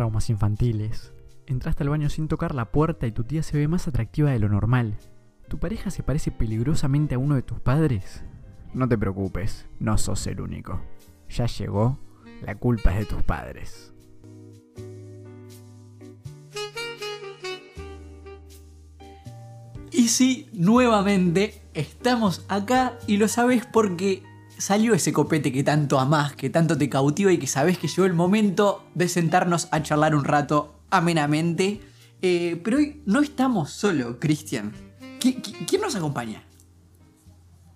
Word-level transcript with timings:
traumas 0.00 0.30
infantiles. 0.30 1.12
Entraste 1.46 1.82
al 1.82 1.90
baño 1.90 2.08
sin 2.08 2.26
tocar 2.26 2.54
la 2.54 2.72
puerta 2.72 3.06
y 3.06 3.12
tu 3.12 3.24
tía 3.24 3.42
se 3.42 3.58
ve 3.58 3.68
más 3.68 3.86
atractiva 3.86 4.30
de 4.30 4.38
lo 4.38 4.48
normal. 4.48 4.96
¿Tu 5.46 5.58
pareja 5.58 5.90
se 5.90 6.02
parece 6.02 6.30
peligrosamente 6.30 7.16
a 7.16 7.18
uno 7.18 7.34
de 7.34 7.42
tus 7.42 7.60
padres? 7.60 8.24
No 8.72 8.88
te 8.88 8.96
preocupes, 8.96 9.68
no 9.78 9.98
sos 9.98 10.26
el 10.26 10.40
único. 10.40 10.80
Ya 11.28 11.44
llegó, 11.44 11.98
la 12.40 12.54
culpa 12.54 12.94
es 12.94 13.00
de 13.00 13.14
tus 13.14 13.22
padres. 13.22 13.92
Y 19.92 20.08
sí, 20.08 20.48
nuevamente 20.54 21.60
estamos 21.74 22.46
acá 22.48 22.98
y 23.06 23.18
lo 23.18 23.28
sabes 23.28 23.66
porque 23.66 24.22
salió 24.60 24.94
ese 24.94 25.12
copete 25.12 25.50
que 25.52 25.64
tanto 25.64 25.98
amás, 25.98 26.34
que 26.36 26.50
tanto 26.50 26.76
te 26.76 26.88
cautiva 26.88 27.32
y 27.32 27.38
que 27.38 27.46
sabes 27.46 27.78
que 27.78 27.88
llegó 27.88 28.04
el 28.04 28.12
momento 28.14 28.84
de 28.94 29.08
sentarnos 29.08 29.68
a 29.70 29.82
charlar 29.82 30.14
un 30.14 30.24
rato 30.24 30.80
amenamente. 30.90 31.80
Eh, 32.22 32.60
pero 32.62 32.76
hoy 32.76 33.00
no 33.06 33.20
estamos 33.20 33.70
solo, 33.72 34.20
Cristian. 34.20 34.72
¿Qui- 35.18 35.40
qui- 35.42 35.66
¿Quién 35.66 35.80
nos 35.82 35.96
acompaña? 35.96 36.42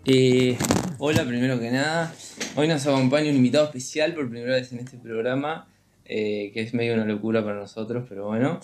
Eh, 0.05 0.59
hola, 0.99 1.25
primero 1.25 1.59
que 1.59 1.71
nada. 1.71 2.15
Hoy 2.57 2.69
nos 2.69 2.87
acompaña 2.87 3.31
un 3.31 3.37
invitado 3.37 3.65
especial 3.65 4.15
por 4.15 4.29
primera 4.29 4.55
vez 4.55 4.71
en 4.73 4.81
este 4.81 4.99
programa, 4.99 5.67
eh, 6.05 6.51
que 6.53 6.61
es 6.61 6.75
medio 6.75 6.95
una 6.95 7.07
locura 7.07 7.43
para 7.43 7.57
nosotros, 7.57 8.05
pero 8.09 8.27
bueno. 8.27 8.61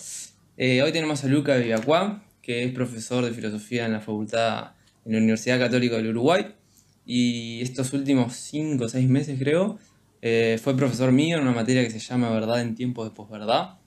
Hoy 0.57 0.91
tenemos 0.91 1.23
a 1.23 1.27
Luca 1.27 1.55
Villacuá, 1.57 2.23
que 2.43 2.63
es 2.63 2.71
profesor 2.71 3.25
de 3.25 3.31
filosofía 3.31 3.85
en 3.87 3.93
la 3.93 3.99
facultad 3.99 4.73
en 5.05 5.13
la 5.13 5.17
Universidad 5.17 5.57
Católica 5.57 5.95
del 5.95 6.09
Uruguay. 6.09 6.53
Y 7.13 7.59
estos 7.59 7.91
últimos 7.91 8.37
5 8.37 8.85
o 8.85 8.87
6 8.87 9.09
meses, 9.09 9.37
creo, 9.37 9.77
eh, 10.21 10.57
fue 10.63 10.77
profesor 10.77 11.11
mío 11.11 11.35
en 11.35 11.43
una 11.43 11.51
materia 11.51 11.83
que 11.83 11.89
se 11.89 11.99
llama 11.99 12.29
Verdad 12.29 12.61
en 12.61 12.73
tiempos 12.73 13.03
de 13.03 13.13
posverdad, 13.13 13.79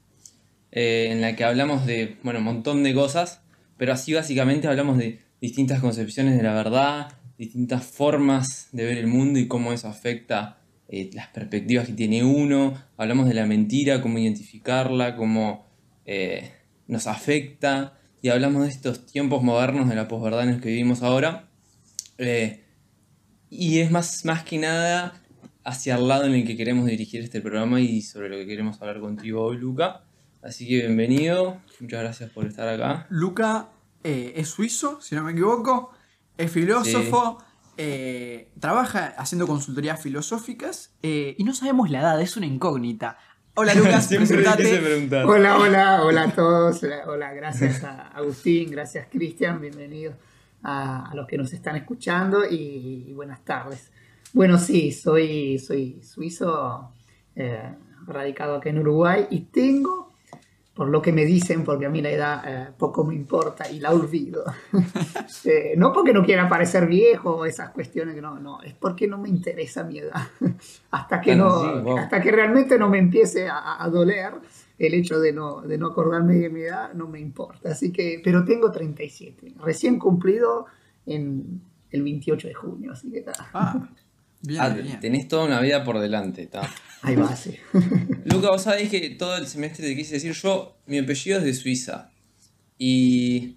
eh, 0.73 1.09
en 1.10 1.23
la 1.23 1.34
que 1.34 1.42
hablamos 1.42 1.87
de, 1.87 2.18
bueno, 2.23 2.41
un 2.41 2.45
montón 2.45 2.82
de 2.82 2.92
cosas, 2.92 3.40
pero 3.79 3.95
así 3.95 4.12
básicamente 4.12 4.68
hablamos 4.68 4.99
de 4.99 5.21
distintas 5.40 5.80
concepciones 5.80 6.37
de 6.37 6.43
la 6.43 6.52
verdad, 6.52 7.12
distintas 7.38 7.87
formas 7.87 8.68
de 8.73 8.84
ver 8.84 8.99
el 8.99 9.07
mundo 9.07 9.38
y 9.38 9.49
cómo 9.49 9.73
eso 9.73 9.88
afecta 9.88 10.59
eh, 10.90 11.09
las 11.15 11.29
perspectivas 11.29 11.87
que 11.87 11.95
tiene 11.95 12.24
uno. 12.24 12.74
Hablamos 12.99 13.27
de 13.27 13.32
la 13.32 13.46
mentira, 13.46 14.02
cómo 14.02 14.18
identificarla, 14.18 15.16
cómo 15.16 15.66
nos 16.88 17.06
afecta. 17.06 17.99
Y 18.21 18.29
hablamos 18.29 18.65
de 18.65 18.68
estos 18.68 19.06
tiempos 19.06 19.43
modernos 19.43 19.88
de 19.88 19.95
la 19.95 20.09
posverdad 20.09 20.43
en 20.43 20.51
los 20.51 20.60
que 20.60 20.68
vivimos 20.68 21.02
ahora. 21.02 21.49
Y 23.57 23.80
es 23.80 23.91
más, 23.91 24.24
más 24.24 24.45
que 24.45 24.59
nada 24.59 25.15
hacia 25.65 25.97
el 25.97 26.09
lado 26.09 26.24
en 26.24 26.35
el 26.35 26.47
que 26.47 26.57
queremos 26.57 26.87
dirigir 26.87 27.23
este 27.23 27.41
programa 27.41 27.80
y 27.80 28.02
sobre 28.02 28.29
lo 28.29 28.37
que 28.37 28.46
queremos 28.46 28.80
hablar 28.83 29.01
contigo 29.01 29.43
hoy, 29.43 29.59
Luca. 29.59 30.02
Así 30.43 30.69
que 30.69 30.79
bienvenido, 30.79 31.61
muchas 31.80 32.01
gracias 32.02 32.30
por 32.30 32.46
estar 32.46 32.69
acá. 32.69 33.07
Luca 33.09 33.69
eh, 34.02 34.35
es 34.37 34.49
suizo, 34.49 35.01
si 35.01 35.15
no 35.15 35.23
me 35.23 35.33
equivoco, 35.33 35.93
es 36.37 36.51
filósofo, 36.51 37.43
eh, 37.77 38.51
trabaja 38.61 39.15
haciendo 39.16 39.46
consultorías 39.46 40.02
filosóficas 40.02 40.93
eh, 41.02 41.35
y 41.39 41.45
no 41.45 41.55
sabemos 41.55 41.91
la 41.91 42.01
edad, 42.01 42.21
es 42.21 42.37
una 42.37 42.46
incógnita. 42.46 43.16
Hola 43.55 43.74
Lucas. 43.77 44.11
Hola, 44.13 45.59
hola, 45.59 46.02
hola 46.05 46.23
a 46.24 46.33
todos. 46.33 46.83
Hola, 46.83 47.05
hola, 47.07 47.33
gracias 47.33 47.85
a 47.85 48.09
Agustín, 48.09 48.71
gracias 48.71 49.07
Cristian, 49.11 49.61
bienvenidos 49.61 50.16
a, 50.65 51.12
los 51.15 51.26
que 51.26 51.37
nos 51.38 51.52
están 51.52 51.76
escuchando 51.76 52.45
y, 52.48 53.12
buenas 53.15 53.45
tardes. 53.45 53.90
Bueno, 54.32 54.59
sí, 54.59 54.90
soy, 54.90 55.59
soy 55.59 56.02
suizo, 56.02 56.90
eh, 57.37 57.74
radicado 58.06 58.56
acá 58.56 58.71
en 58.71 58.79
Uruguay 58.79 59.26
y 59.30 59.40
tengo, 59.43 60.12
por 60.74 60.88
lo 60.88 61.01
que 61.01 61.12
me 61.12 61.24
dicen, 61.24 61.62
porque 61.62 61.87
a 61.87 61.88
mí 61.90 62.02
la 62.02 62.10
edad 62.10 62.43
eh, 62.46 62.73
poco 62.76 63.04
me 63.04 63.15
importa 63.15 63.71
y 63.71 63.79
la 63.79 63.93
olvido. 63.93 64.44
Eh, 65.47 65.75
no 65.76 65.93
porque 65.93 66.15
no 66.15 66.25
quiera 66.25 66.48
parecer 66.48 66.87
viejo 66.87 67.37
o 67.37 67.44
esas 67.44 67.69
cuestiones, 67.71 68.16
no, 68.21 68.39
no, 68.39 68.62
es 68.62 68.72
porque 68.72 69.06
no 69.06 69.19
me 69.19 69.28
interesa 69.28 69.84
mi 69.84 69.99
edad. 69.99 70.22
hasta, 70.91 71.21
que 71.21 71.34
Bueno, 71.34 71.44
no, 71.50 71.60
sí, 71.60 71.81
wow. 71.83 71.99
hasta 71.99 72.22
que 72.22 72.31
realmente 72.31 72.78
no 72.78 72.89
me 72.89 72.99
empiece 72.99 73.47
a, 73.47 73.83
a 73.83 73.89
doler 73.91 74.33
el 74.79 74.95
hecho 74.95 75.21
de 75.21 75.33
no, 75.33 75.61
de 75.62 75.79
no 75.79 75.89
acordarme 75.89 76.35
de 76.37 76.51
mi 76.51 76.62
edad, 76.62 76.93
no 76.95 77.07
me 77.09 77.21
importa. 77.21 77.71
Así 77.71 77.93
que, 77.93 78.21
pero 78.25 78.45
tengo 78.45 78.71
37, 78.73 79.55
recién 79.65 79.99
cumplido 79.99 80.67
en 81.07 81.61
el 81.91 82.03
28 82.03 82.49
de 82.49 82.55
junio, 82.55 82.93
así 82.93 83.11
que 83.11 83.19
está. 83.21 83.33
Ah, 83.53 83.89
bien, 84.43 84.61
Ah, 84.61 84.69
bien. 84.71 85.01
tenés 85.01 85.29
toda 85.29 85.45
una 85.45 85.61
vida 85.61 85.84
por 85.84 85.99
delante, 86.01 86.43
está. 86.43 86.69
Ahí 87.03 87.15
va, 87.17 87.34
sí. 87.37 87.55
Luca, 88.25 88.51
vos 88.51 88.63
sabés 88.63 88.89
que 88.91 89.11
todo 89.11 89.37
el 89.37 89.47
semestre 89.47 89.87
te 89.87 89.95
quise 89.95 90.15
decir 90.15 90.33
yo, 90.33 90.77
mi 90.87 90.99
apellido 90.99 91.39
es 91.39 91.45
de 91.45 91.55
Suiza. 91.55 92.11
Y 92.79 93.57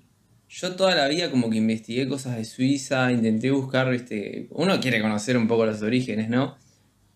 yo 0.50 0.76
toda 0.76 0.96
la 0.96 1.08
vida 1.08 1.32
como 1.32 1.50
que 1.50 1.58
investigué 1.58 2.08
cosas 2.08 2.36
de 2.38 2.46
Suiza, 2.46 3.12
intenté 3.12 3.50
buscar, 3.52 3.92
este, 3.94 4.48
uno 4.52 4.80
quiere 4.80 5.02
conocer 5.02 5.38
un 5.38 5.48
poco 5.48 5.66
los 5.66 5.82
orígenes, 5.82 6.30
¿no? 6.30 6.56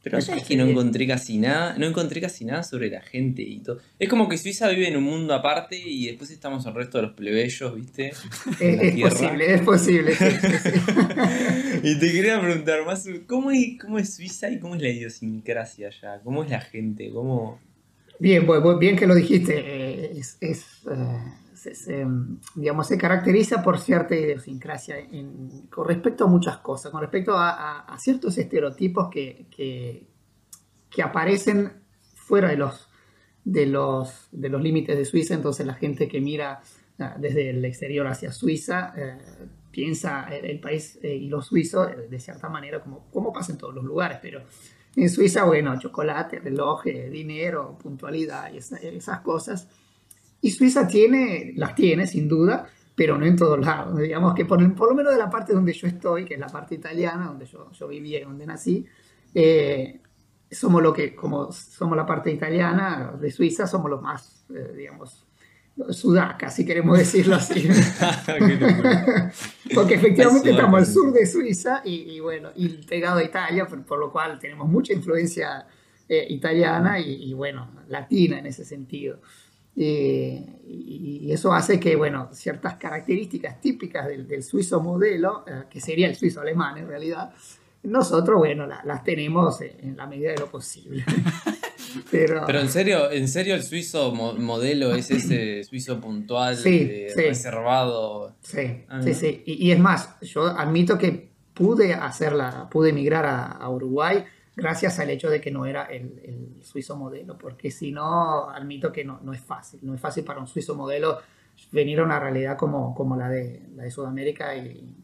Pero 0.03 0.19
sabes 0.19 0.41
sí. 0.41 0.47
que 0.49 0.57
no 0.57 0.65
encontré 0.65 1.05
casi 1.05 1.37
nada, 1.37 1.75
no 1.77 1.85
encontré 1.85 2.19
casi 2.19 2.43
nada 2.43 2.63
sobre 2.63 2.89
la 2.89 3.01
gente 3.01 3.43
y 3.43 3.59
todo. 3.59 3.79
Es 3.99 4.09
como 4.09 4.27
que 4.27 4.37
Suiza 4.37 4.67
vive 4.69 4.87
en 4.87 4.97
un 4.97 5.03
mundo 5.03 5.33
aparte 5.35 5.77
y 5.77 6.07
después 6.07 6.31
estamos 6.31 6.65
el 6.65 6.73
resto 6.73 6.97
de 6.97 7.03
los 7.03 7.13
plebeyos, 7.13 7.75
¿viste? 7.75 8.11
En 8.59 8.81
Es, 8.81 8.99
posible, 8.99 9.53
es 9.53 9.61
posible. 9.61 10.15
sí, 10.15 10.25
sí, 10.25 10.57
sí. 10.63 10.71
Y 11.83 11.99
te 11.99 12.11
quería 12.11 12.39
preguntar 12.41 12.85
más, 12.85 13.07
¿cómo 13.27 13.51
es, 13.51 13.77
cómo 13.79 13.99
es 13.99 14.15
Suiza 14.15 14.49
y 14.49 14.59
cómo 14.59 14.75
es 14.75 14.81
la 14.81 14.89
idiosincrasia 14.89 15.87
allá? 15.87 16.19
¿Cómo 16.23 16.43
es 16.43 16.49
la 16.49 16.61
gente? 16.61 17.09
¿Cómo...? 17.11 17.59
Bien, 18.19 18.45
bien 18.79 18.95
que 18.95 19.07
lo 19.07 19.15
dijiste. 19.15 19.55
eh, 19.57 20.11
Es, 20.15 20.37
es, 20.41 20.59
eh, 20.91 21.17
se, 21.61 21.75
se, 21.75 22.03
mm, 22.05 22.39
digamos, 22.55 22.87
se 22.87 22.97
caracteriza 22.97 23.61
por 23.61 23.79
cierta 23.79 24.15
idiosincrasia 24.15 24.97
en- 24.97 25.67
con 25.69 25.87
respecto 25.87 26.23
a 26.23 26.27
muchas 26.27 26.57
cosas, 26.57 26.91
con 26.91 27.01
respecto 27.01 27.33
a, 27.37 27.51
a- 27.51 27.79
a 27.81 27.99
ciertos 27.99 28.35
estereotipos 28.39 29.09
que, 29.11 29.45
que, 29.55 30.07
que 30.89 31.03
aparecen 31.03 31.71
fuera 32.15 32.49
de 32.49 32.57
los, 32.57 32.89
de, 33.43 33.67
los, 33.67 34.27
de 34.31 34.49
los 34.49 34.61
límites 34.61 34.97
de 34.97 35.05
Suiza. 35.05 35.35
Entonces 35.35 35.65
la 35.67 35.75
gente 35.75 36.07
que 36.07 36.19
mira 36.19 36.61
ah, 36.99 37.15
desde 37.19 37.51
el 37.51 37.63
exterior 37.63 38.07
hacia 38.07 38.31
Suiza 38.31 38.93
eh, 38.97 39.17
piensa 39.69 40.23
el, 40.35 40.45
el 40.45 40.59
país 40.59 40.97
eh, 41.03 41.13
y 41.15 41.27
los 41.27 41.45
suizos 41.45 41.89
eh, 41.91 42.07
de 42.09 42.19
cierta 42.19 42.49
manera 42.49 42.81
como, 42.81 43.05
como 43.11 43.31
pasa 43.31 43.51
en 43.51 43.59
todos 43.59 43.75
los 43.75 43.83
lugares, 43.83 44.17
pero 44.19 44.41
en 44.95 45.09
Suiza, 45.11 45.43
bueno, 45.43 45.77
chocolate, 45.79 46.39
reloj, 46.39 46.87
eh, 46.87 47.09
dinero, 47.11 47.77
puntualidad 47.81 48.51
y 48.51 48.57
esa- 48.57 48.77
esas 48.77 49.19
cosas. 49.21 49.67
Y 50.41 50.51
Suiza 50.51 50.87
tiene, 50.87 51.53
las 51.55 51.75
tiene 51.75 52.07
sin 52.07 52.27
duda, 52.27 52.67
pero 52.95 53.17
no 53.17 53.25
en 53.25 53.35
todos 53.35 53.59
lados. 53.59 53.99
Digamos 53.99 54.33
que 54.33 54.45
por, 54.45 54.75
por 54.75 54.89
lo 54.89 54.95
menos 54.95 55.13
de 55.13 55.19
la 55.19 55.29
parte 55.29 55.53
donde 55.53 55.73
yo 55.73 55.87
estoy, 55.87 56.25
que 56.25 56.33
es 56.33 56.39
la 56.39 56.47
parte 56.47 56.75
italiana, 56.75 57.27
donde 57.27 57.45
yo, 57.45 57.71
yo 57.71 57.87
vivía 57.87 58.19
y 58.19 58.23
donde 58.23 58.45
nací, 58.45 58.85
eh, 59.33 59.99
somos 60.49 60.81
lo 60.81 60.91
que, 60.91 61.15
como 61.15 61.51
somos 61.51 61.95
la 61.95 62.05
parte 62.05 62.31
italiana 62.31 63.13
de 63.19 63.31
Suiza, 63.31 63.67
somos 63.67 63.89
los 63.89 64.01
más, 64.01 64.45
eh, 64.53 64.73
digamos, 64.75 65.25
sudacas, 65.89 66.55
si 66.55 66.65
queremos 66.65 66.97
decirlo 66.97 67.35
así. 67.35 67.63
Porque 69.73 69.95
efectivamente 69.95 70.51
estamos 70.51 70.79
al 70.79 70.85
sur 70.85 71.13
de 71.13 71.25
Suiza 71.25 71.81
y, 71.85 72.11
y 72.11 72.19
bueno, 72.19 72.49
y 72.55 72.67
pegado 72.85 73.19
a 73.19 73.23
Italia, 73.23 73.65
por, 73.65 73.83
por 73.83 73.99
lo 73.99 74.11
cual 74.11 74.37
tenemos 74.39 74.67
mucha 74.67 74.93
influencia 74.93 75.65
eh, 76.09 76.25
italiana 76.29 76.99
y, 76.99 77.29
y, 77.29 77.33
bueno, 77.33 77.69
latina 77.87 78.39
en 78.39 78.47
ese 78.47 78.65
sentido. 78.65 79.21
Eh, 79.75 80.45
y, 80.67 81.31
eso 81.31 81.53
hace 81.53 81.79
que, 81.79 81.95
bueno, 81.95 82.29
ciertas 82.33 82.75
características 82.75 83.61
típicas 83.61 84.07
del, 84.07 84.27
del 84.27 84.43
suizo 84.43 84.81
modelo, 84.81 85.45
eh, 85.47 85.63
que 85.69 85.79
sería 85.79 86.07
el 86.07 86.15
suizo 86.15 86.41
alemán 86.41 86.77
en 86.77 86.87
realidad, 86.87 87.31
nosotros, 87.83 88.37
bueno, 88.37 88.67
la- 88.67 88.81
las 88.83 89.03
tenemos 89.03 89.61
en, 89.61 89.95
la 89.97 90.05
medida 90.07 90.31
de 90.31 90.37
lo 90.39 90.47
posible. 90.47 91.03
Pero, 92.11 92.43
Pero 92.45 92.59
en 92.61 92.69
serio, 92.69 93.11
en 93.11 93.27
serio 93.27 93.53
el 93.55 93.63
suizo 93.63 94.13
mo- 94.13 94.33
modelo 94.33 94.93
es 94.95 95.11
ese 95.11 95.63
suizo 95.65 95.99
puntual, 95.99 96.55
Sí, 96.55 96.87
eh, 96.89 97.11
sí. 97.13 97.21
reservado. 97.23 98.33
Sí, 98.41 98.83
Ah, 98.87 99.01
sí, 99.01 99.13
sí. 99.13 99.43
Y, 99.45 99.67
y 99.67 99.71
es 99.71 99.79
más, 99.79 100.17
yo 100.21 100.45
admito 100.45 100.97
que 100.97 101.31
pude 101.53 101.93
hacerla, 101.93 102.69
pude 102.69 102.91
emigrar 102.91 103.25
a, 103.25 103.45
a 103.47 103.69
Uruguay 103.69 104.23
gracias 104.61 104.99
al 104.99 105.09
hecho 105.09 105.29
de 105.29 105.41
que 105.41 105.51
no 105.51 105.65
era 105.65 105.85
el, 105.85 106.21
el 106.23 106.63
suizo 106.63 106.95
modelo, 106.95 107.37
porque 107.37 107.71
si 107.71 107.91
no, 107.91 108.49
admito 108.49 108.91
que 108.91 109.03
no, 109.03 109.19
no 109.23 109.33
es 109.33 109.41
fácil, 109.41 109.79
no 109.83 109.93
es 109.95 109.99
fácil 110.01 110.23
para 110.23 110.39
un 110.39 110.47
suizo 110.47 110.75
modelo 110.75 111.17
venir 111.71 111.99
a 111.99 112.03
una 112.03 112.19
realidad 112.19 112.57
como, 112.57 112.95
como 112.95 113.15
la, 113.15 113.29
de, 113.29 113.67
la 113.75 113.83
de 113.83 113.91
Sudamérica 113.91 114.55
y 114.55 114.95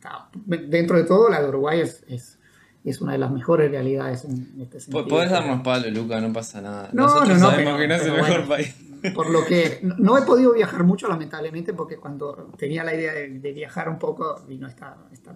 dentro 0.45 0.98
de 0.98 1.04
todo 1.04 1.30
la 1.30 1.42
de 1.42 1.50
Uruguay 1.50 1.81
es, 1.81 2.04
es, 2.07 2.39
es 2.83 3.01
una 3.01 3.12
de 3.13 3.18
las 3.18 3.31
mejores 3.31 3.69
realidades 3.69 4.24
en 4.25 4.56
este 4.62 4.80
sentido. 4.80 5.04
Po- 5.04 5.09
Podés 5.09 5.30
darnos 5.31 5.62
palo, 5.62 5.89
Luca, 5.92 6.19
no 6.21 6.31
pasa 6.31 6.62
nada. 6.62 6.89
No, 6.94 7.04
Nosotros 7.04 7.30
no, 7.30 7.36
no, 7.36 7.50
sabemos 7.51 7.74
pero- 7.74 7.77
que 7.80 7.88
no 7.88 7.95
es 7.95 8.01
el 8.06 8.12
mejor 8.13 8.30
bueno. 8.30 8.48
país. 8.48 8.75
Por 9.13 9.30
lo 9.30 9.45
que 9.45 9.80
no- 9.83 9.95
no 10.00 10.18
he 10.18 10.24
podido 10.24 10.54
viajar 10.54 10.83
mucho, 10.83 11.07
lamentablemente, 11.07 11.74
porque 11.74 11.98
cuando 11.98 12.50
tenía 12.57 12.83
la 12.83 12.95
idea 12.95 13.13
de, 13.13 13.30
de 13.39 13.51
viajar 13.54 13.89
un 13.89 14.00
poco, 14.00 14.42
vino 14.48 14.68
esta, 14.68 14.98
esta, 15.12 15.36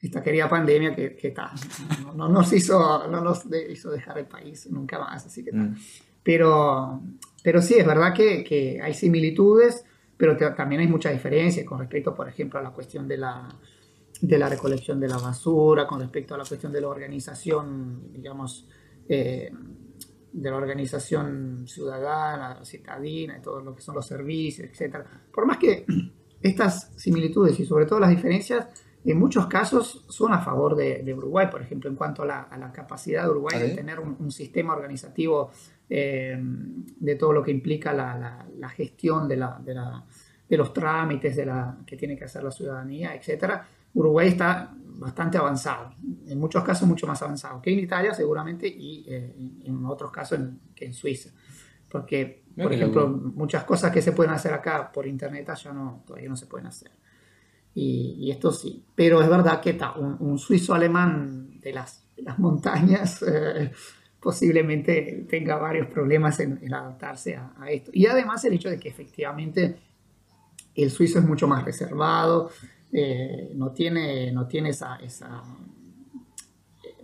esta 0.00 0.22
querida 0.22 0.48
pandemia 0.48 0.94
que, 0.94 1.14
que 1.16 1.30
ta, 1.30 1.52
no, 2.04 2.12
no 2.14 2.28
nos 2.28 2.52
hizo, 2.52 3.08
no 3.08 3.20
nos 3.20 3.48
de- 3.48 3.72
hizo 3.72 3.90
dejar 3.90 4.18
el 4.18 4.26
país 4.26 4.68
nunca 4.70 4.98
más, 4.98 5.26
así 5.26 5.42
que 5.44 5.50
ta. 5.52 5.58
Mm. 5.58 5.76
Pero, 6.22 7.00
pero 7.42 7.62
sí, 7.62 7.74
es 7.74 7.86
verdad 7.86 8.12
que, 8.14 8.42
que 8.44 8.80
hay 8.82 8.94
similitudes, 8.94 9.84
pero 10.16 10.36
te- 10.36 10.50
también 10.50 10.80
hay 10.82 10.88
mucha 10.88 11.10
diferencia 11.10 11.64
con 11.64 11.78
respecto, 11.78 12.14
por 12.14 12.28
ejemplo, 12.28 12.58
a 12.58 12.62
la 12.62 12.70
cuestión 12.70 13.06
de 13.08 13.16
la, 13.16 13.48
de 14.20 14.38
la 14.38 14.48
recolección 14.48 14.98
de 15.00 15.08
la 15.08 15.18
basura, 15.18 15.86
con 15.86 16.00
respecto 16.00 16.34
a 16.34 16.38
la 16.38 16.44
cuestión 16.44 16.72
de 16.72 16.80
la 16.80 16.88
organización, 16.88 18.12
digamos, 18.12 18.66
eh, 19.08 19.50
de 20.32 20.50
la 20.50 20.56
organización 20.56 21.64
ciudadana, 21.66 22.62
citadina, 22.64 23.38
y 23.38 23.40
todo 23.40 23.60
lo 23.60 23.74
que 23.74 23.80
son 23.82 23.94
los 23.94 24.06
servicios, 24.06 24.68
etc. 24.68 24.96
Por 25.32 25.46
más 25.46 25.56
que 25.58 25.86
estas 26.42 26.92
similitudes 26.96 27.58
y 27.60 27.64
sobre 27.64 27.86
todo 27.86 28.00
las 28.00 28.10
diferencias, 28.10 28.66
en 29.10 29.18
muchos 29.18 29.46
casos 29.46 30.04
son 30.08 30.32
a 30.32 30.40
favor 30.40 30.74
de, 30.74 31.02
de 31.02 31.14
Uruguay, 31.14 31.48
por 31.50 31.62
ejemplo, 31.62 31.88
en 31.90 31.96
cuanto 31.96 32.22
a 32.22 32.26
la, 32.26 32.42
a 32.42 32.58
la 32.58 32.72
capacidad 32.72 33.24
de 33.24 33.30
Uruguay 33.30 33.54
¿Ah, 33.56 33.58
de 33.60 33.74
tener 33.76 34.00
un, 34.00 34.16
un 34.18 34.30
sistema 34.30 34.72
organizativo 34.74 35.50
eh, 35.88 36.36
de 36.40 37.14
todo 37.14 37.32
lo 37.32 37.42
que 37.42 37.50
implica 37.52 37.92
la, 37.92 38.16
la- 38.18 38.46
la 38.58 38.68
gestión 38.68 39.28
de, 39.28 39.36
de, 39.64 39.74
de 40.48 40.56
los 40.56 40.72
trámites 40.72 41.36
de 41.36 41.46
la, 41.46 41.78
que 41.86 41.96
tiene 41.96 42.16
que 42.16 42.24
hacer 42.24 42.42
la 42.42 42.50
ciudadanía, 42.50 43.14
etc. 43.14 43.60
Uruguay 43.94 44.28
está 44.28 44.74
bastante 44.98 45.36
avanzado, 45.38 45.94
en 46.26 46.38
muchos 46.40 46.64
casos 46.64 46.88
mucho 46.88 47.06
más 47.06 47.20
avanzado 47.22 47.60
que 47.60 47.70
en 47.72 47.78
Italia 47.80 48.14
seguramente 48.14 48.66
y 48.66 49.04
eh, 49.08 49.34
en 49.64 49.84
otros 49.84 50.10
casos 50.10 50.38
en- 50.38 50.58
que 50.74 50.86
en 50.86 50.94
Suiza. 50.94 51.30
Porque, 51.88 52.42
por 52.56 52.72
ejemplo, 52.76 53.08
muchas 53.08 53.64
cosas 53.64 53.92
que 53.92 54.02
se 54.02 54.12
pueden 54.12 54.32
hacer 54.32 54.52
acá 54.52 54.90
por 54.90 55.06
internet 55.06 55.48
ya 55.62 55.72
no, 55.72 56.02
todavía 56.06 56.28
no 56.28 56.36
se 56.36 56.46
pueden 56.46 56.66
hacer. 56.66 56.90
Y, 57.78 58.16
y 58.18 58.30
esto 58.30 58.50
sí. 58.52 58.82
Pero 58.94 59.20
es 59.22 59.28
verdad 59.28 59.60
que 59.60 59.74
ta, 59.74 59.92
un, 59.96 60.16
un 60.18 60.38
suizo 60.38 60.74
alemán 60.74 61.60
de 61.60 61.72
las, 61.74 62.04
de 62.16 62.22
las 62.22 62.38
montañas 62.38 63.22
eh, 63.28 63.70
posiblemente 64.18 65.26
tenga 65.28 65.56
varios 65.56 65.86
problemas 65.88 66.40
en, 66.40 66.58
en 66.62 66.72
adaptarse 66.74 67.36
a, 67.36 67.52
a 67.58 67.70
esto. 67.70 67.90
Y 67.92 68.06
además 68.06 68.42
el 68.46 68.54
hecho 68.54 68.70
de 68.70 68.78
que 68.80 68.88
efectivamente 68.88 69.76
el 70.74 70.90
suizo 70.90 71.18
es 71.18 71.24
mucho 71.26 71.46
más 71.46 71.64
reservado, 71.64 72.50
eh, 72.92 73.50
no, 73.54 73.70
tiene, 73.72 74.32
no 74.32 74.46
tiene 74.48 74.70
esa... 74.70 74.96
esa 74.96 75.42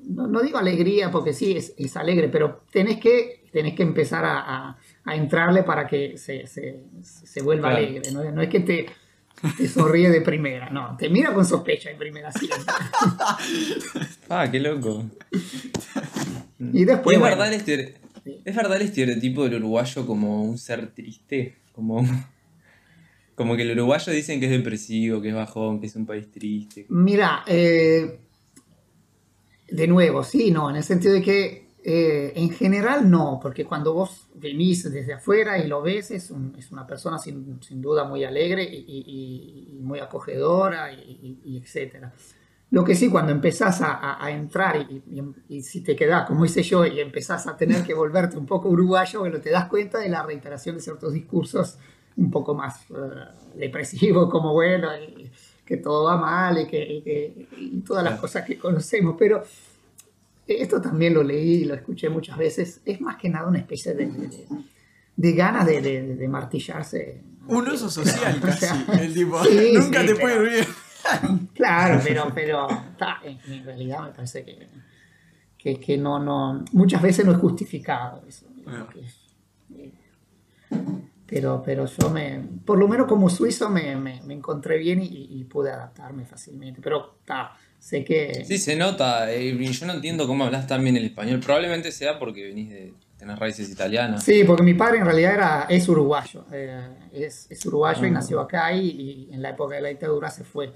no, 0.09 0.27
no 0.27 0.41
digo 0.41 0.59
alegría 0.59 1.11
porque 1.11 1.33
sí, 1.33 1.53
es, 1.57 1.75
es 1.77 1.97
alegre, 1.97 2.29
pero 2.29 2.63
tenés 2.73 2.99
que, 2.99 3.45
tenés 3.53 3.75
que 3.75 3.83
empezar 3.85 4.25
a, 4.25 4.41
a- 4.71 4.79
a 5.05 5.17
entrarle 5.17 5.63
para 5.65 5.87
que 5.87 6.17
se, 6.19 6.47
se- 6.47 6.83
se 7.03 7.43
vuelva 7.43 7.71
Claro. 7.71 7.85
alegre. 7.87 8.11
¿no? 8.13 8.31
No 8.33 8.43
es 8.43 8.49
que 8.49 8.61
te, 8.61 8.87
te 9.57 9.69
sonríe 9.69 10.11
de 10.11 10.21
primera, 10.21 10.71
no, 10.71 10.97
te 10.97 11.09
mira 11.09 11.35
con 11.35 11.45
sospecha 11.45 11.91
de 11.91 11.97
primera 11.97 12.31
siempre. 12.33 12.61
Ah, 14.29 14.51
qué 14.51 14.61
loco. 14.61 15.05
Y 16.59 16.87
después, 16.87 17.15
¿Y 17.15 17.17
es, 17.17 17.21
bueno, 17.21 17.37
verdad 17.37 17.53
el 17.53 17.95
¿Es 18.45 18.55
verdad 18.55 18.77
el 18.77 18.83
estereotipo 18.83 19.45
del 19.45 19.57
uruguayo 19.57 20.07
como 20.07 20.45
un 20.45 20.59
ser 20.59 20.95
triste? 20.95 21.57
Como, 21.73 22.07
como 23.35 23.57
que 23.57 23.63
el 23.63 23.73
uruguayo 23.73 24.13
dicen 24.13 24.39
que 24.39 24.47
es 24.47 24.53
depresivo, 24.53 25.21
que 25.21 25.31
es 25.31 25.35
bajón, 25.35 25.81
que 25.81 25.87
es 25.87 25.97
un 25.97 26.07
país 26.07 26.31
triste. 26.31 26.87
Mira, 26.89 27.43
eh, 27.47 28.21
de 29.69 29.87
nuevo, 29.87 30.23
sí, 30.23 30.51
no, 30.51 30.71
en 30.71 30.77
el 30.77 30.85
sentido 30.85 31.15
de 31.15 31.23
que 31.23 31.62
eh, 31.85 32.33
en 32.37 32.51
general 32.51 33.11
no, 33.11 33.39
porque 33.43 33.65
cuando 33.65 33.93
vos 33.93 34.29
venís 34.35 34.91
desde 34.91 35.15
afuera 35.15 35.59
y 35.59 35.67
lo 35.67 35.83
ves, 35.83 36.11
es, 36.13 36.31
un- 36.31 36.55
es 36.59 36.71
una 36.71 36.87
persona 36.87 37.19
sin, 37.19 37.61
sin 37.63 37.81
duda 37.83 38.05
muy 38.05 38.25
alegre 38.25 38.63
y, 38.65 38.77
y- 38.87 39.75
y- 39.77 39.79
muy 39.81 39.99
acogedora 39.99 40.93
y, 40.93 41.41
y- 41.45 41.57
etcétera. 41.59 42.13
Lo 42.71 42.85
que 42.85 42.95
sí, 42.95 43.11
cuando 43.11 43.33
empezás 43.33 43.83
a, 43.83 44.23
a- 44.25 44.31
entrar 44.31 44.87
y, 45.49 45.63
si 45.63 45.83
te 45.83 45.95
quedás, 45.95 46.27
como 46.27 46.45
hice 46.45 46.63
yo, 46.63 46.87
y 46.87 47.01
empezás 47.01 47.47
a 47.47 47.57
tener 47.57 47.83
que 47.83 47.93
volverte 47.95 48.39
un 48.39 48.47
poco 48.47 48.69
uruguayo, 48.69 49.21
bueno, 49.21 49.41
te 49.41 49.51
das 49.51 49.69
cuenta 49.69 49.99
de 49.99 50.09
la 50.09 50.23
reiteración 50.23 50.77
de 50.77 50.83
ciertos 50.83 51.13
discursos 51.13 51.77
un 52.17 52.31
poco 52.31 52.55
más 52.55 52.83
eh, 52.91 52.95
depresivos, 53.57 54.31
como 54.31 54.53
bueno, 54.53 54.89
que 55.67 55.77
todo 55.79 56.05
va 56.05 56.17
mal 56.17 56.59
y, 56.61 56.67
que, 56.67 57.03
que- 57.05 57.49
y 57.59 57.81
todas 57.81 58.05
las 58.05 58.19
cosas 58.21 58.45
que 58.45 58.57
conocemos, 58.59 59.17
pero 59.19 59.43
esto 60.47 60.81
también 60.81 61.15
lo 61.15 61.23
leí 61.23 61.63
y 61.63 61.65
lo 61.65 61.75
escuché 61.75 62.09
muchas 62.09 62.37
veces, 62.37 62.81
es 62.85 63.01
más 63.01 63.17
que 63.17 63.29
nada 63.29 63.49
una 63.49 63.59
especie 63.59 63.95
de, 63.95 64.07
de, 64.07 64.47
de 65.17 65.33
ganas 65.33 65.67
de, 65.67 65.81
de- 66.17 66.29
martillarse. 66.29 67.23
Un 67.47 67.69
oso 67.69 67.89
social 67.91 68.41
O 68.49 68.53
sea, 68.53 68.85
casi. 68.87 69.01
El 69.05 69.15
tipo, 69.15 69.43
sí, 69.45 69.73
nunca 69.75 70.01
sí, 70.01 70.07
te 70.07 70.15
pero- 70.15 70.21
puede 70.21 70.35
ir 70.45 70.51
bien. 70.51 71.49
Claro, 71.55 72.01
pero, 72.05 72.31
pero 72.35 72.67
ta, 72.97 73.21
en, 73.25 73.65
realidad 73.65 74.03
me 74.05 74.11
parece 74.13 74.45
que, 74.45 74.69
que, 75.59 75.81
que 75.81 75.97
no, 75.99 76.19
no, 76.21 76.65
muchas 76.73 77.03
veces 77.03 77.27
no 77.27 77.33
es 77.33 77.39
justificado 77.39 78.23
eso. 78.29 78.47
Es, 79.01 79.17
eh, 79.77 79.93
pero, 81.27 81.63
pero 81.65 81.87
yo 81.87 82.11
me, 82.11 82.41
por 82.65 82.79
lo 82.79 82.87
menos 82.87 83.07
como 83.07 83.29
suizo 83.31 83.69
me, 83.71 83.97
me- 83.97 84.23
me 84.23 84.35
encontré 84.35 84.79
bien 84.79 85.01
y, 85.03 85.07
y 85.31 85.45
pude 85.45 85.71
adaptarme 85.71 86.25
fácilmente. 86.27 86.81
Pero 86.83 87.19
ta, 87.25 87.57
sé 87.83 88.05
que... 88.05 88.45
Sí, 88.45 88.59
se 88.59 88.77
nota. 88.77 89.35
y 89.35 89.59
yo 89.73 89.87
no 89.87 89.95
entiendo 89.95 90.27
cómo 90.29 90.45
hablas 90.45 90.67
tan 90.69 90.83
bien 90.85 90.97
el 90.97 91.05
español. 91.07 91.41
Probablemente 91.41 91.91
sea 91.91 92.17
porque 92.19 92.45
venís 92.45 92.71
de 92.71 92.95
tener 93.19 93.37
raíces 93.39 93.69
italianas. 93.71 94.23
Sí, 94.23 94.45
porque 94.47 94.63
mi 94.63 94.75
padre 94.75 94.99
en 94.99 95.05
realidad 95.05 95.35
era, 95.35 95.67
es 95.69 95.89
uruguayo. 95.89 96.45
eh, 96.53 96.81
es, 97.13 97.47
es 97.51 97.67
uruguayo 97.67 98.05
y 98.05 98.11
Ah. 98.11 98.13
nació 98.13 98.41
acá 98.41 98.73
y, 98.73 98.89
y 98.89 99.29
en 99.35 99.43
la 99.43 99.51
época 99.51 99.75
de 99.75 99.81
la 99.83 99.89
dictadura 99.89 100.31
se 100.31 100.45
fue. 100.45 100.73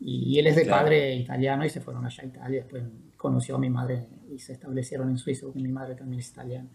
Y, 0.00 0.34
y 0.34 0.38
él 0.40 0.48
es 0.48 0.56
de 0.56 0.62
Claro. 0.64 0.82
padre 0.82 1.14
italiano 1.14 1.64
y 1.64 1.70
se 1.70 1.80
fueron 1.80 2.04
allá 2.04 2.22
a 2.24 2.26
Italia. 2.26 2.60
Después 2.62 2.82
conoció 3.16 3.54
a 3.54 3.58
mi 3.58 3.70
madre 3.70 4.06
y 4.32 4.38
se 4.40 4.52
establecieron 4.52 5.08
en 5.10 5.18
Suiza, 5.18 5.46
porque 5.46 5.60
mi 5.60 5.68
madre 5.72 5.94
también 5.94 6.20
es 6.20 6.28
italiana. 6.30 6.68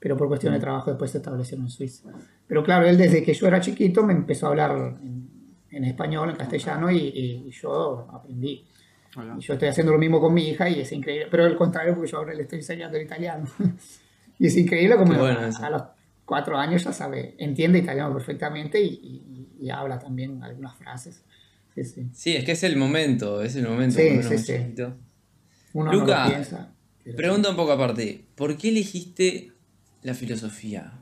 Pero 0.00 0.16
por 0.16 0.28
cuestión 0.28 0.52
de 0.54 0.60
trabajo 0.60 0.90
después 0.90 1.10
se 1.10 1.18
establecieron 1.18 1.66
en 1.66 1.70
Suiza. 1.70 2.08
Pero 2.46 2.62
claro, 2.62 2.86
él 2.86 2.96
desde 2.96 3.22
que 3.24 3.34
yo 3.34 3.46
era 3.48 3.60
chiquito 3.60 4.04
me 4.04 4.12
empezó 4.12 4.46
a 4.46 4.50
hablar 4.50 4.96
en, 5.02 5.28
en 5.70 5.84
español, 5.84 6.30
en 6.30 6.36
castellano 6.36 6.88
y, 6.90 6.98
y- 6.98 7.44
y 7.48 7.50
yo 7.50 8.08
aprendí. 8.12 8.64
Y 9.38 9.40
yo 9.40 9.54
estoy 9.54 9.68
haciendo 9.68 9.92
lo 9.92 9.98
mismo 9.98 10.20
con 10.20 10.32
mi 10.34 10.48
hija 10.48 10.68
y 10.68 10.80
es 10.80 10.92
increíble. 10.92 11.28
Pero 11.30 11.44
al 11.44 11.56
contrario, 11.56 11.94
porque 11.94 12.10
yo 12.10 12.18
ahora 12.18 12.34
le 12.34 12.42
estoy 12.42 12.58
enseñando 12.58 12.96
el 12.96 13.04
italiano. 13.04 13.46
y 14.38 14.46
es 14.46 14.56
increíble 14.56 14.96
como 14.96 15.14
bueno 15.18 15.40
a, 15.60 15.70
los 15.70 15.82
cuatro 16.24 16.56
años 16.58 16.84
ya 16.84 16.92
sabe, 16.92 17.34
entiende 17.38 17.78
italiano 17.78 18.12
perfectamente 18.14 18.80
y, 18.80 18.88
y- 18.88 19.48
y 19.66 19.70
habla 19.70 19.98
también 19.98 20.42
algunas 20.42 20.76
frases. 20.76 21.22
Sí, 21.74 21.84
sí. 21.84 22.06
Sí, 22.12 22.36
es 22.36 22.44
que 22.44 22.52
es 22.52 22.62
el 22.62 22.76
momento, 22.76 23.42
es 23.42 23.56
el 23.56 23.66
momento. 23.66 23.96
Sí, 23.96 24.08
uno 24.12 24.22
sí, 24.22 24.38
sí. 24.38 24.54
Uno 25.74 25.92
no 25.92 25.98
Luca, 26.00 26.24
lo 26.24 26.30
piensa. 26.30 26.72
pero- 27.04 27.16
Pregunta 27.16 27.50
un 27.50 27.56
poco 27.56 27.72
aparte, 27.72 28.24
¿por 28.36 28.56
qué 28.56 28.68
elegiste 28.68 29.52
la 30.02 30.14
filosofía? 30.14 30.92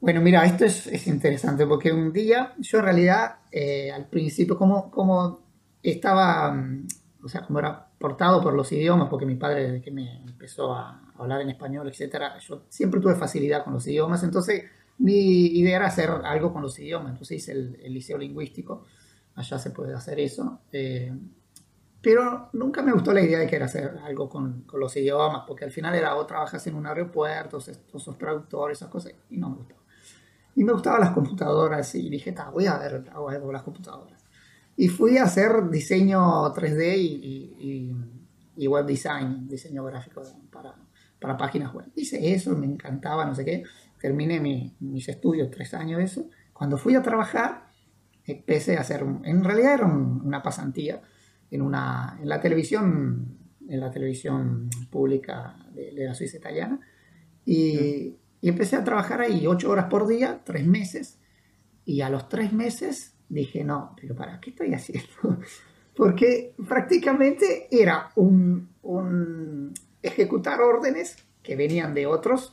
Bueno, 0.00 0.20
mira, 0.20 0.44
esto 0.44 0.64
es, 0.66 0.86
es 0.86 1.06
interesante 1.06 1.66
porque 1.66 1.90
un 1.92 2.12
día 2.12 2.52
yo 2.58 2.78
en 2.78 2.84
realidad 2.84 3.36
eh, 3.50 3.90
al 3.90 4.06
principio 4.06 4.56
como, 4.58 4.90
como 4.90 5.43
estaba, 5.90 6.52
mm, 6.52 6.86
o 7.24 7.28
sea, 7.28 7.42
como 7.42 7.58
era 7.58 7.88
portado 7.98 8.42
por 8.42 8.54
los 8.54 8.70
idiomas, 8.72 9.08
porque 9.08 9.26
mi 9.26 9.36
padre 9.36 9.64
desde 9.64 9.82
que 9.82 9.90
me 9.90 10.22
empezó 10.22 10.74
a 10.74 11.00
hablar 11.16 11.40
en 11.40 11.50
español, 11.50 11.88
etcétera, 11.88 12.38
yo 12.38 12.64
siempre 12.68 13.00
tuve 13.00 13.14
facilidad 13.14 13.64
con 13.64 13.72
los 13.74 13.86
idiomas, 13.86 14.22
entonces 14.22 14.64
mi 14.98 15.46
idea 15.58 15.76
era 15.76 15.86
hacer 15.86 16.10
algo 16.10 16.52
con 16.52 16.62
los 16.62 16.78
idiomas, 16.78 17.12
entonces 17.12 17.38
hice 17.38 17.52
el, 17.52 17.78
el 17.82 17.94
liceo 17.94 18.18
lingüístico, 18.18 18.84
allá 19.34 19.58
se 19.58 19.70
puede 19.70 19.94
hacer 19.94 20.20
eso, 20.20 20.60
eh, 20.72 21.12
pero 22.00 22.50
nunca 22.52 22.82
me 22.82 22.92
gustó 22.92 23.14
la 23.14 23.22
idea 23.22 23.38
de 23.38 23.46
querer 23.46 23.62
hacer 23.62 23.98
algo 24.04 24.28
con, 24.28 24.62
con 24.62 24.78
los 24.78 24.94
idiomas, 24.94 25.44
porque 25.46 25.64
al 25.64 25.70
final 25.70 25.94
era 25.94 26.14
o 26.16 26.26
trabajas 26.26 26.66
en 26.66 26.74
un 26.74 26.86
aeropuerto, 26.86 27.56
o 27.56 27.60
sos, 27.60 27.80
o 27.92 27.98
sos 27.98 28.18
traductor, 28.18 28.70
esas 28.70 28.90
cosas, 28.90 29.14
y 29.30 29.38
no 29.38 29.48
me 29.48 29.56
gustaba. 29.56 29.80
Y 30.54 30.64
me 30.64 30.72
gustaban 30.72 31.00
las 31.00 31.10
computadoras 31.12 31.94
y 31.94 32.10
dije, 32.10 32.32
"Ta, 32.32 32.50
voy 32.50 32.66
a 32.66 32.76
ver 32.78 33.06
hago 33.10 33.30
algo 33.30 33.46
con 33.46 33.54
las 33.54 33.62
computadoras. 33.62 34.23
Y 34.76 34.88
fui 34.88 35.18
a 35.18 35.24
hacer 35.24 35.68
diseño 35.70 36.52
3D 36.52 36.96
y, 36.98 37.54
y- 37.60 37.92
y- 38.56 38.66
web 38.66 38.86
design, 38.86 39.46
diseño 39.48 39.84
gráfico 39.84 40.22
para, 40.50 40.74
para 41.20 41.36
páginas 41.36 41.72
web. 41.74 41.86
Hice 41.94 42.32
eso, 42.34 42.56
me 42.56 42.66
encantaba, 42.66 43.24
no 43.24 43.34
sé 43.34 43.44
qué. 43.44 43.62
Terminé 44.00 44.40
mi- 44.40 44.74
mis 44.80 45.08
estudios, 45.08 45.50
tres 45.50 45.74
años 45.74 45.98
de 45.98 46.04
eso. 46.04 46.28
Cuando 46.52 46.76
fui 46.76 46.94
a 46.94 47.02
trabajar, 47.02 47.66
empecé 48.24 48.76
a 48.76 48.80
hacer, 48.80 49.04
en 49.24 49.44
realidad 49.44 49.74
era 49.74 49.86
un- 49.86 50.22
una 50.24 50.42
pasantía 50.42 51.00
en, 51.50 51.62
una, 51.62 52.18
en 52.20 52.28
la 52.28 52.40
televisión, 52.40 53.38
en 53.68 53.80
la 53.80 53.90
televisión 53.90 54.68
pública 54.90 55.56
de, 55.72 55.92
de 55.92 56.04
la 56.06 56.14
Suiza 56.14 56.36
italiana. 56.38 56.80
Y, 57.44 58.16
y 58.40 58.48
empecé 58.48 58.76
a 58.76 58.84
trabajar 58.84 59.20
ahí 59.20 59.46
ocho 59.46 59.70
horas 59.70 59.86
por 59.86 60.06
día, 60.06 60.40
tres 60.44 60.66
meses. 60.66 61.18
Y 61.84 62.00
a 62.00 62.08
los 62.10 62.28
tres 62.28 62.52
meses 62.52 63.13
dije, 63.28 63.64
no, 63.64 63.94
pero 64.00 64.14
¿para 64.14 64.40
qué 64.40 64.50
estoy 64.50 64.72
haciendo? 64.74 65.08
Porque 65.96 66.54
prácticamente 66.68 67.68
era 67.70 68.10
un, 68.16 68.68
un 68.82 69.72
ejecutar 70.02 70.60
órdenes 70.60 71.16
que 71.42 71.54
venían 71.56 71.94
de 71.94 72.06
otros 72.06 72.52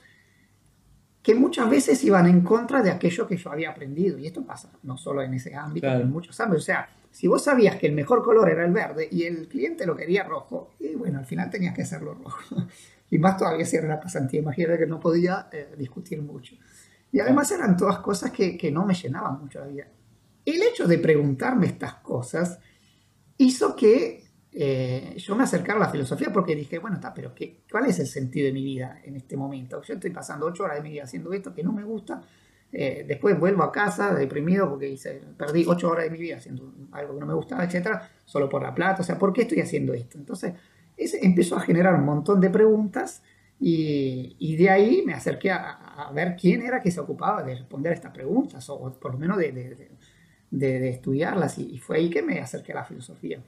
que 1.24 1.36
muchas 1.36 1.70
veces 1.70 2.04
iban 2.04 2.28
en 2.28 2.42
contra 2.42 2.82
de 2.82 2.90
aquello 2.92 3.28
que 3.28 3.38
yo 3.38 3.52
había 3.52 3.70
aprendido. 3.72 4.18
Y 4.18 4.28
esto 4.28 4.44
pasa 4.44 4.72
no 4.84 4.98
solo 4.98 5.22
en 5.22 5.34
ese 5.34 5.56
ámbito, 5.56 5.86
Claro. 5.86 6.00
sino 6.00 6.08
en 6.08 6.14
muchos 6.14 6.40
ámbitos. 6.40 6.64
O 6.64 6.66
sea, 6.66 6.90
si 7.12 7.28
vos 7.28 7.44
sabías 7.44 7.76
que 7.76 7.88
el 7.88 7.94
mejor 7.94 8.24
color 8.24 8.50
era 8.50 8.66
el 8.66 8.72
verde 8.72 9.08
y 9.12 9.24
el 9.24 9.48
cliente 9.48 9.86
lo 9.86 9.96
quería 9.96 10.24
rojo, 10.24 10.74
y 10.80 10.96
bueno, 10.96 11.20
al 11.20 11.26
final 11.26 11.50
tenías 11.50 11.76
que 11.76 11.82
hacerlo 11.84 12.14
rojo. 12.16 12.38
Y 13.14 13.18
más 13.18 13.36
todavía 13.36 13.66
si 13.66 13.76
era 13.76 13.88
una 13.88 14.00
pasantía, 14.00 14.40
imagínate 14.40 14.78
que 14.80 14.86
no 14.88 14.98
podía 14.98 15.50
eh, 15.52 15.76
discutir 15.78 16.22
mucho. 16.22 16.56
Y 17.12 17.20
además 17.20 17.52
eran 17.52 17.76
todas 17.76 18.00
cosas 18.00 18.32
que, 18.32 18.58
que 18.58 18.72
no 18.72 18.86
me 18.86 18.94
llenaban 18.94 19.38
mucho 19.38 19.60
la 19.60 19.66
vida. 19.68 19.86
El 20.46 20.62
hecho 20.62 20.88
de 20.88 20.98
preguntarme 20.98 21.68
estas 21.68 21.96
cosas 21.96 22.60
hizo 23.38 23.76
que 23.76 24.24
eh, 24.52 25.16
yo 25.18 25.36
me 25.36 25.44
acercara 25.44 25.78
a 25.78 25.84
la 25.84 25.90
filosofía 25.90 26.32
porque 26.34 26.56
dije, 26.56 26.80
bueno, 26.80 26.98
está, 26.98 27.14
pero 27.14 27.34
qué, 27.34 27.62
¿cuál 27.72 27.86
es 27.86 28.00
el 28.00 28.08
sentido 28.08 28.48
de 28.48 28.54
mi 28.54 28.64
vida 28.64 29.00
en 29.04 29.16
este 29.16 29.38
momento? 29.38 29.82
Yo 29.82 29.94
estoy 29.94 30.10
pasando 30.12 30.46
ocho 30.46 30.64
horas 30.64 30.78
de 30.78 30.84
mi 30.84 30.92
vida 30.92 31.04
haciendo 31.04 31.32
esto 31.34 31.54
que 31.54 31.64
no 31.64 31.72
me 31.72 31.84
gusta. 31.84 32.22
eh, 32.74 33.04
después 33.08 33.38
vuelvo 33.38 33.64
a 33.64 33.72
casa 33.72 34.14
deprimido 34.14 34.70
porque 34.70 34.90
hice, 34.90 35.22
perdí 35.38 35.66
ocho 35.68 35.90
horas 35.90 36.06
de 36.06 36.12
mi 36.12 36.18
vida 36.20 36.38
haciendo 36.38 36.74
algo 36.92 37.14
que 37.16 37.20
no 37.20 37.26
me 37.26 37.34
gustaba, 37.34 37.64
etcétera, 37.66 38.10
solo 38.26 38.48
por 38.50 38.62
la 38.64 38.74
plata. 38.74 39.02
O 39.02 39.06
sea, 39.06 39.18
¿por 39.18 39.34
qué 39.34 39.42
estoy 39.42 39.60
haciendo 39.60 39.94
esto? 39.94 40.18
Entonces, 40.18 40.54
ese 40.98 41.26
empezó 41.26 41.58
a 41.58 41.62
generar 41.62 41.96
un 41.96 42.06
montón 42.06 42.40
de 42.40 42.50
preguntas 42.50 43.24
y, 43.60 44.56
de 44.58 44.70
ahí 44.70 45.04
me 45.06 45.14
acerqué 45.14 45.52
a, 45.52 46.10
ver 46.14 46.36
quién 46.36 46.64
era 46.64 46.82
que 46.82 46.90
se 46.90 47.00
ocupaba 47.00 47.44
de 47.44 47.56
responder 47.56 47.92
a 47.92 47.96
estas 47.96 48.12
preguntas 48.12 48.68
o, 48.70 48.92
por 49.00 49.14
lo 49.14 49.20
menos 49.20 49.38
de, 49.38 49.92
de- 50.52 50.80
de 50.80 50.90
estudiarlas 50.90 51.58
y, 51.58 51.78
fue 51.80 51.98
ahí 51.98 52.10
que 52.10 52.22
me 52.22 52.40
acerqué 52.40 52.74
a 52.74 52.76
la 52.76 52.86
filosofía. 52.86 53.40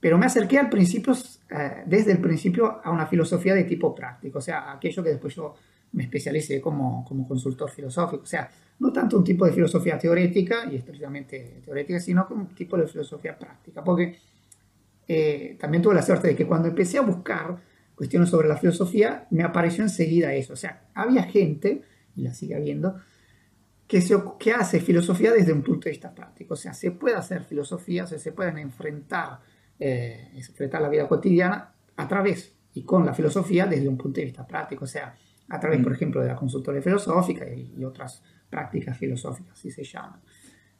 Pero 0.00 0.16
me 0.16 0.26
acerqué 0.26 0.58
al 0.58 0.70
principio, 0.70 1.12
eh, 1.50 1.82
desde 1.86 2.12
el 2.12 2.18
principio 2.20 2.80
a 2.84 2.90
una 2.90 3.06
filosofía 3.06 3.54
de 3.54 3.64
tipo 3.64 3.94
práctico, 3.94 4.38
o 4.38 4.42
sea, 4.42 4.72
aquello 4.72 5.02
que 5.02 5.10
después 5.10 5.34
yo 5.34 5.54
me 5.92 6.04
especialicé 6.04 6.60
como, 6.60 7.04
como 7.04 7.26
consultor 7.26 7.70
filosófico, 7.70 8.22
o 8.22 8.26
sea, 8.26 8.48
no 8.78 8.92
tanto 8.92 9.18
un 9.18 9.24
tipo 9.24 9.44
de 9.44 9.52
filosofía 9.52 9.98
teórica 9.98 10.68
y 10.70 10.76
estrictamente 10.76 11.60
teórica, 11.64 11.98
sino 11.98 12.26
como 12.28 12.42
un 12.42 12.54
tipo 12.54 12.76
de 12.76 12.86
filosofía 12.86 13.36
práctica, 13.36 13.82
porque 13.82 14.16
eh, 15.08 15.56
también 15.58 15.82
tuve 15.82 15.94
la 15.94 16.02
suerte 16.02 16.28
de 16.28 16.36
que 16.36 16.46
cuando 16.46 16.68
empecé 16.68 16.98
a 16.98 17.00
buscar 17.02 17.56
cuestiones 17.96 18.28
sobre 18.28 18.46
la 18.46 18.56
filosofía, 18.56 19.26
me 19.30 19.42
apareció 19.42 19.82
enseguida 19.82 20.32
eso, 20.34 20.52
o 20.52 20.56
sea, 20.56 20.82
había 20.94 21.24
gente, 21.24 21.82
y 22.14 22.22
la 22.22 22.34
sigue 22.34 22.54
habiendo, 22.54 23.00
que, 23.88 24.00
se, 24.00 24.14
que 24.38 24.52
hace 24.52 24.78
filosofía 24.78 25.32
desde 25.32 25.52
un 25.52 25.62
punto 25.62 25.86
de 25.86 25.90
vista 25.90 26.14
práctico, 26.14 26.54
o 26.54 26.56
sea, 26.56 26.72
se 26.74 26.92
puede 26.92 27.16
hacer 27.16 27.42
filosofía, 27.42 28.04
o 28.04 28.06
sea, 28.06 28.18
se 28.18 28.32
pueden 28.32 28.58
enfrentar 28.58 29.40
eh, 29.80 30.30
enfrentar 30.34 30.82
la 30.82 30.88
vida 30.88 31.06
cotidiana 31.06 31.72
a 31.96 32.08
través 32.08 32.52
y 32.74 32.82
con 32.82 33.06
la 33.06 33.14
filosofía 33.14 33.64
desde 33.66 33.88
un 33.88 33.96
punto 33.96 34.20
de 34.20 34.26
vista 34.26 34.44
práctico, 34.46 34.84
o 34.84 34.88
sea, 34.88 35.14
a 35.48 35.60
través, 35.60 35.80
por 35.82 35.92
ejemplo, 35.92 36.20
de 36.20 36.28
la 36.28 36.36
consultoría 36.36 36.82
filosófica 36.82 37.48
y, 37.48 37.74
y 37.78 37.84
otras 37.84 38.22
prácticas 38.50 38.98
filosóficas, 38.98 39.52
así 39.52 39.70
se 39.70 39.84
llaman. 39.84 40.20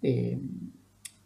Eh, 0.02 0.38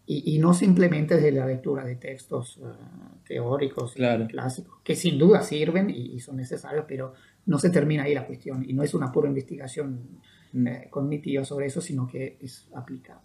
y, 0.05 0.35
y, 0.35 0.39
no 0.39 0.53
simplemente 0.53 1.15
desde 1.15 1.33
la 1.33 1.47
lectura 1.47 1.85
de 1.85 1.97
textos 1.97 2.59
uh, 2.59 3.23
teóricos 3.27 3.95
Claro. 3.95 4.25
y 4.25 4.27
clásicos, 4.27 4.81
que 4.83 4.97
sin 4.97 5.17
duda 5.17 5.43
sirven 5.43 5.89
y, 5.91 6.15
y, 6.15 6.21
son 6.21 6.37
necesarios, 6.37 6.85
pero 6.87 7.15
no 7.47 7.59
se 7.59 7.71
termina 7.71 8.03
ahí 8.03 8.15
la 8.15 8.27
cuestión 8.27 8.69
y 8.69 8.73
no 8.73 8.83
es 8.83 8.95
una 8.95 9.13
pura 9.13 9.29
investigación 9.29 10.21
Mm. 10.53 10.67
eh, 10.67 10.87
cognitiva 10.91 11.45
sobre 11.45 11.67
eso, 11.67 11.81
sino 11.81 12.07
que 12.07 12.37
es 12.41 12.69
aplicado. 12.75 13.21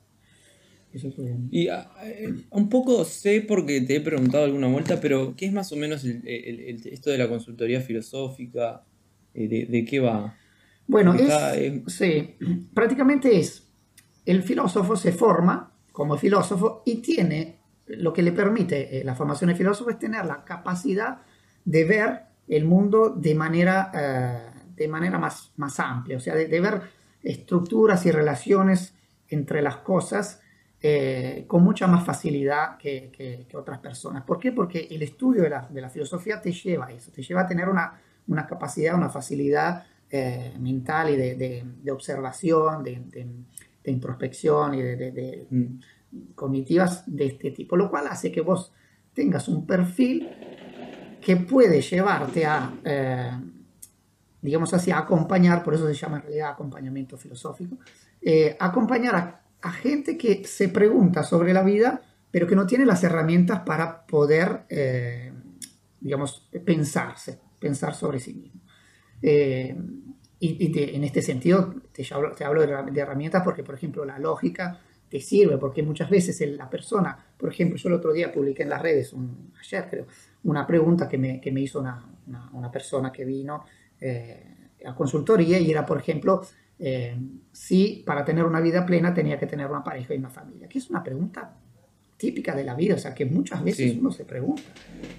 Eso 0.94 1.12
fue... 1.12 1.36
Y 1.52 1.68
ah, 1.68 1.92
eh, 2.04 2.34
un 2.50 2.70
poco 2.70 3.04
sé 3.04 3.42
porque 3.42 3.82
te 3.82 3.98
he 3.98 4.02
preguntado 4.02 4.46
alguna 4.46 4.68
vuelta, 4.68 5.00
pero 5.02 5.36
¿qué 5.36 5.46
es 5.48 5.54
más 5.54 5.72
o 5.72 5.76
menos 5.76 6.04
el, 6.06 6.22
el- 6.26 6.60
el- 6.62 6.88
esto 6.88 7.10
de 7.10 7.18
la 7.18 7.28
consultoría 7.28 7.82
filosófica? 7.82 8.84
Eh, 9.34 9.48
de, 9.48 9.66
de 9.66 9.86
qué 9.86 10.00
va? 10.00 10.36
Bueno, 10.88 11.14
es, 11.14 11.30
eh, 11.56 11.84
sí, 11.88 12.36
prácticamente 12.74 13.38
es, 13.38 13.68
el 14.26 14.42
filósofo 14.42 14.96
se 14.96 15.12
forma 15.12 15.74
como 15.92 16.18
filósofo 16.18 16.82
y 16.86 16.96
tiene, 17.02 17.58
lo 17.88 18.14
que 18.14 18.22
le 18.24 18.32
permite 18.32 18.98
eh, 19.00 19.04
la 19.04 19.14
formación 19.14 19.50
de 19.50 19.56
filósofo 19.56 19.90
es 19.90 20.00
tener 20.00 20.26
la 20.26 20.46
capacidad 20.46 21.20
de 21.66 21.84
ver 21.84 22.22
el 22.48 22.64
mundo 22.64 23.10
de 23.10 23.36
manera, 23.36 23.92
eh, 23.94 24.62
de 24.76 24.88
manera 24.88 25.20
más, 25.20 25.52
más 25.58 25.78
amplia, 25.82 26.16
o 26.18 26.20
sea, 26.22 26.34
de, 26.36 26.48
de 26.48 26.62
ver 26.62 26.82
estructuras 27.24 28.06
y 28.06 28.12
relaciones 28.12 28.94
entre 29.30 29.62
las 29.62 29.78
cosas 29.78 30.42
eh, 30.82 31.46
con 31.48 31.64
mucha 31.64 31.88
más 31.88 32.06
facilidad 32.06 32.78
que, 32.78 33.10
que- 33.12 33.46
que 33.50 33.58
otras 33.58 33.80
personas. 33.80 34.24
¿Por 34.24 34.40
qué? 34.40 34.52
Porque 34.52 34.88
el 34.92 35.02
estudio 35.02 35.42
de 35.44 35.50
la, 35.50 35.68
de 35.70 35.82
la 35.82 35.90
filosofía 35.90 36.40
te 36.40 36.52
lleva 36.52 36.86
a 36.88 36.92
eso, 36.92 37.12
te 37.12 37.24
lleva 37.24 37.42
a 37.42 37.48
tener 37.48 37.68
una, 37.68 38.00
una 38.28 38.46
capacidad, 38.46 38.94
una 38.96 39.10
facilidad 39.10 39.86
eh, 40.10 40.54
mental 40.60 41.10
y 41.10 41.16
de, 41.18 41.36
de- 41.36 41.64
de 41.84 41.92
observación, 41.92 42.84
de, 42.84 43.02
introspección 43.86 44.74
y 44.76 44.82
de, 44.82 45.48
cognitivas 46.36 47.04
de 47.08 47.26
este 47.28 47.52
tipo, 47.52 47.76
lo 47.76 47.90
cual 47.90 48.06
hace 48.10 48.32
que 48.32 48.42
vos 48.42 48.72
tengas 49.14 49.48
un 49.48 49.66
perfil 49.66 50.30
que 51.22 51.38
puede 51.38 51.82
llevarte 51.82 52.46
a, 52.46 52.74
eh, 52.84 53.32
digamos 54.48 54.74
así, 54.74 54.92
acompañar, 54.92 55.62
por 55.64 55.74
eso 55.74 55.86
se 55.88 55.94
llama 55.94 56.18
en 56.18 56.24
realidad 56.24 56.52
acompañamiento 56.52 57.18
filosófico, 57.18 57.78
eh, 58.22 58.56
acompañar 58.60 59.16
a, 59.16 59.42
a 59.62 59.72
gente 59.72 60.18
que 60.18 60.44
se 60.46 60.70
pregunta 60.70 61.22
sobre 61.24 61.54
la 61.54 61.64
vida, 61.64 62.02
pero 62.32 62.48
que 62.48 62.56
no 62.56 62.66
tiene 62.66 62.86
las 62.86 63.04
herramientas 63.04 63.60
para 63.66 64.06
poder, 64.06 64.62
eh, 64.70 65.34
digamos, 66.00 66.48
pensarse, 66.66 67.40
pensar 67.60 67.94
sobre 67.94 68.20
sí 68.20 68.34
mismo. 68.34 68.62
Eh, 69.22 69.76
y, 70.40 70.66
y 70.66 70.72
te- 70.72 70.96
en 70.96 71.04
este 71.04 71.22
sentido 71.22 71.74
te 71.92 72.06
hablo, 72.14 72.32
te 72.34 72.46
hablo 72.46 72.62
de, 72.62 72.92
de 72.92 73.00
herramientas 73.02 73.42
porque, 73.44 73.64
por 73.64 73.76
ejemplo, 73.76 74.06
la 74.06 74.18
lógica 74.20 74.80
te 75.10 75.20
sirve, 75.20 75.58
porque 75.58 75.84
muchas 75.84 76.10
veces 76.10 76.40
la 76.56 76.70
persona, 76.70 77.18
por 77.38 77.50
ejemplo, 77.52 77.78
yo 77.78 77.90
el 77.90 77.96
otro 77.96 78.14
día 78.14 78.32
publiqué 78.32 78.64
en 78.64 78.70
las 78.70 78.82
redes, 78.82 79.12
un- 79.14 79.52
ayer 79.60 79.88
creo, 79.90 80.06
una 80.44 80.66
pregunta 80.66 81.08
que 81.10 81.18
me, 81.18 81.42
que 81.42 81.52
me 81.52 81.62
hizo 81.62 81.80
una, 81.80 82.06
una- 82.28 82.50
una 82.54 82.72
persona 82.72 83.12
que 83.12 83.26
vino 83.26 83.66
eh, 84.02 84.70
a 84.86 84.96
consultoría 84.96 85.60
y 85.60 85.72
era, 85.72 85.86
por 85.86 85.98
ejemplo, 86.00 86.42
eh, 86.80 87.18
si 87.52 88.04
para 88.06 88.24
tener 88.24 88.44
una 88.46 88.60
vida 88.62 88.86
plena 88.86 89.14
tenía 89.14 89.40
que 89.40 89.48
tener 89.48 89.68
una 89.68 89.84
pareja 89.84 90.14
y 90.14 90.18
una 90.18 90.30
familia, 90.30 90.68
que 90.70 90.78
es 90.78 90.90
una 90.90 91.04
pregunta 91.04 91.56
típica 92.18 92.56
de 92.56 92.64
la 92.64 92.74
vida, 92.76 92.96
o 92.96 92.98
sea, 92.98 93.14
que 93.14 93.26
muchas 93.26 93.64
veces 93.64 93.92
Sí. 93.92 93.98
uno 94.00 94.12
se 94.12 94.26
pregunta, 94.26 94.62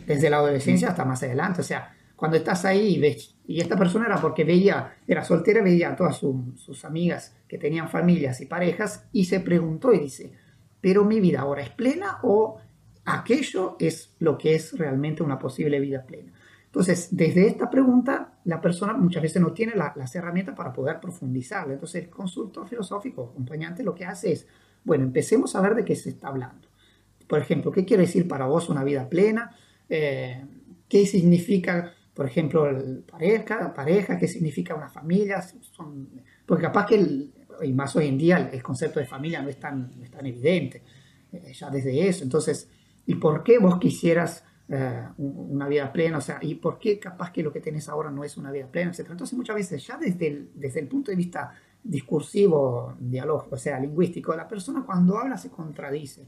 desde 0.06 0.30
la 0.30 0.38
adolescencia 0.38 0.88
hasta 0.88 1.04
más 1.04 1.22
adelante, 1.22 1.60
o 1.60 1.64
sea, 1.64 1.94
cuando 2.16 2.36
estás 2.36 2.64
ahí 2.64 2.96
y 2.96 2.98
ves, 3.00 3.36
y 3.46 3.60
esta 3.60 3.76
persona 3.76 4.06
era 4.06 4.20
porque 4.20 4.42
veía, 4.44 4.96
era 5.06 5.22
soltera, 5.24 5.62
veía 5.62 5.90
a 5.90 5.96
todas 5.96 6.16
su- 6.16 6.52
sus 6.56 6.84
amigas 6.84 7.36
que 7.46 7.58
tenían 7.58 7.88
familias 7.88 8.40
y 8.40 8.46
parejas 8.46 9.04
y 9.12 9.26
se 9.26 9.38
preguntó 9.40 9.92
y 9.92 10.00
dice, 10.00 10.32
pero 10.80 11.04
mi 11.04 11.20
vida 11.20 11.40
ahora 11.40 11.62
es 11.62 11.70
plena 11.70 12.18
o 12.22 12.58
aquello 13.04 13.76
es 13.78 14.14
lo 14.18 14.36
que 14.36 14.54
es 14.54 14.76
realmente 14.76 15.22
una 15.22 15.38
posible 15.38 15.78
vida 15.80 16.02
plena. 16.04 16.32
Entonces, 16.78 17.08
desde 17.10 17.48
esta 17.48 17.68
pregunta, 17.68 18.38
la 18.44 18.60
persona 18.60 18.92
muchas 18.92 19.20
veces 19.22 19.42
no 19.42 19.52
tiene 19.52 19.74
la- 19.74 19.92
las 19.96 20.14
herramientas 20.14 20.54
para 20.54 20.72
poder 20.72 21.00
profundizarla. 21.00 21.72
Entonces, 21.74 22.04
el 22.04 22.08
consultor 22.08 22.68
filosófico, 22.68 23.30
acompañante, 23.32 23.82
lo 23.82 23.94
que 23.96 24.04
hace 24.04 24.30
es, 24.32 24.46
bueno, 24.84 25.02
empecemos 25.04 25.56
a 25.56 25.60
ver 25.60 25.74
de 25.74 25.84
qué 25.84 25.96
se 25.96 26.10
está 26.10 26.28
hablando. 26.28 26.68
Por 27.26 27.40
ejemplo, 27.40 27.72
¿qué 27.72 27.84
quiere 27.84 28.04
decir 28.04 28.28
para 28.28 28.46
vos 28.46 28.68
una 28.68 28.84
vida 28.84 29.08
plena? 29.08 29.56
Eh, 29.88 30.44
¿Qué 30.88 31.04
significa, 31.06 31.92
por 32.14 32.26
ejemplo, 32.26 32.66
pareja, 33.10 33.74
pareja? 33.74 34.16
¿Qué 34.18 34.28
significa 34.28 34.74
una 34.74 34.88
familia? 34.88 35.42
Son- 35.42 36.08
porque 36.46 36.62
capaz 36.64 36.86
que, 36.86 36.96
y 37.62 37.72
más 37.72 37.94
hoy 37.96 38.06
en 38.08 38.18
día, 38.18 38.36
el, 38.38 38.54
el 38.54 38.62
concepto 38.62 39.00
de 39.00 39.06
familia 39.06 39.42
no 39.42 39.48
es 39.48 39.58
tan, 39.58 39.90
no 39.98 40.04
es 40.04 40.10
tan 40.10 40.24
evidente, 40.26 40.82
eh, 41.32 41.52
ya 41.52 41.70
desde 41.70 42.08
eso. 42.08 42.24
Entonces, 42.24 42.70
¿y 43.06 43.16
por 43.16 43.42
qué 43.42 43.58
vos 43.58 43.78
quisieras 43.78 44.44
eh, 44.68 45.02
un- 45.18 45.46
una 45.56 45.66
vida 45.68 45.92
plena? 45.92 46.18
O 46.18 46.20
sea, 46.20 46.38
¿y 46.42 46.54
por 46.56 46.78
qué 46.78 46.98
capaz 46.98 47.32
que 47.32 47.42
lo 47.42 47.52
que 47.52 47.60
tenés 47.60 47.88
ahora 47.88 48.10
no 48.10 48.22
es 48.24 48.36
una 48.36 48.50
vida 48.52 48.66
plena, 48.66 48.90
etcétera? 48.90 49.12
Entonces, 49.14 49.36
muchas 49.36 49.56
veces, 49.56 49.86
ya 49.86 49.96
desde 49.96 50.26
el, 50.28 50.50
desde 50.54 50.80
el 50.80 50.88
punto 50.88 51.10
de 51.10 51.16
vista 51.16 51.52
discursivo, 51.82 52.94
dialógico, 52.98 53.54
o 53.54 53.58
sea, 53.58 53.78
lingüístico, 53.78 54.34
la 54.34 54.48
persona 54.48 54.82
cuando 54.84 55.18
habla 55.18 55.36
se 55.36 55.50
contradice. 55.50 56.26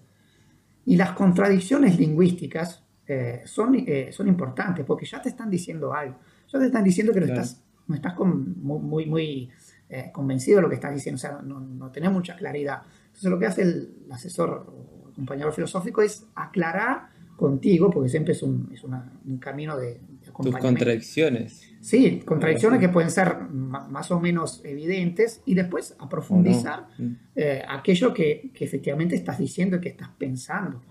Y 0.86 0.96
las 0.96 1.12
contradicciones 1.12 1.98
lingüísticas 1.98 2.82
eh, 3.06 3.42
son, 3.44 3.74
eh, 3.74 4.10
son 4.12 4.28
importantes 4.28 4.84
porque 4.84 5.04
ya 5.04 5.20
te 5.20 5.28
están 5.30 5.50
diciendo 5.50 5.92
algo. 5.92 6.16
Ya 6.48 6.58
te 6.60 6.66
están 6.66 6.84
diciendo 6.84 7.12
que 7.12 7.20
no 7.20 7.26
Claro. 7.26 7.40
estás, 7.42 7.62
no 7.88 7.94
estás 7.96 8.14
con- 8.14 8.62
muy, 8.62 8.78
muy, 8.78 9.06
muy, 9.06 9.50
eh, 9.88 10.10
convencido 10.12 10.56
de 10.58 10.62
lo 10.62 10.68
que 10.68 10.76
estás 10.76 10.94
diciendo. 10.94 11.16
O 11.16 11.18
sea, 11.20 11.40
no, 11.42 11.58
no 11.60 11.90
tenés 11.90 12.12
mucha 12.12 12.36
claridad. 12.36 12.82
Entonces, 13.06 13.30
lo 13.30 13.38
que 13.38 13.46
hace 13.46 13.62
el 13.62 14.06
asesor 14.12 14.64
o 14.68 15.08
el 15.08 15.14
compañero 15.14 15.50
filosófico 15.52 16.02
es 16.02 16.24
aclarar 16.36 17.08
contigo, 17.40 17.90
porque 17.90 18.08
siempre 18.08 18.32
es 18.34 18.42
un, 18.42 18.70
es 18.72 18.84
una- 18.84 19.12
un 19.26 19.38
camino 19.38 19.76
de, 19.76 19.94
de 19.94 20.30
tus 20.32 20.56
contradicciones. 20.58 21.62
Sí, 21.80 22.20
contradicciones 22.24 22.78
que 22.78 22.88
pueden 22.88 23.10
ser 23.10 23.36
más 23.48 24.10
o 24.10 24.20
menos 24.20 24.60
evidentes 24.64 25.42
y 25.46 25.54
después 25.54 25.96
a 25.98 26.08
profundizar 26.08 26.86
Mm. 26.98 27.12
eh, 27.34 27.62
aquello 27.68 28.12
que, 28.14 28.50
que 28.54 28.64
efectivamente 28.64 29.16
estás 29.16 29.38
diciendo 29.38 29.76
y 29.76 29.80
que 29.80 29.88
estás 29.90 30.10
pensando. 30.18 30.82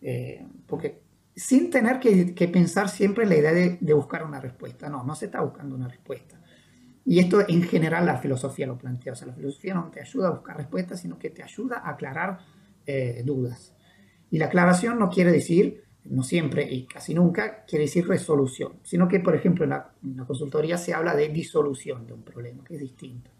Eh, 0.00 0.44
porque 0.66 1.00
sin 1.34 1.70
tener 1.70 1.98
que, 2.00 2.34
que 2.34 2.48
pensar 2.48 2.88
siempre 2.88 3.24
la 3.24 3.36
idea 3.36 3.52
de, 3.52 3.78
de 3.80 3.92
buscar 3.94 4.24
una 4.24 4.40
respuesta, 4.40 4.88
no, 4.90 5.04
no 5.04 5.14
se 5.14 5.26
está 5.26 5.40
buscando 5.40 5.74
una 5.76 5.88
respuesta. 5.88 6.38
Y 7.04 7.18
esto 7.18 7.40
en 7.48 7.62
general 7.62 8.06
la 8.06 8.18
filosofía 8.18 8.66
lo 8.66 8.76
plantea, 8.78 9.12
o 9.12 9.16
sea, 9.16 9.28
la 9.28 9.34
filosofía 9.34 9.74
no 9.74 9.90
te 9.90 10.00
ayuda 10.00 10.28
a 10.28 10.30
buscar 10.32 10.56
respuestas, 10.56 11.00
sino 11.00 11.18
que 11.18 11.30
te 11.30 11.42
ayuda 11.42 11.78
a 11.78 11.90
aclarar 11.90 12.38
eh, 12.86 13.22
dudas. 13.24 13.74
Y 14.30 14.38
la 14.38 14.46
aclaración 14.46 14.98
no 14.98 15.08
quiere 15.10 15.30
decir, 15.32 15.82
no 16.04 16.22
siempre 16.22 16.70
y 16.70 16.84
casi 16.84 17.14
nunca, 17.14 17.64
quiere 17.64 17.84
decir 17.84 18.06
resolución, 18.06 18.74
sino 18.82 19.08
que, 19.08 19.20
por 19.20 19.34
ejemplo, 19.34 19.64
en 19.64 19.70
la, 19.70 19.92
consultoría 20.26 20.76
se 20.76 20.94
habla 20.94 21.14
de 21.14 21.28
disolución 21.28 22.06
de 22.06 22.12
un 22.12 22.22
problema, 22.22 22.64
que 22.64 22.74
es 22.74 22.80
distinto. 22.80 23.30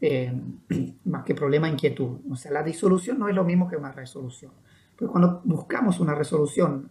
eh, 0.00 0.32
más 1.04 1.24
que 1.24 1.34
problema, 1.34 1.68
inquietud. 1.68 2.18
O 2.30 2.36
sea, 2.36 2.52
la 2.52 2.62
disolución 2.62 3.18
no 3.18 3.28
es 3.28 3.34
lo 3.34 3.44
mismo 3.44 3.68
que 3.68 3.76
una 3.76 3.92
resolución. 3.92 4.52
Porque 4.96 5.10
cuando 5.10 5.40
buscamos 5.44 5.98
una 5.98 6.14
resolución, 6.14 6.90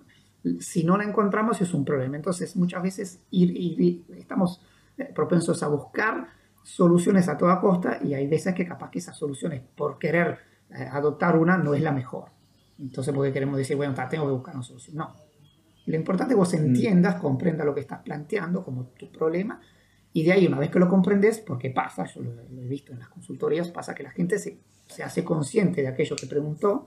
si 0.59 0.83
no 0.83 0.97
la 0.97 1.03
encontramos 1.03 1.61
es 1.61 1.73
un 1.73 1.85
problema. 1.85 2.15
Entonces, 2.15 2.55
muchas 2.55 2.83
veces 2.83 3.19
ir, 3.31 4.03
estamos 4.17 4.61
eh, 4.97 5.05
propensos 5.13 5.63
a 5.63 5.67
buscar 5.67 6.27
soluciones 6.63 7.27
a 7.29 7.37
toda 7.37 7.59
costa 7.59 7.99
y 8.03 8.13
hay 8.13 8.27
veces 8.27 8.53
que 8.53 8.65
capaz 8.65 8.89
que 8.89 8.99
esas 8.99 9.17
soluciones, 9.17 9.61
por 9.75 9.97
querer 9.97 10.39
eh, 10.69 10.87
adoptar 10.91 11.37
una, 11.37 11.57
no 11.57 11.73
es 11.73 11.81
la 11.81 11.91
mejor. 11.91 12.25
Entonces, 12.79 13.13
porque 13.13 13.31
queremos 13.31 13.57
decir, 13.57 13.75
bueno, 13.75 13.93
tengo 14.09 14.25
que 14.25 14.33
buscar 14.33 14.55
una 14.55 14.63
solución. 14.63 14.97
No. 14.97 15.15
Lo 15.85 15.95
importante 15.95 16.33
es 16.33 16.35
que 16.35 16.39
vos 16.39 16.53
mm. 16.53 16.65
entiendas, 16.65 17.15
comprendas 17.15 17.65
lo 17.65 17.73
que 17.73 17.81
estás 17.81 18.01
planteando 18.01 18.63
como 18.63 18.85
tu 18.87 19.11
problema 19.11 19.59
y 20.13 20.23
de 20.23 20.31
ahí, 20.31 20.45
una 20.45 20.59
vez 20.59 20.69
que 20.69 20.79
lo 20.79 20.87
comprendes, 20.87 21.39
porque 21.39 21.71
pasa, 21.71 22.05
yo 22.05 22.21
lo, 22.21 22.61
he 22.61 22.67
visto 22.67 22.93
en 22.93 22.99
las 22.99 23.09
consultorías, 23.09 23.71
pasa 23.71 23.95
que 23.95 24.03
la 24.03 24.11
gente 24.11 24.37
se, 24.37 24.59
se, 24.85 25.01
hace 25.01 25.23
consciente 25.23 25.81
de 25.81 25.87
aquello 25.87 26.15
que 26.15 26.27
preguntó 26.27 26.85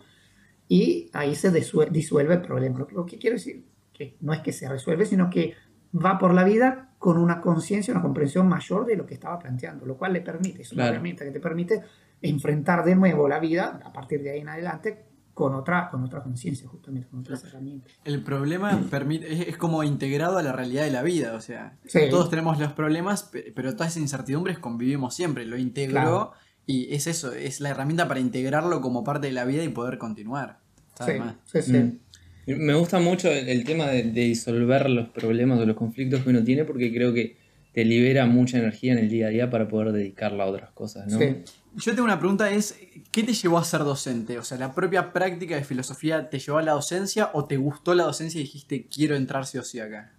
y 0.69 1.11
ahí 1.12 1.35
se 1.35 1.50
disuelve 1.50 2.35
el 2.35 2.40
problema. 2.40 2.87
Lo, 2.93 3.05
que 3.05 3.19
quiero 3.19 3.35
decir 3.35 3.66
que 3.93 4.16
no 4.21 4.33
es 4.33 4.40
que 4.40 4.52
se 4.52 4.69
resuelve, 4.69 5.07
sino 5.07 5.28
que 5.28 5.55
va 5.93 6.19
por 6.19 6.35
la 6.35 6.45
vida 6.45 6.95
con 6.99 7.19
una 7.19 7.40
conciencia, 7.40 7.93
una 7.93 8.02
comprensión 8.02 8.49
mayor 8.49 8.87
de 8.87 8.97
lo 8.97 9.07
que 9.07 9.14
estaba 9.14 9.38
planteando, 9.40 9.87
lo 9.87 9.97
cual 9.97 10.12
le 10.12 10.21
permite, 10.21 10.62
es 10.62 10.73
una 10.73 10.88
herramienta 10.88 11.25
que 11.25 11.33
te 11.33 11.40
permite 11.40 11.83
enfrentar 12.23 12.85
de 12.85 12.95
nuevo 12.95 13.28
la 13.28 13.40
vida 13.40 13.81
a 13.85 13.93
partir 13.93 14.23
de 14.23 14.31
ahí 14.31 14.40
en 14.40 14.49
adelante 14.49 15.05
con 15.37 15.55
otra, 15.55 15.90
con 15.90 16.02
otra 16.02 16.23
conciencia, 16.23 16.66
justamente, 16.66 17.09
con 17.09 17.21
otras 17.21 17.45
herramientas. 17.45 17.93
El 18.07 18.23
problema 18.23 18.81
permite, 18.90 19.50
es, 19.50 19.59
como 19.59 19.85
integrado 19.85 20.38
a 20.38 20.43
la 20.43 20.50
realidad 20.50 20.85
de 20.85 20.90
la 20.90 21.02
vida, 21.02 21.35
o 21.35 21.43
sea, 21.43 21.76
todos 22.09 22.31
tenemos 22.31 22.59
los 22.59 22.73
problemas, 22.73 23.31
pero 23.55 23.76
todas 23.76 23.93
esas 23.93 24.00
incertidumbres 24.00 24.59
convivimos 24.59 25.14
siempre, 25.14 25.45
lo 25.45 25.59
integró 25.59 26.33
y 26.64 26.95
es 26.95 27.07
eso, 27.07 27.35
es 27.35 27.61
la 27.61 27.69
herramienta 27.69 28.09
para 28.09 28.19
integrarlo 28.19 28.81
como 28.81 29.05
parte 29.05 29.26
de 29.26 29.35
la 29.35 29.45
vida 29.45 29.62
y 29.62 29.69
poder 29.69 29.99
continuar. 29.99 30.61
Sí, 31.05 31.61
sí, 31.61 31.73
mm. 31.75 32.00
Me 32.47 32.73
gusta 32.73 32.99
mucho 32.99 33.31
el, 33.31 33.62
tema 33.64 33.88
de, 33.88 34.05
de 34.05 34.23
disolver 34.23 34.88
los 34.88 35.11
problemas 35.11 35.59
o 35.61 35.66
los 35.66 35.76
conflictos 35.76 36.23
que 36.23 36.31
uno 36.31 36.45
tiene 36.45 36.64
porque 36.64 36.90
creo 36.95 37.12
que 37.12 37.37
te 37.76 37.85
libera 37.85 38.25
mucha 38.25 38.56
energía 38.56 38.95
en 38.95 38.99
el 39.00 39.11
día 39.11 39.26
a 39.26 39.28
día 39.28 39.50
para 39.50 39.68
poder 39.68 39.92
dedicarla 39.92 40.45
a 40.45 40.47
otras 40.47 40.71
cosas, 40.71 41.09
¿no? 41.09 41.18
Sí. 41.18 41.45
Yo 41.75 41.92
tengo 41.92 42.04
una 42.04 42.18
pregunta, 42.18 42.50
es, 42.50 42.75
¿qué 43.12 43.23
te 43.23 43.35
llevó 43.35 43.59
a 43.59 43.64
ser 43.64 43.80
docente? 43.80 44.38
O 44.38 44.42
sea, 44.45 44.56
¿la 44.56 44.73
propia 44.73 45.12
práctica 45.12 45.56
de 45.56 45.62
filosofía 45.62 46.30
te 46.30 46.38
llevó 46.38 46.56
a 46.56 46.62
la 46.62 46.73
docencia 46.73 47.28
o 47.35 47.45
te 47.45 47.59
gustó 47.59 47.95
la 47.95 48.04
docencia 48.04 48.40
y 48.40 48.45
dijiste, 48.45 48.87
quiero 48.87 49.14
entrar 49.14 49.45
sí 49.45 49.59
o 49.59 49.62
sí 49.62 49.78
acá? 49.78 50.11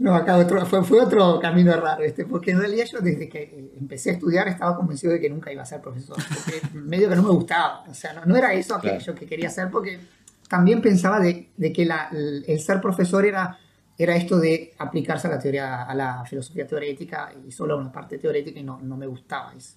No, 0.00 0.12
acá 0.12 0.36
otro, 0.36 0.66
fue, 0.66 0.82
fue, 0.82 1.00
otro 1.00 1.38
camino 1.38 1.72
raro, 1.76 2.02
este, 2.02 2.24
porque 2.24 2.50
en 2.50 2.58
realidad 2.58 2.86
yo 2.90 2.98
desde 2.98 3.28
que 3.28 3.70
empecé 3.78 4.10
a 4.10 4.12
estudiar 4.14 4.48
estaba 4.48 4.74
convencido 4.74 5.12
de 5.12 5.20
que 5.20 5.30
nunca 5.30 5.52
iba 5.52 5.62
a 5.62 5.66
ser 5.66 5.80
profesor, 5.80 6.16
porque 6.16 6.66
medio 6.80 7.08
que 7.08 7.14
no 7.14 7.22
me 7.22 7.30
gustaba, 7.30 7.84
o 7.88 7.94
sea, 7.94 8.24
no, 8.26 8.36
era 8.36 8.54
eso 8.54 8.74
aquello 8.74 9.14
que 9.14 9.26
quería 9.26 9.46
hacer, 9.46 9.70
porque 9.70 10.00
también 10.48 10.82
pensaba 10.82 11.20
de, 11.20 11.48
de 11.56 11.72
que 11.72 11.84
la, 11.84 12.10
el 12.10 12.58
ser 12.58 12.80
profesor 12.80 13.24
era 13.24 13.60
era 14.02 14.16
esto 14.16 14.38
de 14.38 14.72
aplicarse 14.78 15.28
a 15.28 15.30
la 15.30 15.38
teoría, 15.38 15.82
a 15.82 15.94
la 15.94 16.24
filosofía 16.24 16.66
teorética 16.66 17.32
y 17.46 17.50
solo 17.52 17.74
a 17.74 17.76
una 17.76 17.92
parte 17.92 18.18
teórica 18.18 18.50
y 18.58 18.62
no, 18.62 18.80
no 18.80 18.96
me 18.96 19.06
gustaba 19.06 19.52
eso. 19.54 19.76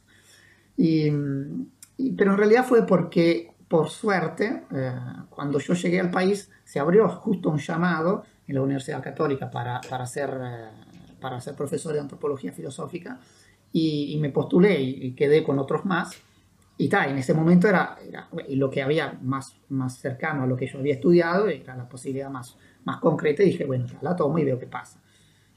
Y, 0.78 1.10
pero 2.18 2.32
en 2.32 2.38
realidad 2.38 2.66
fue 2.66 2.86
porque, 2.86 3.52
por 3.68 3.90
suerte, 3.90 4.64
eh, 4.72 4.94
cuando 5.30 5.60
yo 5.60 5.74
llegué 5.74 6.00
al 6.00 6.12
país, 6.12 6.50
se 6.64 6.80
abrió 6.80 7.08
justo 7.08 7.50
un 7.50 7.60
llamado 7.60 8.24
en 8.48 8.56
la 8.56 8.62
Universidad 8.62 9.02
Católica 9.02 9.50
para, 9.50 9.82
para, 9.90 10.06
ser, 10.06 10.30
eh, 10.42 10.70
para 11.20 11.40
ser 11.40 11.56
profesor 11.56 11.94
de 11.94 12.00
antropología 12.00 12.52
filosófica 12.52 13.20
y, 13.72 14.18
me 14.20 14.30
postulé 14.30 14.82
y, 14.82 15.12
quedé 15.14 15.44
con 15.44 15.60
otros 15.60 15.86
más. 15.86 16.16
Y 16.78 16.90
tal, 16.90 17.12
en 17.12 17.18
ese 17.18 17.34
momento 17.34 17.68
era, 17.68 17.98
era, 18.06 18.28
lo 18.50 18.70
que 18.70 18.82
había 18.82 19.18
más, 19.22 19.56
más 19.70 19.98
cercano 19.98 20.44
a 20.44 20.48
lo 20.48 20.58
que 20.58 20.68
yo 20.68 20.80
había 20.80 20.96
estudiado, 20.96 21.48
era 21.48 21.76
la 21.76 21.88
posibilidad 21.88 22.30
más, 22.30 22.58
más 22.86 22.98
concreta 22.98 23.44
y 23.44 23.48
dije, 23.48 23.66
bueno, 23.66 23.86
la 24.02 24.16
tomo 24.16 24.40
y 24.40 24.46
veo 24.46 24.58
qué 24.58 24.68
pasa. 24.68 25.00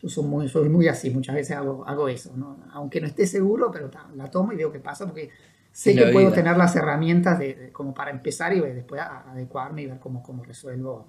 Yo 0.03 0.09
soy 0.09 0.25
muy, 0.25 0.49
soy 0.49 0.69
muy 0.69 0.89
así, 0.89 1.11
muchas 1.11 1.35
veces 1.35 1.57
hago, 1.57 1.87
hago 1.87 2.09
eso, 2.09 2.33
¿no? 2.37 2.59
aunque 2.73 3.01
no 3.01 3.07
esté 3.07 3.27
seguro, 3.27 3.71
pero 3.71 3.91
la 4.15 4.31
tomo 4.31 4.53
y 4.53 4.57
veo 4.57 4.73
qué 4.73 4.81
pasa 4.81 5.07
porque 5.07 5.31
sé 5.73 5.95
que 5.95 6.07
puedo 6.07 6.33
tener 6.33 6.57
las 6.57 6.75
herramientas 6.77 7.39
de, 7.39 7.71
como 7.73 7.95
para 7.95 8.11
empezar 8.11 8.53
y 8.53 8.61
después 8.61 9.01
adecuarme 9.01 9.83
y 9.83 9.87
ver 9.87 9.99
cómo, 9.99 10.23
cómo 10.23 10.45
resuelvo 10.45 11.07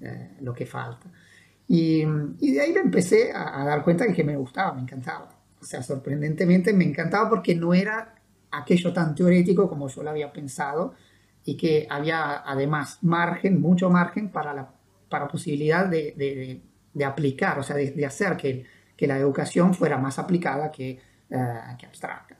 eh, 0.00 0.36
lo 0.40 0.54
que 0.54 0.66
falta. 0.66 1.08
Y, 1.66 2.02
y, 2.40 2.52
de 2.52 2.60
ahí 2.60 2.72
me 2.72 2.80
empecé 2.80 3.30
a, 3.32 3.64
dar 3.64 3.84
cuenta 3.84 4.04
de 4.04 4.12
que 4.14 4.24
me 4.24 4.36
gustaba, 4.36 4.72
me 4.72 4.80
encantaba. 4.80 5.28
O 5.60 5.64
sea, 5.64 5.82
sorprendentemente 5.82 6.72
me 6.72 6.84
encantaba 6.84 7.28
porque 7.28 7.54
no 7.54 7.74
era 7.74 8.14
aquello 8.50 8.92
tan 8.92 9.14
teórico 9.14 9.68
como 9.68 9.88
yo 9.88 10.02
lo 10.02 10.10
había 10.10 10.32
pensado 10.32 10.94
y 11.44 11.56
que 11.56 11.86
había 11.90 12.42
además 12.44 12.98
margen, 13.02 13.60
mucho 13.60 13.90
margen 13.90 14.30
para 14.30 14.54
la 14.54 14.77
para 15.08 15.28
posibilidad 15.28 15.86
de, 15.86 16.60
de, 16.92 17.04
aplicar, 17.04 17.58
o 17.58 17.62
sea, 17.62 17.76
de, 17.76 18.06
hacer 18.06 18.36
que, 18.36 18.64
que, 18.96 19.06
la 19.06 19.18
educación 19.18 19.74
fuera 19.74 19.98
más 19.98 20.18
aplicada 20.18 20.70
que, 20.70 20.98
eh, 21.30 21.36
abstracta. 21.86 22.36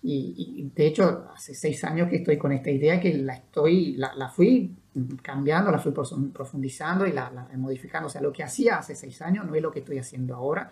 Y, 0.00 0.70
de 0.74 0.86
hecho, 0.86 1.28
hace 1.34 1.54
seis 1.54 1.82
años 1.84 2.08
que 2.08 2.16
estoy 2.16 2.38
con 2.38 2.52
esta 2.52 2.70
idea 2.70 3.00
que 3.00 3.14
la, 3.14 3.34
estoy, 3.34 3.96
la, 3.96 4.14
la 4.14 4.28
fui 4.28 4.76
cambiando, 5.22 5.70
la 5.70 5.78
fui 5.78 5.92
profundizando 5.92 7.06
y 7.06 7.12
la, 7.12 7.30
la, 7.30 7.48
modificando. 7.56 8.06
O 8.06 8.10
sea, 8.10 8.20
lo 8.20 8.32
que 8.32 8.44
hacía 8.44 8.78
hace 8.78 8.94
seis 8.94 9.20
años 9.22 9.44
no 9.44 9.54
es 9.54 9.62
lo 9.62 9.72
que 9.72 9.80
estoy 9.80 9.98
haciendo 9.98 10.36
ahora. 10.36 10.70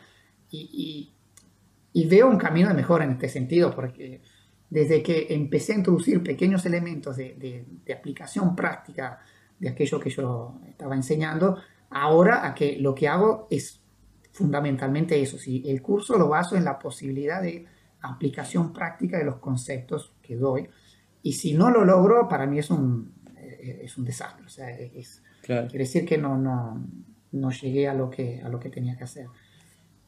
Y, 0.51 1.13
veo 2.09 2.29
un 2.29 2.39
camino 2.39 2.69
de 2.69 2.75
mejora 2.75 3.05
en 3.05 3.13
este 3.13 3.29
sentido, 3.29 3.75
porque 3.75 4.23
desde 4.71 5.03
que 5.03 5.27
empecé 5.31 5.73
a 5.73 5.77
introducir 5.77 6.23
pequeños 6.23 6.65
elementos 6.65 7.17
de, 7.17 7.35
de, 7.35 7.65
de 7.85 7.93
aplicación 7.93 8.55
práctica 8.55 9.19
de 9.59 9.69
aquello 9.69 10.01
que 10.01 10.11
yo 10.11 10.61
estaba 10.69 10.95
enseñando, 10.95 11.59
ahora 11.91 12.47
a 12.47 12.55
que 12.55 12.79
lo 12.79 12.95
que 12.95 13.09
hago 13.09 13.47
es 13.51 13.81
fundamentalmente 14.33 15.21
eso. 15.21 15.39
Si 15.39 15.63
el 15.67 15.81
curso 15.81 16.19
lo 16.19 16.29
baso 16.29 16.57
en 16.57 16.65
la 16.65 16.79
posibilidad 16.79 17.43
de 17.43 17.67
aplicación 18.01 18.73
práctica 18.73 19.19
de 19.19 19.25
los 19.25 19.37
conceptos 19.37 20.13
que 20.23 20.37
doy, 20.37 20.69
y 21.23 21.33
si 21.33 21.55
no 21.55 21.71
lo 21.71 21.85
logro, 21.85 22.29
para 22.29 22.47
mí 22.47 22.59
es 22.59 22.71
un, 22.71 23.13
eh, 23.37 23.81
es 23.85 23.97
un 23.97 24.05
desastre. 24.05 24.47
O 24.47 24.49
sea, 24.49 24.71
es, 24.71 25.23
quiere 25.43 25.79
decir 25.79 26.05
que 26.05 26.19
no, 26.19 26.37
no, 26.37 26.87
no 27.33 27.51
llegué 27.51 27.89
a 27.89 27.95
lo 27.95 28.11
que, 28.11 28.41
a 28.43 28.49
lo 28.49 28.61
que 28.61 28.69
tenía 28.69 28.97
que 28.97 29.05
hacer. 29.05 29.27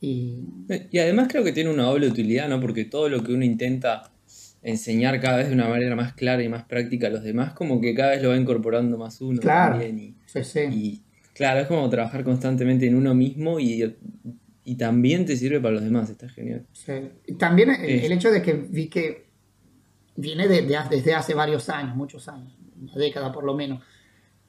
Y, 0.01 0.45
y 0.91 0.99
además 0.99 1.27
creo 1.29 1.43
que 1.43 1.53
tiene 1.53 1.71
una 1.71 1.85
doble 1.85 2.07
utilidad, 2.07 2.49
¿no? 2.49 2.61
Porque 2.61 2.85
todo 2.85 3.09
lo 3.09 3.25
que 3.25 3.33
uno 3.33 3.45
intenta 3.45 4.13
enseñar 4.63 5.21
cada 5.21 5.39
vez 5.39 5.49
de 5.49 5.55
una 5.55 5.69
manera 5.69 5.95
más 5.97 6.15
clara 6.15 6.43
y 6.43 6.49
más 6.49 6.65
práctica 6.65 7.07
a 7.07 7.11
los 7.11 7.23
demás, 7.23 7.53
como 7.53 7.81
que 7.81 7.95
cada 7.95 8.11
vez 8.11 8.23
lo 8.23 8.31
va 8.31 8.37
incorporando 8.37 8.99
más 8.99 9.21
uno 9.21 9.41
claro. 9.41 9.79
también. 9.79 10.17
Y, 10.73 11.03
claro, 11.35 11.61
es 11.61 11.67
como 11.67 11.89
trabajar 11.89 12.25
constantemente 12.25 12.87
en 12.87 12.95
uno 12.95 13.15
mismo 13.15 13.61
y, 13.61 13.97
y 14.69 14.77
también 14.77 15.25
te 15.25 15.35
sirve 15.35 15.61
para 15.61 15.75
los 15.75 15.83
demás, 15.83 16.11
está 16.11 16.29
genial. 16.29 16.67
Sí. 16.73 16.93
También 17.39 17.71
el, 17.71 18.13
hecho 18.13 18.31
de 18.31 18.43
que 18.43 18.53
vi 18.53 18.89
que 18.89 19.29
viene 20.17 20.47
de, 20.47 20.61
desde 20.91 21.15
hace 21.15 21.33
varios 21.33 21.71
años, 21.71 21.97
muchos 21.97 22.29
años, 22.29 22.55
una 22.79 22.95
década 22.95 23.33
por 23.33 23.45
lo 23.45 23.55
menos, 23.55 23.83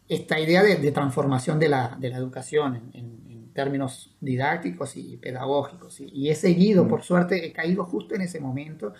esta 0.09 0.37
idea 0.37 0.61
de, 0.61 0.91
transformación 0.91 1.57
de 1.57 1.69
la, 1.69 1.95
de 1.97 2.09
la 2.09 2.17
educación 2.17 2.91
en, 2.93 3.29
términos 3.53 4.15
didácticos 4.21 4.95
y 4.97 5.17
pedagógicos. 5.17 5.99
Y, 6.01 6.29
he 6.29 6.35
seguido, 6.35 6.83
mm. 6.83 6.87
por 6.87 7.01
suerte, 7.01 7.45
he 7.45 7.53
caído 7.53 7.85
justo 7.85 8.15
en 8.15 8.21
ese 8.21 8.39
momento 8.39 8.93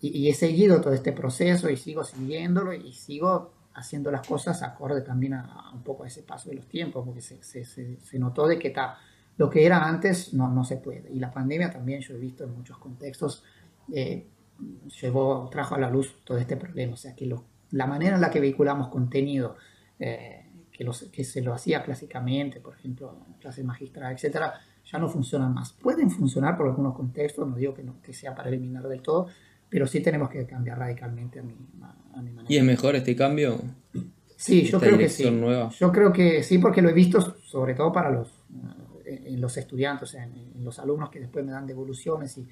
y, 0.00 0.28
he 0.28 0.34
seguido 0.34 0.80
todo 0.80 0.92
este 0.92 1.12
proceso 1.12 1.70
y 1.70 1.76
sigo 1.76 2.04
siguiéndolo 2.04 2.72
y 2.72 2.92
sigo 2.92 3.52
haciendo 3.74 4.10
las 4.10 4.26
cosas 4.26 4.62
acorde 4.62 5.02
también 5.02 5.34
a, 5.34 5.70
un 5.72 5.82
poco 5.82 6.04
a 6.04 6.06
ese 6.06 6.22
paso 6.22 6.48
de 6.50 6.56
los 6.56 6.66
tiempos, 6.66 7.04
porque 7.04 7.20
se, 7.20 7.42
se, 7.42 7.64
se, 7.64 8.18
notó 8.18 8.46
de 8.46 8.58
que 8.58 8.70
ta, 8.70 8.98
lo 9.36 9.50
que 9.50 9.66
era 9.66 9.86
antes 9.86 10.32
no, 10.32 10.48
no 10.48 10.64
se 10.64 10.76
puede. 10.76 11.10
Y 11.12 11.18
la 11.18 11.30
pandemia 11.30 11.70
también, 11.70 12.00
yo 12.00 12.14
he 12.14 12.18
visto 12.18 12.44
en 12.44 12.54
muchos 12.54 12.78
contextos, 12.78 13.44
eh, 13.92 14.26
llevó, 15.00 15.48
trajo 15.50 15.74
a 15.74 15.78
la 15.78 15.90
luz 15.90 16.16
todo 16.24 16.38
este 16.38 16.56
problema. 16.56 16.94
O 16.94 16.96
sea, 16.96 17.14
que 17.14 17.26
lo, 17.26 17.44
la 17.70 17.86
manera 17.86 18.16
en 18.16 18.22
la 18.22 18.30
que 18.30 18.40
vehiculamos 18.40 18.88
contenido, 18.88 19.56
eh, 19.98 20.46
que, 20.72 20.84
los, 20.84 21.04
que 21.04 21.24
se 21.24 21.42
lo 21.42 21.52
hacía 21.52 21.82
clásicamente, 21.82 22.60
por 22.60 22.74
ejemplo, 22.74 23.18
en 23.26 23.34
clases 23.34 23.64
magistrales, 23.64 24.18
etcétera, 24.18 24.54
ya 24.84 24.98
no 24.98 25.08
funcionan 25.08 25.52
más. 25.52 25.72
Pueden 25.72 26.10
funcionar 26.10 26.56
por 26.56 26.66
algunos 26.66 26.94
contextos, 26.94 27.46
no 27.46 27.56
digo 27.56 27.74
que, 27.74 27.82
no, 27.82 28.00
que 28.02 28.12
sea 28.12 28.34
para 28.34 28.48
eliminar 28.48 28.86
del 28.88 29.02
todo, 29.02 29.28
pero 29.68 29.86
sí 29.86 30.00
tenemos 30.00 30.30
que 30.30 30.46
cambiar 30.46 30.78
radicalmente 30.78 31.40
a 31.40 31.42
mi, 31.42 31.54
a, 32.14 32.22
mi 32.22 32.30
manera. 32.30 32.46
¿Y 32.48 32.56
es 32.56 32.64
mejor 32.64 32.96
este 32.96 33.16
cambio? 33.16 33.60
Sí, 34.36 34.64
yo 34.64 34.78
creo 34.78 34.98
que 34.98 35.08
sí. 35.08 35.30
Nueva? 35.30 35.70
Yo 35.70 35.90
creo 35.90 36.12
que 36.12 36.42
sí, 36.42 36.58
porque 36.58 36.82
lo 36.82 36.88
he 36.88 36.92
visto 36.92 37.36
sobre 37.42 37.74
todo 37.74 37.92
para 37.92 38.10
los, 38.10 38.28
eh, 39.04 39.24
en 39.26 39.40
los 39.40 39.56
estudiantes, 39.56 40.14
en, 40.14 40.52
los 40.62 40.78
alumnos 40.78 41.10
que 41.10 41.20
después 41.20 41.44
me 41.44 41.52
dan 41.52 41.66
devoluciones 41.66 42.38
y, 42.38 42.48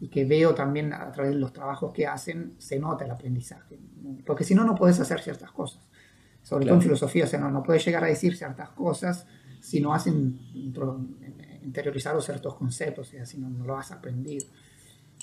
y, 0.00 0.08
que 0.08 0.24
veo 0.24 0.54
también 0.54 0.92
a 0.92 1.10
través 1.12 1.32
de 1.32 1.38
los 1.38 1.52
trabajos 1.52 1.92
que 1.92 2.06
hacen, 2.06 2.54
se 2.58 2.78
nota 2.78 3.04
el 3.04 3.10
aprendizaje. 3.10 3.78
Porque 4.26 4.44
si 4.44 4.54
no, 4.54 4.64
no 4.64 4.74
puedes 4.74 4.98
hacer 5.00 5.20
ciertas 5.20 5.50
cosas. 5.52 5.86
Sobre 6.42 6.64
todo 6.64 6.76
en 6.76 6.82
filosofía, 6.82 7.24
o 7.24 7.26
sea, 7.26 7.38
no, 7.38 7.50
no 7.50 7.62
puedes 7.62 7.84
llegar 7.84 8.02
a 8.02 8.06
decir 8.06 8.34
ciertas 8.34 8.70
cosas 8.70 9.26
si 9.60 9.80
no 9.80 9.92
has 9.92 10.06
interiorizado 11.62 12.20
ciertos 12.20 12.54
conceptos, 12.54 13.08
o 13.08 13.10
sea, 13.10 13.26
si 13.26 13.38
no, 13.38 13.48
no 13.50 13.64
lo 13.64 13.76
has 13.76 13.92
aprendido. 13.92 14.46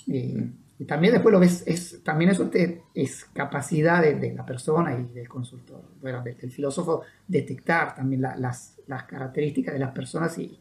Eh, 0.06 0.50
y 0.80 0.84
también 0.84 1.12
después 1.12 1.32
lo 1.32 1.40
ves, 1.40 1.64
es, 1.66 2.02
también 2.04 2.30
eso 2.30 2.48
te, 2.48 2.82
es 2.94 3.24
capacidad 3.32 4.00
de, 4.00 4.32
la 4.32 4.46
persona 4.46 4.96
y 4.96 5.12
del 5.12 5.28
consultor, 5.28 5.82
bueno, 6.00 6.22
del, 6.22 6.52
filósofo, 6.52 7.02
detectar 7.26 7.96
también 7.96 8.22
las, 8.22 8.76
las, 8.86 9.02
características 9.04 9.74
de 9.74 9.80
las 9.80 9.90
personas 9.90 10.38
y, 10.38 10.56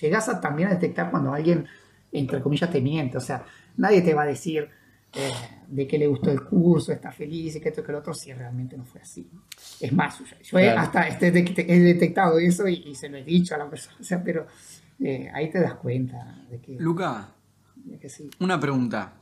llegas 0.00 0.28
a 0.28 0.40
también 0.40 0.68
a 0.68 0.72
detectar 0.72 1.08
cuando 1.08 1.32
alguien, 1.32 1.66
entre 2.10 2.40
comillas, 2.40 2.70
te 2.70 2.80
miente. 2.80 3.16
O 3.16 3.20
sea, 3.20 3.44
nadie 3.76 4.02
te 4.02 4.12
va 4.12 4.22
a 4.22 4.26
decir 4.26 4.68
eh, 5.12 5.30
de 5.68 5.86
que 5.86 5.98
le 5.98 6.08
gustó 6.08 6.32
el 6.32 6.42
curso, 6.42 6.90
está 6.90 7.12
feliz 7.12 7.54
y 7.54 7.60
que 7.60 7.68
esto 7.68 7.84
que 7.84 7.92
lo 7.92 7.98
otro, 7.98 8.12
si 8.12 8.32
realmente 8.32 8.76
no 8.76 8.84
fue 8.84 9.02
así. 9.02 9.30
Es 9.78 9.92
más, 9.92 10.18
yo 10.42 10.58
hasta 10.76 11.06
este, 11.06 11.28
he 11.28 11.80
detectado 11.80 12.40
eso 12.40 12.66
y, 12.66 12.92
se 12.96 13.08
lo 13.08 13.18
he 13.18 13.22
dicho 13.22 13.54
a 13.54 13.58
la 13.58 13.70
persona, 13.70 13.96
o 14.00 14.04
sea, 14.04 14.20
pero 14.20 14.48
eh, 14.98 15.30
ahí 15.32 15.48
te 15.48 15.60
das 15.60 15.74
cuenta 15.74 16.44
de 16.50 16.58
que... 16.58 16.76
Luca, 16.80 17.28
una 18.40 18.58
pregunta. 18.58 19.14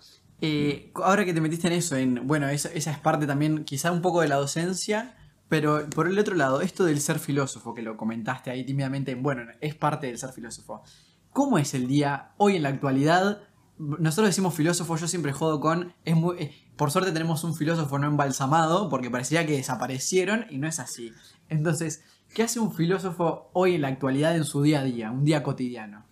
Eh, 0.44 0.90
ahora 0.96 1.24
que 1.24 1.32
te 1.32 1.40
metiste 1.40 1.68
en 1.68 1.72
eso, 1.74 1.94
en, 1.94 2.26
bueno, 2.26 2.48
esa, 2.48 2.68
esa, 2.70 2.90
es 2.90 2.98
parte 2.98 3.28
también, 3.28 3.64
quizá 3.64 3.92
un 3.92 4.02
poco 4.02 4.22
de 4.22 4.28
la 4.28 4.34
docencia, 4.34 5.14
pero 5.48 5.88
por 5.90 6.08
el 6.08 6.18
otro 6.18 6.34
lado, 6.34 6.62
esto 6.62 6.84
del 6.84 7.00
ser 7.00 7.20
filósofo, 7.20 7.74
que 7.74 7.82
lo 7.82 7.96
comentaste 7.96 8.50
ahí 8.50 8.64
tímidamente, 8.64 9.14
bueno, 9.14 9.42
es 9.60 9.76
parte 9.76 10.08
del 10.08 10.18
ser 10.18 10.32
filósofo. 10.32 10.82
¿Cómo 11.30 11.58
es 11.58 11.74
el 11.74 11.86
día 11.86 12.32
hoy 12.38 12.56
en 12.56 12.64
la 12.64 12.70
actualidad? 12.70 13.42
Nosotros 13.78 14.30
decimos 14.30 14.52
filósofo, 14.54 14.96
yo 14.96 15.06
siempre 15.06 15.32
jodo 15.32 15.60
con, 15.60 15.94
es 16.04 16.16
muy, 16.16 16.36
eh, 16.40 16.52
por 16.76 16.90
suerte 16.90 17.12
tenemos 17.12 17.44
un 17.44 17.54
filósofo 17.54 18.00
no 18.00 18.08
embalsamado, 18.08 18.88
porque 18.88 19.10
parecía 19.10 19.46
que 19.46 19.52
desaparecieron 19.52 20.46
y 20.50 20.58
no 20.58 20.66
es 20.66 20.80
así. 20.80 21.12
Entonces, 21.50 22.02
¿qué 22.34 22.42
hace 22.42 22.58
un 22.58 22.74
filósofo 22.74 23.48
hoy 23.52 23.76
en 23.76 23.82
la 23.82 23.88
actualidad 23.88 24.34
en 24.34 24.44
su 24.44 24.60
día 24.60 24.80
a 24.80 24.84
día, 24.84 25.12
un 25.12 25.24
día 25.24 25.44
cotidiano? 25.44 26.04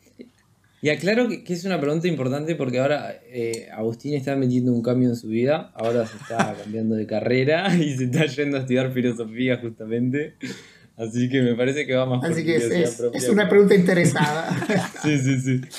Y 0.82 0.88
aclaro 0.88 1.28
que, 1.28 1.44
es 1.46 1.64
una 1.64 1.78
pregunta 1.78 2.08
importante 2.08 2.54
porque 2.54 2.78
ahora 2.78 3.20
eh, 3.26 3.68
Agustín 3.72 4.14
está 4.14 4.34
metiendo 4.34 4.72
un 4.72 4.82
cambio 4.82 5.10
en 5.10 5.16
su 5.16 5.28
vida, 5.28 5.72
ahora 5.74 6.06
se 6.06 6.16
está 6.16 6.56
cambiando 6.62 6.94
de 6.94 7.06
carrera 7.06 7.74
y 7.74 7.96
se 7.96 8.04
está 8.04 8.24
yendo 8.26 8.56
a 8.56 8.60
estudiar 8.60 8.92
filosofía 8.92 9.58
justamente. 9.58 10.36
Así 10.96 11.28
que 11.28 11.42
me 11.42 11.54
parece 11.54 11.86
que 11.86 11.94
va 11.94 12.06
más 12.06 12.24
Así 12.24 12.44
que 12.44 12.56
es, 12.56 13.28
una 13.30 13.48
pregunta 13.48 13.74
interesada. 13.74 14.48
sí, 15.02 15.18
sí, 15.18 15.40
sí. 15.40 15.60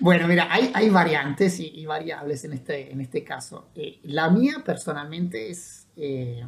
Bueno, 0.00 0.26
mira, 0.26 0.48
hay, 0.50 0.70
hay 0.72 0.88
variantes 0.88 1.60
y, 1.60 1.84
variables 1.84 2.42
en 2.46 2.54
este, 2.54 2.90
en 2.90 3.02
este 3.02 3.22
caso. 3.22 3.68
Eh, 3.74 3.98
la 4.04 4.30
mía 4.30 4.62
personalmente 4.64 5.50
es, 5.50 5.86
eh, 5.96 6.42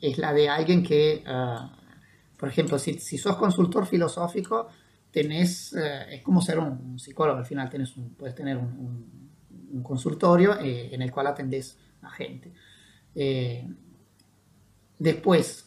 es 0.00 0.18
la 0.18 0.32
de 0.32 0.48
alguien 0.48 0.84
que, 0.84 1.24
ah, 1.26 1.76
por 2.36 2.48
ejemplo, 2.48 2.78
si, 2.78 3.00
si 3.00 3.18
sos 3.18 3.36
consultor 3.36 3.86
filosófico, 3.88 4.68
tenés, 5.22 5.72
eh, 5.72 6.14
es 6.14 6.22
como 6.22 6.40
ser 6.40 6.60
un, 6.60 6.96
psicólogo, 6.96 7.38
al 7.38 7.44
final 7.44 7.68
tenés 7.68 7.92
puedes 8.16 8.36
tener 8.36 8.56
un, 8.56 9.18
consultorio 9.82 10.58
eh, 10.60 10.94
en 10.94 11.02
el 11.02 11.10
cual 11.10 11.26
atendés 11.26 11.76
a 12.02 12.10
gente. 12.10 12.52
Eh, 13.14 13.68
después, 14.98 15.66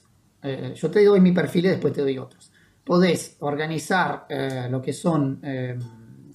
yo 0.76 0.90
te 0.90 1.06
doy 1.06 1.20
mi 1.20 1.32
perfil 1.34 1.66
y 1.66 1.70
después 1.70 1.94
te 1.94 2.02
doy 2.02 2.18
otros. 2.18 2.52
Podés 2.84 3.38
organizar 3.40 4.26
lo 4.70 4.82
que 4.82 4.92
son 4.92 5.40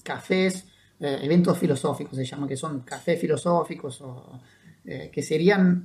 cafés, 0.05 0.64
eventos 1.00 1.59
filosóficos, 1.59 2.16
se 2.16 2.24
llaman, 2.24 2.48
que 2.48 2.57
son 2.57 2.81
cafés 2.83 3.20
filosóficos, 3.20 4.00
o, 4.02 4.40
que 4.85 5.22
serían 5.22 5.85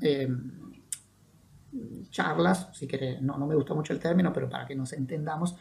charlas, 2.11 2.69
si 2.73 2.87
querés, 2.87 3.21
no, 3.21 3.37
no 3.37 3.47
me 3.47 3.55
gusta 3.55 3.73
mucho 3.73 3.93
el 3.93 3.99
término, 3.99 4.31
pero 4.31 4.47
para 4.47 4.67
que 4.67 4.75
nos 4.75 4.93
entendamos, 4.93 5.55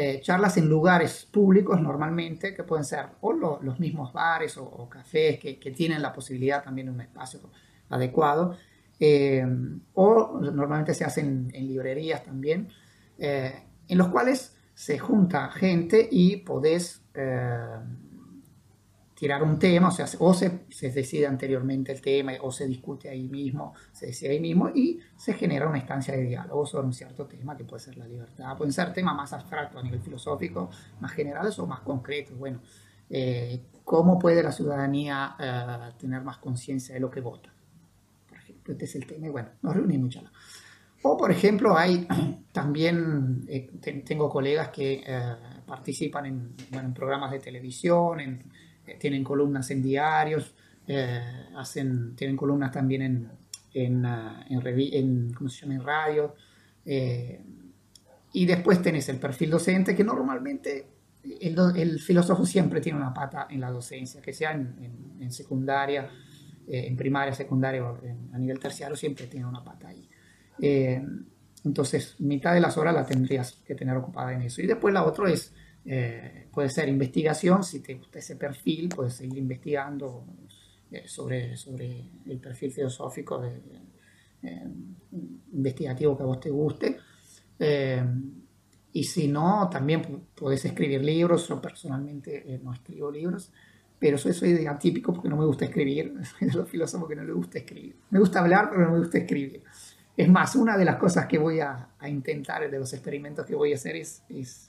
eh, 0.00 0.20
charlas 0.20 0.56
en 0.56 0.68
lugares 0.68 1.26
públicos 1.28 1.80
normalmente, 1.80 2.54
que 2.54 2.62
pueden 2.62 2.84
ser 2.84 3.06
o 3.20 3.32
los 3.32 3.80
mismos 3.80 4.12
bares 4.12 4.56
o, 4.56 4.88
cafés 4.88 5.40
que, 5.40 5.72
tienen 5.76 6.00
la 6.00 6.12
posibilidad 6.12 6.62
también 6.62 6.86
de 6.86 6.92
un 6.92 7.00
espacio 7.00 7.40
adecuado, 7.88 8.56
eh, 9.00 9.44
o 9.94 10.38
normalmente 10.40 10.94
se 10.94 11.04
hacen 11.04 11.50
en 11.52 11.66
librerías 11.66 12.22
también, 12.22 12.68
eh, 13.18 13.64
en 13.88 13.98
los 13.98 14.06
cuales 14.06 14.56
se 14.72 15.00
junta 15.00 15.50
gente 15.50 16.08
y 16.08 16.36
podés 16.36 17.02
tirar 19.18 19.42
un 19.42 19.58
tema, 19.58 19.88
o 19.88 19.90
sea, 19.90 20.06
o 20.20 20.32
se, 20.32 20.60
se, 20.70 20.92
decide 20.92 21.26
anteriormente 21.26 21.90
el 21.90 22.00
tema, 22.00 22.34
o 22.40 22.52
se 22.52 22.68
discute 22.68 23.08
ahí 23.08 23.26
mismo, 23.26 23.74
se 23.90 24.06
decide 24.06 24.30
ahí 24.30 24.40
mismo, 24.40 24.68
y 24.72 25.00
se 25.16 25.34
genera 25.34 25.68
una 25.68 25.78
instancia 25.78 26.14
de 26.14 26.22
diálogo 26.22 26.64
sobre 26.64 26.86
un 26.86 26.92
cierto 26.92 27.26
tema, 27.26 27.56
que 27.56 27.64
puede 27.64 27.82
ser 27.82 27.96
la 27.96 28.06
libertad, 28.06 28.56
pueden 28.56 28.72
ser 28.72 28.92
temas 28.92 29.16
más 29.16 29.32
abstractos 29.32 29.80
a 29.80 29.82
nivel 29.82 30.00
filosófico, 30.00 30.70
más 31.00 31.10
generales 31.10 31.58
o 31.58 31.66
más 31.66 31.80
concretos. 31.80 32.38
Bueno, 32.38 32.60
eh, 33.10 33.60
¿cómo 33.82 34.20
puede 34.20 34.40
la 34.40 34.52
ciudadanía 34.52 35.34
eh, 35.40 35.94
tener 35.98 36.22
más 36.22 36.38
conciencia 36.38 36.94
de 36.94 37.00
lo 37.00 37.10
que 37.10 37.20
vota? 37.20 37.52
Por 38.28 38.38
ejemplo, 38.38 38.72
este 38.72 38.84
es 38.84 38.94
el 38.94 39.04
tema, 39.04 39.26
y 39.26 39.30
bueno, 39.30 39.48
nos 39.62 39.74
reunimos 39.74 40.14
ya. 40.14 40.22
O, 41.02 41.16
por 41.16 41.32
ejemplo, 41.32 41.76
hay 41.76 42.06
también, 42.52 43.44
eh, 43.48 43.68
tengo 44.06 44.30
colegas 44.30 44.68
que 44.68 45.02
participan 45.66 46.26
en, 46.26 46.54
bueno, 46.70 46.86
en 46.86 46.94
programas 46.94 47.32
de 47.32 47.40
televisión, 47.40 48.20
en 48.20 48.44
tienen 48.98 49.24
columnas 49.24 49.70
en 49.70 49.82
diarios, 49.82 50.54
eh, 50.86 51.20
hacen, 51.56 52.16
tienen 52.16 52.36
columnas 52.36 52.72
también 52.72 53.02
en, 53.02 53.30
en, 53.74 54.06
ah, 54.06 54.46
en, 54.48 55.32
¿cómo 55.34 55.50
se 55.50 55.60
llama? 55.60 55.74
en 55.74 55.84
radio. 55.84 56.34
Eh, 56.84 57.44
y 58.32 58.46
después 58.46 58.80
tenés 58.80 59.08
el 59.10 59.18
perfil 59.18 59.50
docente, 59.50 59.94
que 59.94 60.02
normalmente 60.02 60.86
el, 61.40 61.58
el, 61.76 62.00
filósofo 62.00 62.46
siempre 62.46 62.80
tiene 62.80 62.98
una 62.98 63.12
pata 63.12 63.46
en 63.50 63.60
la 63.60 63.70
docencia, 63.70 64.22
que 64.22 64.32
sea 64.32 64.52
en, 64.52 65.18
en 65.20 65.30
secundaria, 65.30 66.10
eh, 66.66 66.86
en 66.86 66.96
primaria, 66.96 67.34
secundaria 67.34 67.84
o 67.84 68.00
a 68.32 68.38
nivel 68.38 68.58
terciario, 68.58 68.96
siempre 68.96 69.26
tiene 69.26 69.46
una 69.46 69.62
pata 69.62 69.88
ahí. 69.88 70.08
entonces, 71.64 72.16
mitad 72.20 72.54
de 72.54 72.60
las 72.60 72.78
horas 72.78 72.94
la 72.94 73.04
tendrías 73.04 73.52
que 73.66 73.74
tener 73.74 73.96
ocupada 73.96 74.32
en 74.32 74.42
eso. 74.42 74.62
Y 74.62 74.66
después 74.66 74.94
la 74.94 75.04
otra 75.04 75.30
es 75.30 75.52
eh, 75.90 76.48
puede 76.52 76.68
ser 76.68 76.86
investigación, 76.86 77.64
si 77.64 77.80
te 77.80 77.94
gusta 77.94 78.18
ese 78.18 78.36
perfil, 78.36 78.90
puedes 78.90 79.14
seguir 79.14 79.38
investigando 79.38 80.22
eh, 80.90 81.08
sobre, 81.08 81.56
sobre 81.56 82.04
el 82.26 82.38
perfil 82.38 82.70
filosófico 82.70 83.38
de, 83.38 83.62
eh, 84.42 84.66
investigativo 85.52 86.14
que 86.14 86.22
a 86.24 86.26
vos 86.26 86.40
te 86.40 86.50
guste. 86.50 86.98
y 88.92 89.04
si 89.04 89.28
no, 89.28 89.70
también 89.70 90.02
puedes 90.34 90.62
escribir 90.66 91.02
libros. 91.02 91.48
Yo 91.48 91.58
personalmente 91.58 92.60
no 92.62 92.74
escribo 92.74 93.10
libros, 93.10 93.50
pero 93.98 94.18
soy, 94.18 94.34
soy 94.34 94.66
atípico 94.66 95.14
porque 95.14 95.30
no 95.30 95.38
me 95.38 95.46
gusta 95.46 95.64
escribir. 95.64 96.12
Soy 96.38 96.48
de 96.48 96.54
los 96.54 96.68
filósofos 96.68 97.08
que 97.08 97.16
no 97.16 97.24
le 97.24 97.32
gusta 97.32 97.58
escribir. 97.58 97.96
Me 98.10 98.18
gusta 98.18 98.40
hablar, 98.40 98.68
pero 98.68 98.82
no 98.82 98.92
me 98.92 98.98
gusta 98.98 99.18
escribir. 99.18 99.62
Es 100.14 100.28
más, 100.28 100.54
una 100.54 100.76
de 100.76 100.84
las 100.84 100.96
cosas 100.96 101.26
que 101.26 101.38
voy 101.38 101.60
a, 101.60 101.90
a 101.98 102.08
intentar, 102.10 102.70
de 102.70 102.78
los 102.78 102.92
experimentos 102.92 103.46
que 103.46 103.54
voy 103.54 103.72
a 103.72 103.76
hacer 103.76 103.96
es, 103.96 104.22
es 104.28 104.67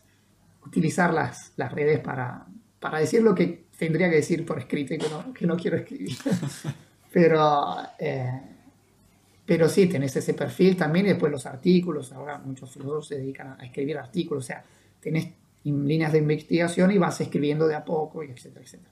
utilizar 0.69 1.13
las, 1.13 1.51
las 1.57 1.71
redes 1.71 1.99
para, 1.99 2.45
para 2.79 2.99
decir 2.99 3.21
lo 3.21 3.35
que 3.35 3.65
tendría 3.77 4.09
que 4.09 4.17
decir 4.17 4.45
por 4.45 4.59
escrito 4.59 4.93
y 4.93 4.97
que 4.99 5.09
no, 5.09 5.33
que 5.33 5.47
no 5.47 5.57
quiero 5.57 5.77
escribir. 5.77 6.15
pero, 7.11 7.77
eh, 7.97 8.41
pero 9.45 9.67
sí, 9.67 9.87
tenés 9.87 10.15
ese 10.15 10.33
perfil 10.33 10.77
también 10.77 11.07
y 11.07 11.09
después 11.09 11.31
los 11.31 11.45
artículos. 11.45 12.13
Ahora 12.13 12.37
muchos 12.37 12.71
filósofos 12.71 13.07
se 13.07 13.15
dedican 13.15 13.59
a 13.59 13.65
escribir 13.65 13.97
artículos. 13.97 14.43
O 14.43 14.47
sea, 14.47 14.63
tenés 14.99 15.29
líneas 15.63 16.13
de 16.13 16.19
investigación 16.19 16.91
y 16.91 16.97
vas 16.97 17.19
escribiendo 17.19 17.67
de 17.67 17.75
a 17.75 17.83
poco, 17.83 18.23
y 18.23 18.27
etcétera, 18.27 18.63
etcétera. 18.63 18.91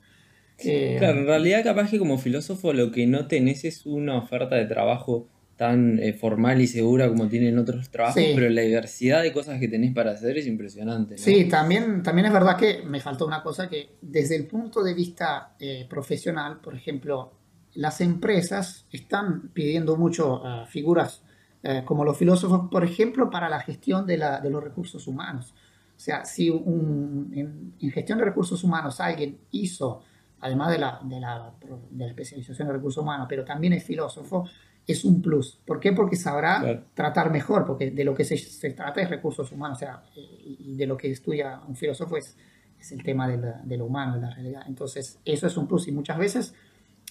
Eh, 0.60 0.96
claro, 0.98 1.20
en 1.20 1.26
realidad 1.28 1.63
capaz 1.63 1.92
que 1.92 2.00
como 2.00 2.18
filósofo 2.18 2.74
lo 2.74 2.92
que 2.92 3.06
no 3.06 3.28
tenés 3.28 3.63
es 3.63 3.86
una 3.86 4.18
oferta 4.18 4.56
de 4.56 4.66
trabajo 4.66 5.28
tan 5.58 5.98
eh, 5.98 6.13
formal 6.13 6.62
y 6.62 6.67
segura 6.67 7.10
como 7.10 7.28
tienen 7.28 7.58
otros 7.58 7.89
trabajos, 7.89 8.22
pero 8.36 8.48
la 8.50 8.62
diversidad 8.62 9.24
de 9.24 9.34
cosas 9.34 9.60
que 9.60 9.67
tenés 9.67 9.93
para 9.93 10.12
hacer 10.12 10.38
es 10.38 10.46
impresionante. 10.46 11.17
Sí, 11.17 11.46
también, 11.46 12.04
también 12.04 12.28
es 12.28 12.34
verdad 12.34 12.56
que 12.56 12.84
me 12.84 13.02
faltó 13.02 13.26
una 13.26 13.41
cosa 13.41 13.67
que 13.67 13.98
desde 14.00 14.36
el 14.36 14.46
punto 14.46 14.84
de 14.84 14.93
vista 14.93 15.56
eh, 15.60 15.88
profesional, 15.89 16.60
por 16.62 16.76
ejemplo, 16.76 17.34
las 17.74 18.02
empresas 18.02 18.86
están 18.91 19.50
pidiendo 19.50 19.98
mucho 19.98 20.43
uh, 20.43 20.65
figuras 20.67 21.24
uh, 21.63 21.84
como 21.86 22.06
los 22.06 22.17
filósofos, 22.17 22.70
por 22.70 22.84
ejemplo, 22.84 23.32
para 23.32 23.50
la 23.50 23.60
gestión 23.60 24.06
de, 24.06 24.17
la, 24.17 24.39
de 24.39 24.52
los 24.52 24.63
recursos 24.63 25.08
humanos. 25.08 25.56
O 25.96 26.00
sea, 26.00 26.24
si 26.24 26.52
un, 26.52 27.32
en, 27.34 27.74
en, 27.80 27.91
gestión 27.91 28.20
de 28.20 28.26
recursos 28.26 28.63
humanos 28.63 29.00
alguien 29.00 29.39
hizo, 29.50 30.04
además 30.39 30.72
de 30.72 30.78
la, 30.78 31.00
de 31.04 31.20
la, 31.20 31.52
de 31.89 32.04
la 32.04 32.10
especialización 32.10 32.67
de 32.67 32.76
recursos 32.76 33.02
humanos, 33.02 33.26
pero 33.28 33.43
también 33.43 33.74
es 33.74 33.84
filósofo, 33.84 34.48
es 34.88 35.04
un 35.04 35.21
plus. 35.21 35.60
¿Por 35.65 35.80
qué? 35.82 35.91
Porque 35.91 36.15
sabrá 36.15 36.86
tratar 36.93 37.30
mejor, 37.30 37.65
porque 37.65 37.91
de 37.91 38.06
lo 38.06 38.15
que 38.15 38.23
se, 38.23 38.71
trata 38.71 39.02
es 39.02 39.10
recursos 39.10 39.52
humanos, 39.52 39.78
o 39.78 39.80
sea, 39.80 40.04
y 40.15 40.76
de 40.78 40.88
lo 40.88 40.95
que 40.95 41.12
estudia 41.12 41.62
un 41.67 41.76
filósofo 41.76 42.15
es, 42.15 42.38
es 42.80 42.91
el 42.93 43.04
tema 43.04 43.28
de, 43.28 43.78
lo 43.78 43.86
humano, 43.86 44.15
de 44.15 44.21
la 44.21 44.30
realidad. 44.30 44.63
Entonces, 44.65 45.19
eso 45.26 45.45
es 45.45 45.58
un 45.58 45.67
plus 45.67 45.89
y 45.89 45.91
muchas 45.91 46.17
veces 46.17 46.54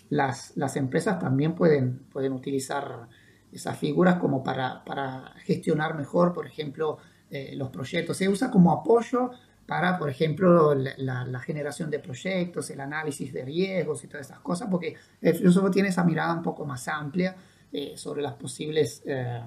las, 0.08 0.56
las 0.56 0.76
empresas 0.76 1.18
también 1.18 1.54
pueden, 1.54 1.98
pueden 2.10 2.32
utilizar 2.32 3.08
esas 3.52 3.78
figuras 3.78 4.16
como 4.16 4.42
para, 4.42 4.82
para 4.82 5.34
gestionar 5.44 5.94
mejor, 5.96 6.32
por 6.32 6.46
ejemplo, 6.46 6.96
eh, 7.30 7.54
los 7.56 7.68
proyectos. 7.68 8.16
Se 8.16 8.28
usa 8.28 8.50
como 8.50 8.72
apoyo 8.72 9.32
para, 9.66 9.98
por 9.98 10.08
ejemplo, 10.08 10.74
la, 10.74 11.24
la, 11.24 11.40
generación 11.40 11.90
de 11.90 11.98
proyectos, 11.98 12.70
el 12.70 12.80
análisis 12.80 13.32
de 13.32 13.44
riesgos 13.44 14.02
y 14.04 14.06
todas 14.06 14.26
esas 14.26 14.38
cosas, 14.40 14.68
porque 14.70 14.94
el 15.20 15.34
filósofo 15.34 15.70
tiene 15.70 15.88
esa 15.88 16.04
mirada 16.04 16.32
un 16.32 16.42
poco 16.42 16.64
más 16.64 16.86
amplia 16.88 17.36
eh, 17.78 17.92
sobre 17.94 18.22
las 18.22 18.32
posibles 18.32 19.02
eh, 19.04 19.42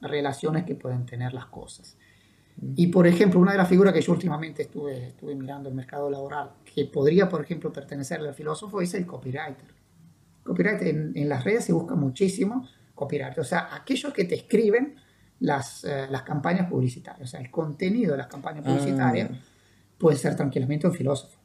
relaciones 0.00 0.64
que 0.64 0.74
pueden 0.74 1.04
tener 1.04 1.34
las 1.34 1.44
cosas. 1.44 1.98
Y, 2.74 2.86
por 2.86 3.06
ejemplo, 3.06 3.38
una 3.38 3.52
de 3.52 3.58
las 3.58 3.68
figuras 3.68 3.92
que 3.92 4.00
yo 4.00 4.12
últimamente 4.12 4.62
estuve, 4.62 5.08
estuve 5.08 5.34
mirando 5.34 5.68
el 5.68 5.74
mercado 5.74 6.08
laboral, 6.08 6.52
que 6.64 6.86
podría, 6.86 7.28
por 7.28 7.42
ejemplo, 7.42 7.70
pertenecer 7.70 8.20
al 8.20 8.32
filósofo, 8.32 8.80
es 8.80 8.94
el 8.94 9.04
copywriter. 9.04 9.74
Copywriter 10.42 10.88
en, 10.88 11.12
en 11.14 11.28
las 11.28 11.44
redes 11.44 11.66
se 11.66 11.74
busca 11.74 11.94
muchísimo 11.94 12.66
copywriter, 12.94 13.40
o 13.40 13.44
sea, 13.44 13.68
aquellos 13.74 14.10
que 14.14 14.24
te 14.24 14.36
escriben 14.36 14.96
las, 15.40 15.84
eh, 15.84 16.06
las 16.08 16.22
campañas 16.22 16.70
publicitarias, 16.70 17.28
o 17.28 17.30
sea, 17.30 17.40
el 17.40 17.50
contenido 17.50 18.12
de 18.12 18.16
las 18.16 18.28
campañas 18.28 18.64
ah, 18.66 18.70
publicitarias 18.70 19.32
puede 19.98 20.16
ser 20.16 20.34
tranquilamente 20.34 20.86
un 20.86 20.94
filósofo. 20.94 21.38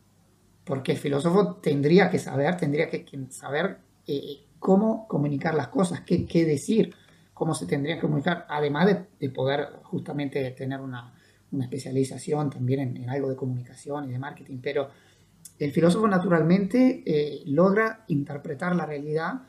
Porque 0.63 0.93
el 0.93 0.97
filósofo 0.97 1.55
tendría 1.55 2.09
que 2.09 2.19
saber, 2.19 2.55
tendría 2.55 2.89
que 2.89 3.05
saber 3.31 3.79
eh, 4.07 4.45
cómo 4.61 5.07
comunicar 5.07 5.55
las 5.55 5.67
cosas, 5.69 6.01
qué, 6.01 6.25
qué, 6.25 6.45
decir, 6.45 6.93
cómo 7.33 7.55
se 7.55 7.65
tendría 7.65 7.95
que 7.95 8.01
comunicar, 8.01 8.45
además 8.47 8.85
de, 8.85 9.05
de 9.19 9.29
poder 9.29 9.67
justamente 9.83 10.51
tener 10.51 10.79
una, 10.79 11.13
una 11.51 11.65
especialización 11.65 12.51
también 12.51 12.79
en, 12.79 12.97
en, 12.97 13.09
algo 13.09 13.27
de 13.27 13.35
comunicación 13.35 14.07
y 14.07 14.11
de 14.11 14.19
marketing. 14.19 14.59
Pero 14.61 14.89
el 15.57 15.71
filósofo 15.71 16.07
naturalmente 16.07 17.03
eh, 17.05 17.41
logra 17.47 18.05
interpretar 18.07 18.75
la 18.75 18.85
realidad 18.85 19.41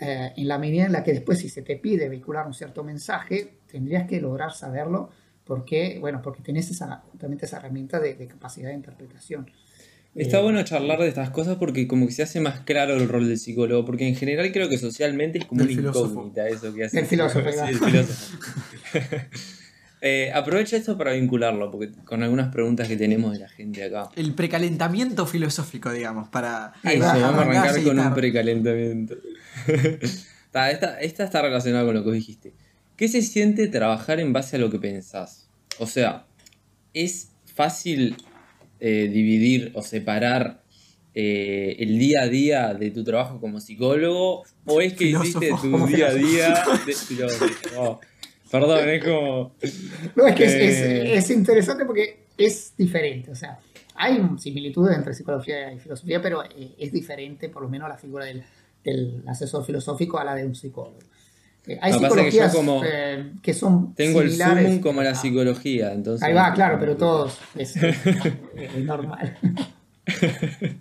eh, 0.00 0.32
en 0.34 0.48
la 0.48 0.58
medida 0.58 0.86
en 0.86 0.92
la 0.92 1.04
que 1.04 1.12
después 1.12 1.38
si 1.38 1.50
se 1.50 1.60
te 1.60 1.76
pide 1.76 2.08
vehicular 2.08 2.46
un 2.46 2.54
cierto 2.54 2.82
mensaje, 2.82 3.58
tendrías 3.70 4.08
que 4.08 4.20
lograr 4.20 4.52
saberlo 4.52 5.10
porque, 5.44 5.98
bueno, 6.00 6.22
porque 6.22 6.42
tenés 6.42 6.70
esa, 6.70 7.02
justamente 7.12 7.44
esa 7.44 7.58
herramienta 7.58 8.00
de, 8.00 8.26
capacidad 8.26 8.70
de 8.70 8.76
interpretación. 8.76 9.50
Está 10.14 10.38
eh, 10.38 10.42
bueno 10.42 10.62
charlar 10.62 11.00
de 11.00 11.08
estas 11.08 11.30
cosas 11.30 11.56
porque 11.56 11.88
como 11.88 12.06
que 12.06 12.12
se 12.12 12.22
hace 12.22 12.40
más 12.40 12.60
claro 12.60 12.94
el 12.94 13.08
rol 13.08 13.26
del 13.26 13.38
psicólogo, 13.38 13.84
porque 13.84 14.06
en 14.06 14.14
general 14.14 14.52
creo 14.52 14.68
que 14.68 14.78
socialmente 14.78 15.38
es 15.38 15.46
como 15.46 15.62
una 15.62 15.72
incógnita 15.72 16.48
eso 16.48 16.72
que 16.72 16.84
hace. 16.84 17.00
El 17.00 17.06
filósofo. 17.06 17.50
Sí, 17.50 17.58
el 17.68 17.78
filósofo. 17.78 18.38
eh, 20.00 20.30
aprovecha 20.32 20.76
esto 20.76 20.96
para 20.96 21.12
vincularlo, 21.12 21.70
porque 21.70 21.90
con 22.04 22.22
algunas 22.22 22.52
preguntas 22.52 22.86
que 22.86 22.96
tenemos 22.96 23.32
de 23.32 23.40
la 23.40 23.48
gente 23.48 23.82
acá. 23.82 24.08
El 24.14 24.34
precalentamiento 24.34 25.26
filosófico, 25.26 25.90
digamos, 25.90 26.28
para... 26.28 26.72
Eso, 26.84 27.00
vamos 27.00 27.22
a 27.22 27.40
arrancar 27.40 27.82
con 27.82 27.98
un 27.98 28.14
precalentamiento. 28.14 29.16
esta, 29.66 31.00
esta 31.00 31.24
está 31.24 31.42
relacionada 31.42 31.84
con 31.84 31.94
lo 31.94 32.02
que 32.02 32.06
vos 32.06 32.14
dijiste. 32.14 32.54
¿Qué 32.96 33.08
se 33.08 33.22
siente 33.22 33.66
trabajar 33.66 34.20
en 34.20 34.32
base 34.32 34.54
a 34.54 34.58
lo 34.60 34.70
que 34.70 34.78
pensás? 34.78 35.48
O 35.80 35.88
sea, 35.88 36.26
¿es 36.92 37.30
fácil 37.44 38.16
eh, 38.86 39.08
dividir 39.08 39.72
o 39.72 39.80
separar 39.80 40.60
eh, 41.14 41.74
el 41.78 41.98
día 41.98 42.20
a 42.20 42.28
día 42.28 42.74
de 42.74 42.90
tu 42.90 43.02
trabajo 43.02 43.40
como 43.40 43.58
psicólogo? 43.58 44.42
¿O 44.66 44.80
es 44.82 44.92
que 44.92 45.04
hiciste 45.04 45.52
tu 45.58 45.86
día 45.86 46.08
a 46.08 46.12
día 46.12 46.48
de 46.84 47.74
oh, 47.78 47.98
perdón, 48.50 48.86
es 48.90 49.02
como. 49.02 49.54
No, 50.14 50.26
es 50.26 50.34
que 50.34 50.44
eh, 50.44 51.16
es, 51.16 51.30
interesante 51.30 51.86
porque 51.86 52.26
es 52.36 52.74
diferente. 52.76 53.30
O 53.30 53.34
sea, 53.34 53.58
hay 53.94 54.20
similitudes 54.36 54.98
entre 54.98 55.14
psicología 55.14 55.72
y 55.72 55.78
filosofía, 55.78 56.20
pero 56.20 56.42
es 56.78 56.92
diferente, 56.92 57.48
por 57.48 57.62
lo 57.62 57.70
menos, 57.70 57.88
la 57.88 57.96
figura 57.96 58.26
del, 58.26 58.42
del 58.84 59.22
asesor 59.26 59.64
filosófico 59.64 60.18
a 60.18 60.24
la 60.24 60.34
de 60.34 60.44
un 60.44 60.54
psicólogo. 60.54 60.98
Eh, 61.66 61.78
hay 61.80 61.92
psicologías 61.94 62.52
que, 62.52 62.56
como 62.56 62.82
eh, 62.84 63.32
que, 63.42 63.54
son 63.54 63.94
tengo 63.94 64.20
el 64.20 64.32
zoom 64.32 64.80
como 64.80 65.02
la 65.02 65.14
psicología, 65.14 65.92
entonces. 65.92 66.22
Ahí 66.22 66.34
va, 66.34 66.52
claro, 66.52 66.76
pero 66.78 66.96
todos 66.96 67.38
es, 67.56 67.76
normal. 68.78 69.38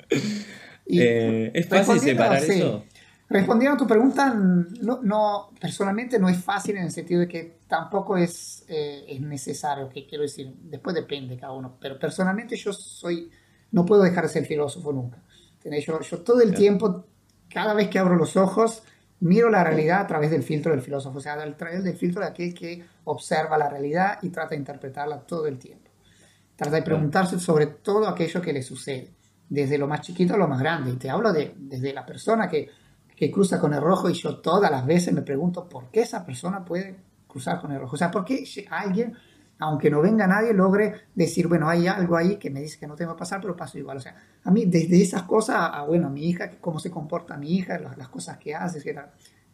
Eh, 0.86 1.50
¿Es 1.54 1.67
fácil 1.67 1.98
separar 1.98 2.43
eso? 2.43 2.84
Respondiendo 3.30 3.76
a 3.76 3.78
tu 3.78 3.88
pregunta, 3.88 4.36
no, 4.36 5.00
no, 5.02 5.50
personalmente 5.60 6.19
no 6.19 6.28
es 6.28 6.38
fácil 6.38 6.76
en 6.76 6.84
el 6.84 6.91
sentido 6.91 7.22
de 7.22 7.28
que 7.30 7.60
tampoco 7.69 8.17
es, 8.17 8.65
es 8.67 9.22
necesario, 9.22 9.89
que 9.89 10.06
quiero 10.06 10.24
decir, 10.24 10.54
después 10.62 10.93
depende 10.93 11.38
cada 11.38 11.54
uno, 11.54 11.78
pero 11.80 11.98
personalmente 11.98 12.58
yo 12.58 12.74
soy, 12.74 13.32
no 13.72 13.86
puedo 13.86 14.04
dejar 14.04 14.26
de 14.26 14.30
ser 14.30 14.46
filósofo 14.46 14.91
nunca. 14.91 15.19
Yo, 15.63 16.02
yo 16.02 16.19
todo 16.19 16.41
el 16.41 16.54
tiempo, 16.54 17.06
cada 17.50 17.74
vez 17.74 17.88
que 17.88 17.98
abro 17.98 18.17
los 18.17 18.36
ojos, 18.36 18.84
miro 19.24 19.50
la 19.50 19.64
realidad 19.64 20.02
a 20.02 20.08
través 20.08 20.32
del 20.32 20.44
filtro 20.44 20.72
del 20.72 20.82
filósofo, 20.82 21.18
o 21.18 21.22
sea, 21.22 21.34
a 21.34 21.58
través 21.58 21.84
del 21.84 21.96
filtro 21.96 22.22
de 22.22 22.28
aquel 22.28 22.54
que 22.54 22.86
observa 23.06 23.58
la 23.58 23.70
realidad 23.70 24.20
y 24.22 24.30
trata 24.30 24.50
de 24.50 24.58
interpretarla 24.58 25.22
todo 25.22 25.48
el 25.48 25.58
tiempo. 25.58 25.90
Trata 26.56 26.76
de 26.76 26.82
preguntarse 26.82 27.40
sobre 27.40 27.68
todo 27.68 28.08
aquello 28.08 28.42
que 28.42 28.52
le 28.52 28.62
sucede, 28.62 29.12
desde 29.48 29.78
lo 29.78 29.88
más 29.88 30.02
chiquito 30.02 30.34
a 30.34 30.38
lo 30.38 30.48
más 30.48 30.60
grande. 30.60 30.92
Y 30.92 30.96
te 30.98 31.10
hablo 31.10 31.32
de, 31.32 31.54
desde 31.58 31.94
la 31.94 32.06
persona 32.06 32.50
que, 32.50 32.70
que 33.16 33.32
cruza 33.32 33.60
con 33.60 33.74
el 33.74 33.82
rojo 33.82 34.10
y 34.10 34.14
yo 34.14 34.40
todas 34.40 34.70
las 34.70 34.86
veces 34.86 35.14
me 35.14 35.22
pregunto 35.22 35.70
por 35.70 35.90
qué 35.90 36.02
esa 36.02 36.26
persona 36.26 36.66
puede 36.66 36.98
cruzar 37.26 37.62
con 37.62 37.72
el 37.72 37.80
rojo. 37.80 37.96
O 37.96 37.98
sea, 37.98 38.12
por 38.12 38.26
qué 38.26 38.44
alguien 38.70 39.14
aunque 39.60 39.89
no 39.89 40.02
venga 40.02 40.28
nadie, 40.28 40.54
logre 40.54 40.94
decir, 41.16 41.48
bueno, 41.48 41.70
hay 41.70 41.88
algo 41.88 42.18
ahí 42.18 42.38
que 42.38 42.50
me 42.50 42.62
dice 42.62 42.80
que 42.80 42.88
no 42.88 42.96
tengo 42.96 43.13
que 43.16 43.20
pasar, 43.20 43.39
pero 43.42 43.56
paso 43.56 43.78
igual. 43.78 43.98
O 43.98 44.00
sea, 44.00 44.16
a 44.44 44.52
mí 44.52 44.66
desde 44.66 45.02
esas 45.02 45.24
cosas, 45.24 45.58
a, 45.60 45.84
bueno, 45.84 46.08
a 46.08 46.10
mi 46.10 46.28
hija, 46.30 46.52
cómo 46.60 46.80
se 46.80 46.92
comporta 46.92 47.38
mi 47.38 47.56
hija, 47.56 47.80
las, 47.80 48.10
cosas 48.10 48.38
que 48.38 48.54
hace, 48.56 48.80
etc. 48.80 49.02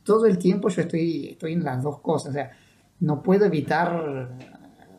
Todo 0.03 0.25
el 0.25 0.37
tiempo 0.37 0.69
yo 0.69 0.81
estoy, 0.81 1.29
estoy 1.31 1.53
en 1.53 1.63
las 1.63 1.83
dos 1.83 1.99
cosas. 1.99 2.31
O 2.31 2.33
sea, 2.33 2.51
no 3.01 3.21
puedo 3.21 3.45
evitar, 3.45 4.29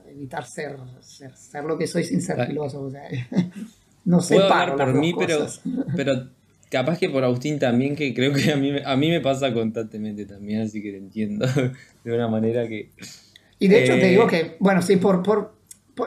evitar 0.07 0.45
ser, 0.45 0.77
ser, 1.01 1.65
lo 1.65 1.77
que 1.77 1.87
soy 1.87 2.05
sin 2.05 2.23
ser 2.23 2.47
filósofo. 2.47 2.85
O 2.85 2.91
sea, 2.91 3.09
no 4.05 4.21
sé 4.21 4.39
por 4.77 4.95
mí, 4.95 5.15
pero, 5.19 5.47
pero 5.97 6.13
capaz 6.71 6.99
que 6.99 7.11
por 7.11 7.25
Agustín 7.25 7.59
también, 7.59 7.97
que 7.97 8.15
creo 8.15 8.33
que 8.33 8.53
a 8.53 8.57
mí, 8.57 8.73
a 8.85 8.97
mí 8.97 9.11
me 9.11 9.21
pasa 9.21 9.53
constantemente 9.53 10.25
también, 10.25 10.63
así 10.63 10.81
que 10.81 10.93
te 10.93 10.99
entiendo 10.99 11.47
de 12.05 12.15
una 12.15 12.29
manera 12.29 12.67
que 12.69 12.91
y 13.61 13.69
de 13.69 13.85
hecho 13.85 13.93
te 13.93 14.09
digo 14.09 14.25
eh, 14.25 14.27
que, 14.29 14.57
bueno, 14.59 14.81
sí, 14.81 14.97
por, 14.97 15.23
por, 15.23 15.61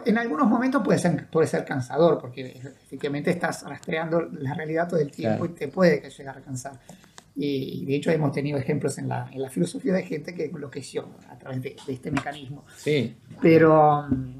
en 0.05 0.17
algunos 0.17 0.47
momentos 0.47 0.81
puede 0.83 0.97
ser, 0.97 1.29
puede 1.29 1.47
ser 1.47 1.63
cansador, 1.63 2.19
porque 2.19 2.59
efectivamente 2.83 3.29
estás 3.29 3.63
rastreando 3.63 4.21
la 4.21 4.55
realidad 4.55 4.89
todo 4.89 4.99
el 4.99 5.11
tiempo 5.11 5.45
y 5.45 5.49
te 5.49 5.67
puede 5.67 6.09
llegar 6.09 6.37
a 6.37 6.41
cansar. 6.41 6.79
Y, 7.35 7.85
de 7.85 7.95
hecho 7.95 8.11
hemos 8.11 8.31
tenido 8.31 8.57
ejemplos 8.57 8.97
en 8.97 9.07
la, 9.07 9.29
en 9.31 9.41
la 9.41 9.49
filosofía 9.49 9.93
de 9.93 10.03
gente 10.03 10.33
que 10.33 10.45
enloqueció 10.45 11.07
a 11.29 11.37
través 11.37 11.61
de, 11.61 11.75
este 11.87 12.09
mecanismo. 12.09 12.65
Sí. 12.75 13.15
Pero, 13.39 14.07
mm, 14.09 14.39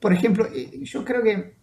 por 0.00 0.12
ejemplo, 0.12 0.46
eh, 0.46 0.84
yo 0.84 1.04
creo 1.04 1.22
que, 1.22 1.56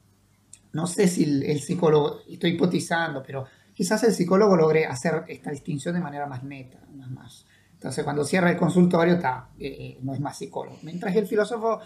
no 0.73 0.85
sé 0.85 1.07
si 1.07 1.23
el, 1.23 1.43
el 1.43 1.61
psicólogo, 1.61 2.19
estoy 2.29 2.51
hipotizando, 2.51 3.23
pero 3.25 3.45
quizás 3.73 4.03
el 4.03 4.11
psicólogo 4.11 4.57
logre 4.57 4.85
hacer 4.85 5.23
esta 5.29 5.49
distinción 5.49 5.95
de 5.95 6.01
manera 6.01 6.27
más 6.27 6.43
neta, 6.43 6.79
más 7.09 7.45
entonces, 7.83 8.05
cuando 8.05 8.23
cierra 8.23 8.49
el 8.49 8.55
consultorio, 8.55 9.15
está, 9.15 9.49
eh, 9.59 9.97
no 10.03 10.13
es 10.13 10.21
más 10.21 10.37
psicólogo. 10.37 10.77
Mientras 10.83 11.13
el 11.17 11.27
filósofo 11.27 11.81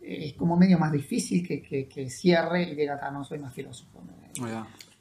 eh, 0.00 0.28
es 0.28 0.32
como 0.32 0.56
medio 0.56 0.78
más 0.78 0.90
difícil 0.90 1.46
que, 1.46 1.86
que, 1.86 2.08
cierre 2.08 2.62
y 2.62 2.74
diga, 2.74 2.98
no 3.10 3.22
soy 3.24 3.40
más 3.40 3.52
filósofo. 3.52 4.02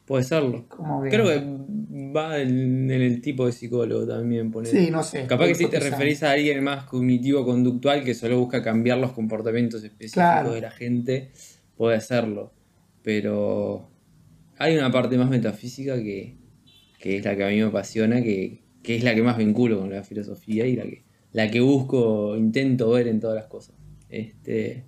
Puede 0.05 0.25
serlo. 0.25 0.67
Creo 0.67 1.25
que 1.27 2.13
va 2.13 2.39
en, 2.39 2.91
el 2.91 3.21
tipo 3.21 3.45
de 3.45 3.53
psicólogo 3.53 4.05
también. 4.05 4.51
Poner. 4.51 4.69
Sí, 4.69 4.91
no 4.91 5.01
sé. 5.01 5.27
Capaz 5.27 5.47
que 5.47 5.55
si 5.55 5.67
te 5.67 5.79
referís 5.79 6.23
a 6.23 6.31
alguien 6.31 6.61
más 6.61 6.83
cognitivo-conductual 6.87 8.03
que 8.03 8.13
solo 8.13 8.37
busca 8.37 8.61
cambiar 8.61 8.97
los 8.97 9.13
comportamientos 9.13 9.81
específicos 9.81 10.53
de 10.53 10.59
la 10.59 10.71
gente, 10.71 11.31
puede 11.77 12.01
serlo. 12.01 12.51
Pero 13.01 13.89
hay 14.57 14.75
una 14.75 14.91
parte 14.91 15.17
más 15.17 15.29
metafísica 15.29 15.95
que, 15.95 16.35
que 16.99 17.15
es 17.15 17.23
la 17.23 17.33
que 17.37 17.45
a 17.45 17.47
mí 17.47 17.55
me 17.55 17.67
apasiona, 17.67 18.21
que, 18.21 18.62
que 18.83 18.97
es 18.97 19.03
la 19.03 19.15
que 19.15 19.23
más 19.23 19.37
vinculo 19.37 19.79
con 19.79 19.89
la 19.89 20.03
filosofía 20.03 20.67
y 20.67 20.75
la 20.75 20.83
que, 20.83 21.03
la 21.31 21.49
que 21.49 21.61
busco, 21.61 22.35
intento 22.35 22.91
ver 22.91 23.07
en 23.07 23.19
todas 23.19 23.35
las 23.35 23.47
cosas. 23.47 23.75
Este, 24.09 24.83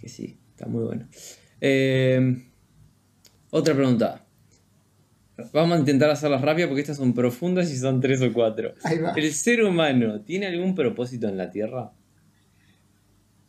que 0.00 0.08
sí, 0.08 0.38
está 0.50 0.66
muy 0.66 0.84
bueno. 0.84 1.08
Eh, 1.60 2.44
otra 3.50 3.74
pregunta. 3.74 4.22
Vamos 5.52 5.76
a 5.76 5.80
intentar 5.80 6.08
hacerlas 6.08 6.40
rápidas 6.40 6.68
porque 6.68 6.80
estas 6.80 6.96
son 6.96 7.12
profundas 7.12 7.70
y 7.70 7.76
son 7.76 8.00
tres 8.00 8.22
o 8.22 8.32
cuatro. 8.32 8.72
¿El 9.16 9.32
ser 9.34 9.62
humano 9.64 10.22
tiene 10.22 10.46
algún 10.46 10.74
propósito 10.74 11.28
en 11.28 11.36
la 11.36 11.50
Tierra? 11.50 11.92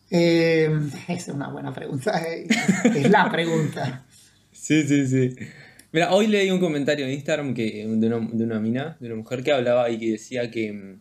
Eh, 0.10 0.70
es 1.10 1.28
una 1.28 1.50
buena 1.50 1.74
pregunta. 1.74 2.18
Es 2.22 3.10
la 3.10 3.30
pregunta. 3.30 4.06
sí, 4.54 4.84
sí, 4.84 5.06
sí. 5.06 5.36
Mira, 5.98 6.14
hoy 6.14 6.28
leí 6.28 6.52
un 6.52 6.60
comentario 6.60 7.08
en 7.08 7.12
Instagram 7.14 7.56
que, 7.56 7.88
de, 7.88 8.08
una, 8.08 8.20
de 8.32 8.44
una 8.44 8.60
mina, 8.60 8.98
de 9.00 9.08
una 9.08 9.16
mujer 9.16 9.42
que 9.42 9.52
hablaba 9.52 9.90
y 9.90 9.98
que 9.98 10.12
decía 10.12 10.52
que 10.52 10.72
mm, 10.72 11.00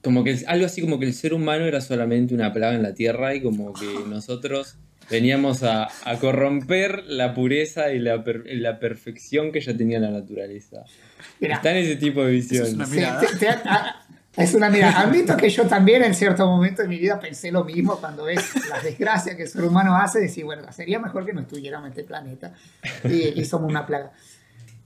como 0.00 0.24
que 0.24 0.38
algo 0.46 0.64
así 0.64 0.80
como 0.80 0.98
que 0.98 1.04
el 1.04 1.12
ser 1.12 1.34
humano 1.34 1.66
era 1.66 1.82
solamente 1.82 2.32
una 2.32 2.50
plaga 2.50 2.76
en 2.76 2.82
la 2.82 2.94
tierra 2.94 3.34
y 3.34 3.42
como 3.42 3.74
que 3.74 3.84
nosotros 4.08 4.78
veníamos 5.10 5.64
a, 5.64 5.88
corromper 6.18 7.04
la 7.08 7.34
pureza 7.34 7.92
y 7.92 7.98
la, 7.98 8.24
la, 8.46 8.78
perfección 8.78 9.52
que 9.52 9.60
ya 9.60 9.76
tenía 9.76 10.00
la 10.00 10.10
naturaleza. 10.10 10.86
Está 11.38 11.72
en 11.72 11.84
ese 11.84 11.96
tipo 11.96 12.24
de 12.24 12.32
visión. 12.32 12.80
Es 12.80 12.88
una 14.54 14.68
mira, 14.68 14.98
admito 14.98 15.36
que 15.36 15.48
yo 15.48 15.66
también 15.66 16.02
en 16.02 16.14
cierto 16.14 16.46
momento 16.46 16.82
de 16.82 16.88
mi 16.88 16.98
vida 16.98 17.20
pensé 17.20 17.52
lo 17.52 17.64
mismo 17.64 17.96
cuando 17.96 18.24
ves 18.24 18.42
las 18.68 18.82
desgracias 18.82 19.36
que 19.36 19.42
el 19.42 19.48
ser 19.48 19.64
humano 19.64 19.96
hace, 19.96 20.20
decir, 20.20 20.44
bueno, 20.44 20.70
sería 20.72 20.98
mejor 20.98 21.24
que 21.24 21.32
no 21.32 21.42
estuviéramos 21.42 21.86
en 21.86 21.92
este 21.92 22.04
planeta 22.04 22.52
y, 23.04 23.40
y 23.40 23.44
somos 23.44 23.70
una 23.70 23.86
plaga. 23.86 24.12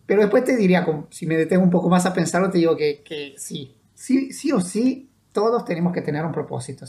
Pero 0.08 0.22
después 0.22 0.44
te 0.44 0.56
diría, 0.56 0.86
si 1.10 1.26
me 1.26 1.36
detengo 1.36 1.62
un 1.62 1.70
poco 1.70 1.88
más 1.88 2.06
a 2.06 2.14
pensarlo, 2.14 2.50
te 2.50 2.58
digo 2.58 2.76
que, 2.76 3.02
que 3.02 3.34
sí, 3.36 3.76
sí, 3.94 4.32
sí 4.32 4.52
o 4.52 4.60
sí, 4.60 5.10
todos 5.32 5.64
tenemos 5.64 5.92
que 5.92 6.00
tener 6.00 6.24
un 6.24 6.32
propósito. 6.32 6.86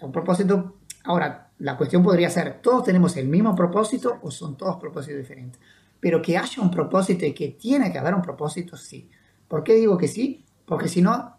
Un 0.00 0.10
propósito, 0.10 0.76
ahora, 1.04 1.50
la 1.58 1.76
cuestión 1.76 2.02
podría 2.02 2.30
ser, 2.30 2.60
¿todos 2.62 2.84
tenemos 2.84 3.16
el 3.16 3.28
mismo 3.28 3.54
propósito 3.54 4.18
o 4.22 4.30
son 4.30 4.56
todos 4.56 4.76
propósitos 4.76 5.18
diferentes? 5.18 5.60
Pero 6.00 6.22
que 6.22 6.36
haya 6.36 6.62
un 6.62 6.70
propósito 6.70 7.26
y 7.26 7.32
que 7.32 7.48
tiene 7.48 7.92
que 7.92 7.98
haber 7.98 8.14
un 8.14 8.22
propósito, 8.22 8.76
sí. 8.76 9.08
¿Por 9.48 9.62
qué 9.62 9.74
digo 9.74 9.98
que 9.98 10.08
sí? 10.08 10.44
Porque 10.64 10.88
si 10.88 11.02
no, 11.02 11.36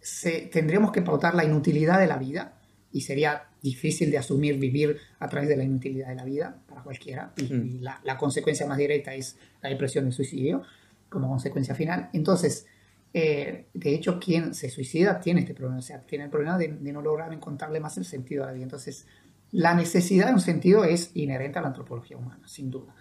se, 0.00 0.42
tendríamos 0.52 0.92
que 0.92 1.02
pautar 1.02 1.34
la 1.34 1.44
inutilidad 1.44 1.98
de 1.98 2.06
la 2.06 2.16
vida 2.16 2.58
y 2.92 3.02
sería 3.02 3.44
difícil 3.62 4.10
de 4.10 4.18
asumir 4.18 4.58
vivir 4.58 4.96
a 5.18 5.28
través 5.28 5.48
de 5.48 5.56
la 5.56 5.64
inutilidad 5.64 6.08
de 6.08 6.14
la 6.14 6.24
vida 6.24 6.58
para 6.68 6.82
cualquiera. 6.82 7.32
Y, 7.36 7.52
mm. 7.52 7.82
la, 7.82 8.00
la, 8.04 8.16
consecuencia 8.16 8.66
más 8.66 8.78
directa 8.78 9.14
es 9.14 9.36
la 9.62 9.68
depresión 9.68 10.04
y 10.04 10.08
el 10.08 10.14
suicidio 10.14 10.62
como 11.08 11.28
consecuencia 11.28 11.74
final. 11.74 12.08
Entonces, 12.12 12.66
eh, 13.12 13.66
de 13.74 13.94
hecho, 13.94 14.20
quien 14.20 14.54
se 14.54 14.70
suicida 14.70 15.20
tiene 15.20 15.40
este 15.40 15.54
problema, 15.54 15.78
o 15.78 15.82
sea, 15.82 16.00
tiene 16.00 16.24
el 16.24 16.30
problema 16.30 16.56
de, 16.56 16.68
no 16.68 17.02
lograr 17.02 17.32
encontrarle 17.32 17.80
más 17.80 17.98
el 17.98 18.04
sentido 18.04 18.44
a 18.44 18.46
la 18.46 18.52
vida. 18.52 18.62
Entonces, 18.62 19.06
la 19.50 19.74
necesidad 19.74 20.28
de 20.28 20.34
un 20.34 20.40
sentido 20.40 20.84
es 20.84 21.10
inherente 21.14 21.58
a 21.58 21.62
la 21.62 21.68
antropología 21.68 22.16
humana, 22.16 22.46
sin 22.46 22.70
duda. 22.70 22.94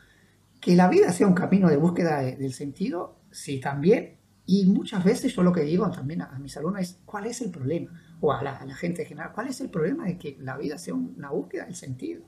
Que 0.60 0.76
la 0.76 0.90
vida 0.90 1.14
sea 1.14 1.28
un 1.28 1.36
camino 1.36 1.70
de 1.70 1.78
búsqueda 1.78 2.22
del 2.22 2.54
sentido, 2.54 3.18
sí, 3.32 3.60
también, 3.60 4.16
y 4.52 4.66
muchas 4.66 5.04
veces 5.04 5.36
yo 5.36 5.44
lo 5.44 5.54
que 5.54 5.62
digo 5.62 5.92
también 5.92 6.24
a, 6.24 6.40
mis 6.40 6.58
alumnos 6.58 6.82
es, 6.82 6.98
¿cuál 7.06 7.28
es 7.28 7.40
el 7.42 7.52
problema? 7.52 8.02
O 8.20 8.34
a 8.34 8.42
la, 8.42 8.58
gente 8.76 9.04
en 9.04 9.08
general, 9.08 9.32
¿cuál 9.32 9.48
es 9.48 9.62
el 9.62 9.70
problema 9.70 10.08
de 10.08 10.18
que 10.18 10.38
la 10.40 10.58
vida 10.58 10.80
sea 10.80 10.96
una 10.96 11.30
búsqueda 11.30 11.66
del 11.66 11.76
sentido? 11.76 12.24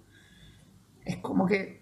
Es 1.03 1.17
como 1.17 1.47
que, 1.47 1.81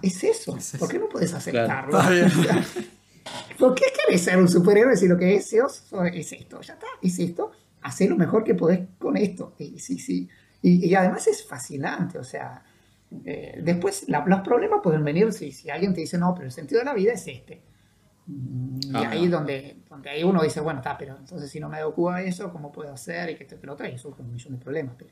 es 0.00 0.22
eso. 0.22 0.56
¿Por 0.78 0.88
qué 0.88 1.00
no 1.00 1.08
puedes 1.08 1.34
aceptarlo? 1.34 1.98
¿Por 3.58 3.74
qué 3.74 3.86
querés 4.06 4.22
ser 4.22 4.38
un 4.38 4.48
superhéroe 4.48 4.96
si 4.96 5.08
lo 5.08 5.18
que 5.18 5.24
deseas 5.24 5.90
es 6.12 6.32
esto? 6.32 6.60
Ya 6.60 6.74
está, 6.74 6.86
es 7.02 7.18
esto. 7.18 7.50
Hacé 7.82 8.08
lo 8.08 8.16
mejor 8.16 8.44
que 8.44 8.54
podés 8.54 8.86
con 8.96 9.16
esto. 9.16 9.56
Y, 9.58 9.80
sí, 9.80 9.98
sí. 9.98 10.28
Y, 10.62 10.94
además 10.94 11.26
es 11.26 11.44
fascinante, 11.44 12.16
o 12.16 12.24
sea, 12.24 12.62
eh, 13.24 13.58
después 13.60 14.06
los 14.06 14.40
problemas 14.42 14.82
pueden 14.84 15.02
venir 15.02 15.32
si, 15.32 15.50
si 15.50 15.68
alguien 15.68 15.94
te 15.94 16.02
dice, 16.02 16.16
no, 16.16 16.32
pero 16.32 16.46
el 16.46 16.52
sentido 16.52 16.78
de 16.78 16.84
la 16.84 16.94
vida 16.94 17.14
es 17.14 17.26
este 17.26 17.66
y 18.28 18.94
ahí 18.94 19.26
donde, 19.28 19.78
donde 19.88 20.10
ahí 20.10 20.22
uno 20.22 20.42
dice, 20.42 20.60
bueno, 20.60 20.80
está, 20.80 20.98
pero 20.98 21.16
entonces 21.16 21.50
si 21.50 21.60
no 21.60 21.68
me 21.68 21.82
ocupa 21.82 22.20
eso, 22.22 22.52
¿cómo 22.52 22.70
puedo 22.70 22.92
hacer? 22.92 23.30
Y 23.30 23.36
que 23.36 23.44
esto 23.44 23.56
y 23.60 23.66
lo 23.66 23.72
otro, 23.72 23.88
y 23.88 23.96
surge 23.96 24.22
un 24.22 24.32
millón 24.32 24.52
de 24.54 24.58
problemas. 24.58 24.94
Pero 24.98 25.10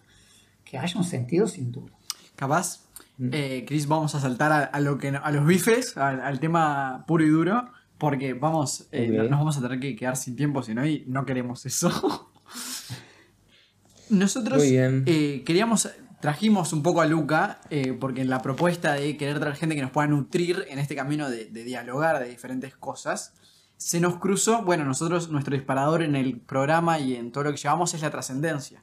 que 0.64 0.76
haya 0.76 0.98
un 0.98 1.04
sentido, 1.04 1.46
sin 1.46 1.72
duda. 1.72 1.92
Capaz, 2.34 2.84
mm. 3.16 3.28
eh, 3.32 3.64
Chris, 3.66 3.86
vamos 3.86 4.14
a 4.14 4.20
saltar 4.20 4.70
a, 4.70 4.80
lo 4.80 4.98
que, 4.98 5.08
a 5.08 5.30
los 5.30 5.46
bifes, 5.46 5.96
al, 5.96 6.38
tema 6.40 7.04
puro 7.06 7.24
y 7.24 7.28
duro, 7.28 7.70
porque 7.96 8.34
vamos, 8.34 8.88
eh, 8.92 9.08
nos 9.08 9.38
vamos 9.38 9.56
a 9.56 9.62
tener 9.62 9.80
que 9.80 9.96
quedar 9.96 10.16
sin 10.16 10.36
tiempo, 10.36 10.62
si 10.62 10.74
no, 10.74 10.84
y 10.84 11.04
no 11.06 11.24
queremos 11.24 11.64
eso. 11.64 12.30
Nosotros 14.10 14.62
eh, 14.62 15.42
queríamos 15.46 15.88
Trajimos 16.26 16.72
un 16.72 16.82
poco 16.82 17.02
a 17.02 17.06
Luca, 17.06 17.60
eh, 17.70 17.92
porque 17.92 18.22
en 18.22 18.28
la 18.28 18.42
propuesta 18.42 18.94
de 18.94 19.16
querer 19.16 19.38
traer 19.38 19.54
gente 19.54 19.76
que 19.76 19.82
nos 19.82 19.92
pueda 19.92 20.08
nutrir 20.08 20.66
en 20.68 20.80
este 20.80 20.96
camino 20.96 21.30
de, 21.30 21.44
dialogar 21.44 22.18
de 22.18 22.28
diferentes 22.28 22.74
cosas, 22.74 23.32
se 23.76 24.00
nos 24.00 24.18
cruzó, 24.18 24.64
bueno, 24.64 24.84
nosotros, 24.84 25.30
nuestro 25.30 25.54
disparador 25.54 26.02
en 26.02 26.16
el 26.16 26.40
programa 26.40 26.98
y 26.98 27.14
en 27.14 27.30
todo 27.30 27.44
lo 27.44 27.52
que 27.52 27.58
llevamos 27.58 27.94
es 27.94 28.02
la 28.02 28.10
trascendencia. 28.10 28.82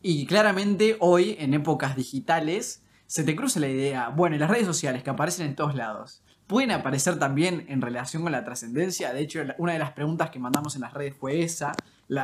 Y 0.00 0.26
claramente 0.26 0.96
hoy, 1.00 1.34
en 1.40 1.54
épocas 1.54 1.96
digitales, 1.96 2.84
se 3.08 3.24
te 3.24 3.34
cruza 3.34 3.58
la 3.58 3.66
idea, 3.66 4.08
bueno, 4.10 4.36
en 4.36 4.40
las 4.40 4.50
redes 4.50 4.66
sociales 4.66 5.02
que 5.02 5.10
aparecen 5.10 5.48
en 5.48 5.56
todos 5.56 5.74
lados, 5.74 6.22
pueden 6.46 6.70
aparecer 6.70 7.18
también 7.18 7.66
en 7.68 7.80
relación 7.80 8.22
con 8.22 8.30
la 8.30 8.44
trascendencia. 8.44 9.12
De 9.12 9.22
hecho, 9.22 9.42
una 9.58 9.72
de 9.72 9.80
las 9.80 9.90
preguntas 9.90 10.30
que 10.30 10.38
mandamos 10.38 10.76
en 10.76 10.82
las 10.82 10.94
redes 10.94 11.16
fue 11.16 11.42
esa, 11.42 11.72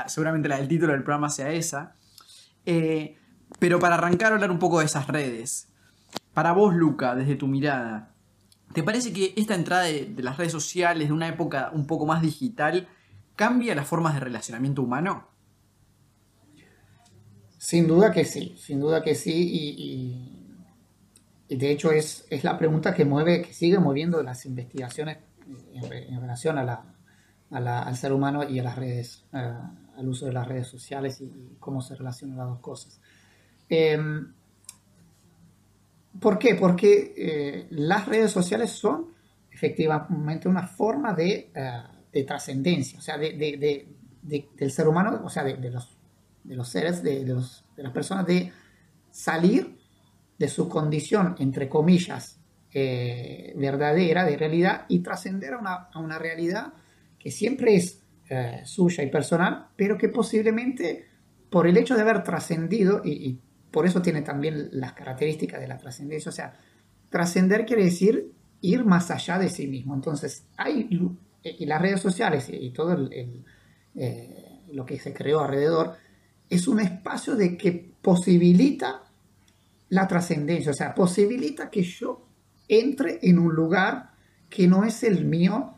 seguramente 0.06 0.48
la 0.48 0.58
del 0.58 0.68
título 0.68 0.92
del 0.92 1.02
programa 1.02 1.30
sea 1.30 1.50
esa. 1.50 1.96
Eh, 2.64 3.18
pero 3.58 3.78
para 3.78 3.94
arrancar 3.94 4.32
a 4.32 4.34
hablar 4.36 4.50
un 4.50 4.58
poco 4.58 4.80
de 4.80 4.86
esas 4.86 5.06
redes, 5.06 5.68
para 6.34 6.52
vos, 6.52 6.74
Luca, 6.74 7.14
desde 7.14 7.36
tu 7.36 7.46
mirada, 7.46 8.14
¿te 8.72 8.82
parece 8.82 9.12
que 9.12 9.32
esta 9.36 9.54
entrada 9.54 9.84
de, 9.84 10.14
las 10.18 10.36
redes 10.36 10.52
sociales, 10.52 11.08
de 11.08 11.14
una 11.14 11.28
época 11.28 11.70
un 11.72 11.86
poco 11.86 12.06
más 12.06 12.22
digital, 12.22 12.88
cambia 13.34 13.74
las 13.74 13.86
formas 13.86 14.14
de 14.14 14.20
relacionamiento 14.20 14.82
humano? 14.82 15.28
Sin 17.56 17.88
duda 17.88 18.12
que 18.12 18.24
sí, 18.24 18.54
sin 18.58 18.80
duda 18.80 19.02
que 19.02 19.14
sí, 19.14 20.42
y, 21.48 21.56
de 21.56 21.70
hecho 21.70 21.90
es, 21.90 22.26
es, 22.28 22.44
la 22.44 22.58
pregunta 22.58 22.94
que 22.94 23.04
mueve, 23.04 23.42
que 23.42 23.54
sigue 23.54 23.78
moviendo 23.78 24.22
las 24.22 24.44
investigaciones 24.46 25.18
en, 25.72 26.20
relación 26.20 26.58
a 26.58 26.64
la, 26.64 27.82
al 27.82 27.96
ser 27.96 28.12
humano 28.12 28.48
y 28.48 28.58
a 28.58 28.62
las 28.62 28.76
redes, 28.76 29.24
al 29.32 30.08
uso 30.08 30.26
de 30.26 30.32
las 30.32 30.46
redes 30.46 30.66
sociales 30.68 31.20
y 31.20 31.56
cómo 31.58 31.80
se 31.80 31.94
relacionan 31.94 32.36
las 32.36 32.48
dos 32.48 32.60
cosas. 32.60 33.00
Em, 33.68 34.32
¿Por 36.20 36.38
qué? 36.38 36.54
Porque 36.54 37.14
eh, 37.16 37.66
las 37.70 38.06
redes 38.06 38.30
sociales 38.30 38.70
son 38.70 39.08
efectivamente 39.50 40.48
una 40.48 40.66
forma 40.66 41.14
de, 41.14 41.50
eh, 41.54 42.24
trascendencia, 42.24 42.98
o 42.98 43.02
sea, 43.02 43.18
de, 43.18 43.86
del 44.22 44.70
ser 44.70 44.88
humano, 44.88 45.20
o 45.24 45.28
sea, 45.28 45.44
de, 45.44 45.70
los, 45.70 45.96
de 46.44 46.56
los 46.56 46.68
seres, 46.68 47.02
de, 47.02 47.24
las 47.24 47.92
personas, 47.92 48.26
de 48.26 48.52
salir 49.10 49.78
de 50.38 50.48
su 50.48 50.68
condición, 50.68 51.36
entre 51.38 51.68
comillas, 51.68 52.40
eh, 52.72 53.52
verdadera, 53.56 54.24
de 54.24 54.36
realidad, 54.36 54.86
y 54.88 55.00
trascender 55.00 55.54
a 55.54 55.88
una, 55.98 56.18
realidad 56.18 56.72
que 57.18 57.30
siempre 57.30 57.76
es 57.76 58.02
suya 58.64 59.04
y 59.04 59.10
personal, 59.10 59.68
pero 59.76 59.96
que 59.96 60.08
posiblemente 60.08 61.06
por 61.50 61.66
el 61.66 61.76
hecho 61.76 61.94
de 61.94 62.02
haber 62.02 62.24
trascendido 62.24 63.02
y 63.04 63.40
por 63.76 63.84
eso 63.84 64.00
tiene 64.00 64.22
también 64.22 64.70
las 64.72 64.94
características 64.94 65.60
de 65.60 65.68
la 65.68 65.76
trascendencia. 65.76 66.30
O 66.30 66.32
sea, 66.32 66.54
trascender 67.10 67.66
quiere 67.66 67.84
decir 67.84 68.32
ir 68.62 68.86
más 68.86 69.10
allá 69.10 69.38
de 69.38 69.50
sí 69.50 69.66
mismo. 69.66 69.94
Entonces, 69.94 70.46
hay 70.56 70.88
y 71.42 71.66
las 71.66 71.82
redes 71.82 72.00
sociales 72.00 72.48
y 72.48 72.70
todo 72.70 73.10
eh, 73.12 74.62
lo 74.72 74.86
que 74.86 74.98
se 74.98 75.12
creó 75.12 75.40
alrededor 75.40 75.94
es 76.48 76.66
un 76.68 76.80
espacio 76.80 77.36
de 77.36 77.58
que 77.58 77.92
posibilita 78.00 79.02
la 79.90 80.08
trascendencia, 80.08 80.70
o 80.70 80.74
sea, 80.74 80.94
posibilita 80.94 81.68
que 81.68 81.82
yo 81.82 82.26
entre 82.68 83.18
en 83.28 83.38
un 83.38 83.54
lugar 83.54 84.12
que 84.48 84.66
no 84.66 84.86
es 84.86 85.02
el 85.02 85.26
mío 85.26 85.74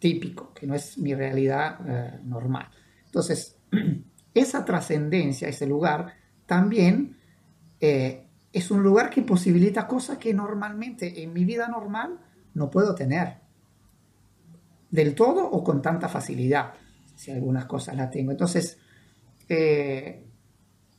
típico, 0.00 0.52
que 0.52 0.66
no 0.66 0.74
es 0.74 0.98
mi 0.98 1.14
realidad 1.14 1.78
eh, 1.86 2.20
normal. 2.24 2.68
Entonces, 3.04 3.58
esa 4.34 4.64
trascendencia, 4.64 5.46
ese 5.46 5.68
lugar, 5.68 6.25
también 6.46 7.16
eh, 7.80 8.24
es 8.52 8.70
un 8.70 8.82
lugar 8.82 9.10
que 9.10 9.22
posibilita 9.22 9.86
cosas 9.86 10.18
que 10.18 10.32
normalmente 10.32 11.22
en 11.22 11.32
mi 11.32 11.44
vida 11.44 11.68
normal 11.68 12.18
no 12.54 12.70
puedo 12.70 12.94
tener. 12.94 13.34
Del 14.90 15.14
todo 15.14 15.44
o 15.50 15.62
con 15.62 15.82
tanta 15.82 16.08
facilidad, 16.08 16.72
si 17.14 17.30
algunas 17.32 17.66
cosas 17.66 17.96
las 17.96 18.10
tengo. 18.10 18.30
Entonces, 18.30 18.78
eh, 19.48 20.24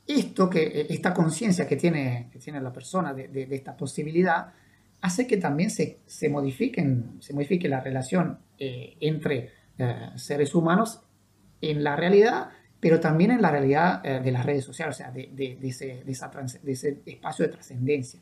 esto 0.06 0.48
que, 0.48 0.86
esta 0.88 1.12
conciencia 1.12 1.66
que 1.66 1.76
tiene, 1.76 2.28
que 2.30 2.38
tiene 2.38 2.60
la 2.60 2.72
persona 2.72 3.12
de, 3.12 3.48
esta 3.50 3.76
posibilidad 3.76 4.52
hace 5.00 5.26
que 5.26 5.36
también 5.36 5.70
se, 5.70 6.00
se, 6.06 6.28
modifiquen, 6.28 7.16
se 7.20 7.32
modifique 7.32 7.68
la 7.68 7.80
relación 7.80 8.38
eh, 8.58 8.96
entre 9.00 9.52
seres 10.16 10.56
humanos 10.56 11.02
en 11.60 11.84
la 11.84 11.94
realidad 11.94 12.50
pero 12.80 13.00
también 13.00 13.30
en 13.30 13.42
la 13.42 13.50
realidad 13.50 14.04
eh, 14.04 14.20
de 14.20 14.30
las 14.30 14.46
redes 14.46 14.64
sociales, 14.64 14.96
o 14.96 14.98
sea, 14.98 15.10
de, 15.10 15.30
de, 15.32 15.58
ese, 15.62 16.04
de 16.04 16.72
ese, 16.72 17.02
espacio 17.06 17.46
de 17.46 17.52
trascendencia. 17.52 18.20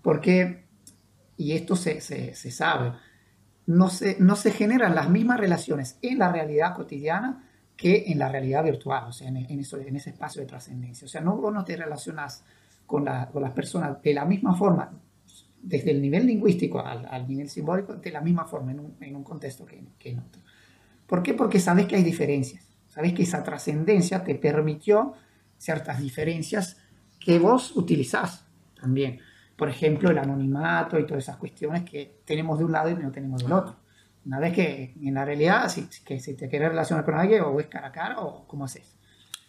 Porque, 0.00 0.64
y 1.36 1.52
esto 1.52 1.76
se, 1.76 2.00
se, 2.00 2.34
se, 2.34 2.50
sabe, 2.50 2.92
no 3.66 3.90
se, 3.90 4.16
no 4.18 4.36
se 4.36 4.50
generan 4.50 4.94
las 4.94 5.10
mismas 5.10 5.38
relaciones 5.38 5.98
en 6.00 6.18
la 6.18 6.32
realidad 6.32 6.74
cotidiana 6.74 7.42
que 7.76 8.04
en 8.06 8.18
la 8.18 8.30
realidad 8.30 8.64
virtual, 8.64 9.08
o 9.08 9.12
sea, 9.12 9.28
en, 9.28 9.36
en, 9.36 9.60
eso, 9.60 9.76
en 9.78 9.94
ese 9.96 10.10
espacio 10.10 10.40
de 10.40 10.48
trascendencia. 10.48 11.04
O 11.04 11.08
sea, 11.08 11.20
no, 11.20 11.36
vos 11.36 11.52
no 11.52 11.62
te 11.64 11.76
relacionas 11.76 12.44
con, 12.86 13.04
la, 13.04 13.28
con 13.28 13.42
las 13.42 13.52
personas 13.52 14.00
de 14.00 14.14
la 14.14 14.24
misma 14.24 14.54
forma, 14.56 14.90
desde 15.60 15.90
el 15.90 16.00
nivel 16.00 16.26
lingüístico 16.26 16.80
al, 16.80 17.04
al 17.06 17.28
nivel 17.28 17.50
simbólico, 17.50 17.96
de 17.96 18.10
la 18.10 18.22
misma 18.22 18.46
forma 18.46 18.70
en 18.70 18.80
un, 18.80 18.96
en 19.00 19.16
un 19.16 19.24
contexto 19.24 19.66
que, 19.66 19.84
que 19.98 20.12
en 20.12 20.20
otro. 20.20 20.40
¿Por 21.06 21.22
qué? 21.22 21.34
Porque 21.34 21.60
sabes 21.60 21.86
que 21.86 21.96
hay 21.96 22.02
diferencias 22.02 22.75
Sabes 22.96 23.12
que 23.12 23.24
esa 23.24 23.44
trascendencia 23.44 24.24
te 24.24 24.34
permitió 24.36 25.12
ciertas 25.58 26.00
diferencias 26.00 26.78
que 27.20 27.38
vos 27.38 27.76
utilizás 27.76 28.46
también. 28.80 29.20
Por 29.54 29.68
ejemplo, 29.68 30.08
el 30.08 30.16
anonimato 30.16 30.98
y 30.98 31.04
todas 31.04 31.24
esas 31.24 31.36
cuestiones 31.36 31.82
que 31.82 32.22
tenemos 32.24 32.58
de 32.58 32.64
un 32.64 32.72
lado 32.72 32.88
y 32.88 32.94
no 32.94 33.12
tenemos 33.12 33.42
del 33.42 33.52
otro. 33.52 33.76
Una 34.24 34.40
vez 34.40 34.54
que 34.54 34.94
en 34.98 35.12
la 35.12 35.26
realidad, 35.26 35.68
si, 35.68 35.90
que, 36.06 36.18
si 36.20 36.32
te 36.36 36.48
quieres 36.48 36.70
relacionar 36.70 37.04
con 37.04 37.16
alguien, 37.16 37.42
o 37.42 37.60
es 37.60 37.66
cara 37.66 37.88
a 37.88 37.92
cara 37.92 38.18
o 38.20 38.48
cómo 38.48 38.64
haces. 38.64 38.96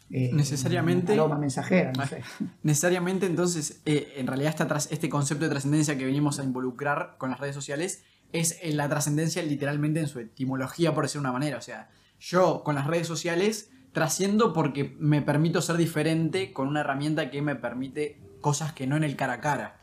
Eh, 0.10 0.30
necesariamente. 0.34 1.14
Paloma 1.14 1.38
mensajera, 1.38 1.94
no 1.94 2.06
sé. 2.06 2.24
Necesariamente, 2.64 3.28
entonces, 3.28 3.82
eh, 3.86 4.14
en 4.18 4.28
realidad, 4.28 4.56
esta, 4.60 4.76
este 4.94 5.08
concepto 5.08 5.46
de 5.46 5.52
trascendencia 5.52 5.98
que 5.98 6.04
venimos 6.04 6.38
a 6.40 6.44
involucrar 6.44 7.16
con 7.18 7.30
las 7.30 7.40
redes 7.40 7.56
sociales 7.56 8.04
es 8.34 8.60
la 8.76 8.90
trascendencia 8.90 9.42
literalmente 9.42 10.02
en 10.02 10.08
su 10.08 10.20
etimología, 10.20 10.94
por 10.94 11.06
decir 11.06 11.22
una 11.22 11.32
manera. 11.32 11.58
O 11.58 11.62
sea, 11.62 11.88
yo 12.20 12.64
con 12.64 12.76
las 12.76 12.88
redes 12.88 13.08
sociales 13.08 13.72
trasciendo 13.92 14.54
porque 14.54 14.96
me 15.00 15.22
permito 15.22 15.62
ser 15.62 15.78
diferente 15.78 16.54
con 16.54 16.68
una 16.68 16.82
herramienta 16.82 17.32
que 17.32 17.42
me 17.42 17.56
permite 17.56 18.22
cosas 18.42 18.74
que 18.74 18.88
no 18.88 18.96
en 18.96 19.04
el 19.04 19.16
cara 19.16 19.34
a 19.34 19.42
cara. 19.42 19.82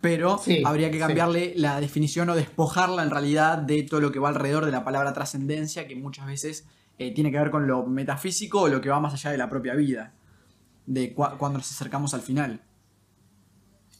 Pero 0.00 0.40
habría 0.64 0.90
que 0.90 0.98
cambiarle 0.98 1.54
la 1.56 1.80
definición 1.80 2.28
o 2.28 2.34
despojarla 2.34 3.02
en 3.02 3.10
realidad 3.10 3.58
de 3.58 3.82
todo 3.82 4.00
lo 4.00 4.12
que 4.12 4.18
va 4.18 4.28
alrededor 4.28 4.66
de 4.66 4.72
la 4.72 4.84
palabra 4.84 5.12
trascendencia, 5.12 5.88
que 5.88 5.96
muchas 5.96 6.26
veces 6.26 6.66
eh, 6.98 7.12
tiene 7.14 7.32
que 7.32 7.38
ver 7.38 7.50
con 7.50 7.66
lo 7.66 7.86
metafísico 7.86 8.62
o 8.62 8.68
lo 8.68 8.80
que 8.80 8.90
va 8.90 9.00
más 9.00 9.14
allá 9.14 9.30
de 9.30 9.38
la 9.38 9.48
propia 9.48 9.74
vida, 9.74 10.12
de 10.84 11.14
cuando 11.14 11.58
nos 11.58 11.70
acercamos 11.70 12.14
al 12.14 12.20
final. 12.20 12.62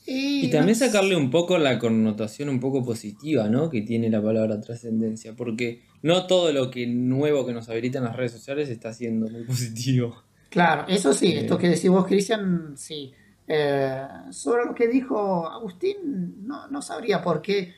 Y, 0.09 0.49
también 0.51 0.77
sacarle 0.77 1.17
un 1.17 1.31
poco 1.31 1.59
la 1.59 1.81
connotación 1.81 2.49
un 2.49 2.61
poco 2.61 2.85
positiva, 2.85 3.49
¿no? 3.49 3.69
Que 3.69 3.83
tiene 3.83 4.09
la 4.09 4.23
palabra 4.23 4.61
trascendencia, 4.61 5.35
porque 5.35 5.83
no 6.03 6.29
todo 6.29 6.53
lo 6.53 6.71
que 6.71 6.87
nuevo 6.87 7.45
que 7.45 7.53
nos 7.53 7.69
habilitan 7.69 8.05
las 8.05 8.15
redes 8.15 8.31
sociales 8.31 8.69
está 8.69 8.93
siendo 8.93 9.29
muy 9.29 9.43
positivo. 9.47 10.23
Claro, 10.49 10.85
eso 10.87 11.13
sí, 11.13 11.33
eh. 11.33 11.41
esto 11.41 11.59
que 11.59 11.69
decís 11.69 11.91
vos, 11.91 12.07
Cristian, 12.07 12.75
sí. 12.77 13.13
Eh, 13.49 14.07
sobre 14.31 14.65
lo 14.65 14.75
que 14.75 14.87
dijo 14.87 15.49
Agustín, 15.49 16.47
no, 16.47 16.83
sabría 16.83 17.21
por 17.21 17.43
qué. 17.43 17.75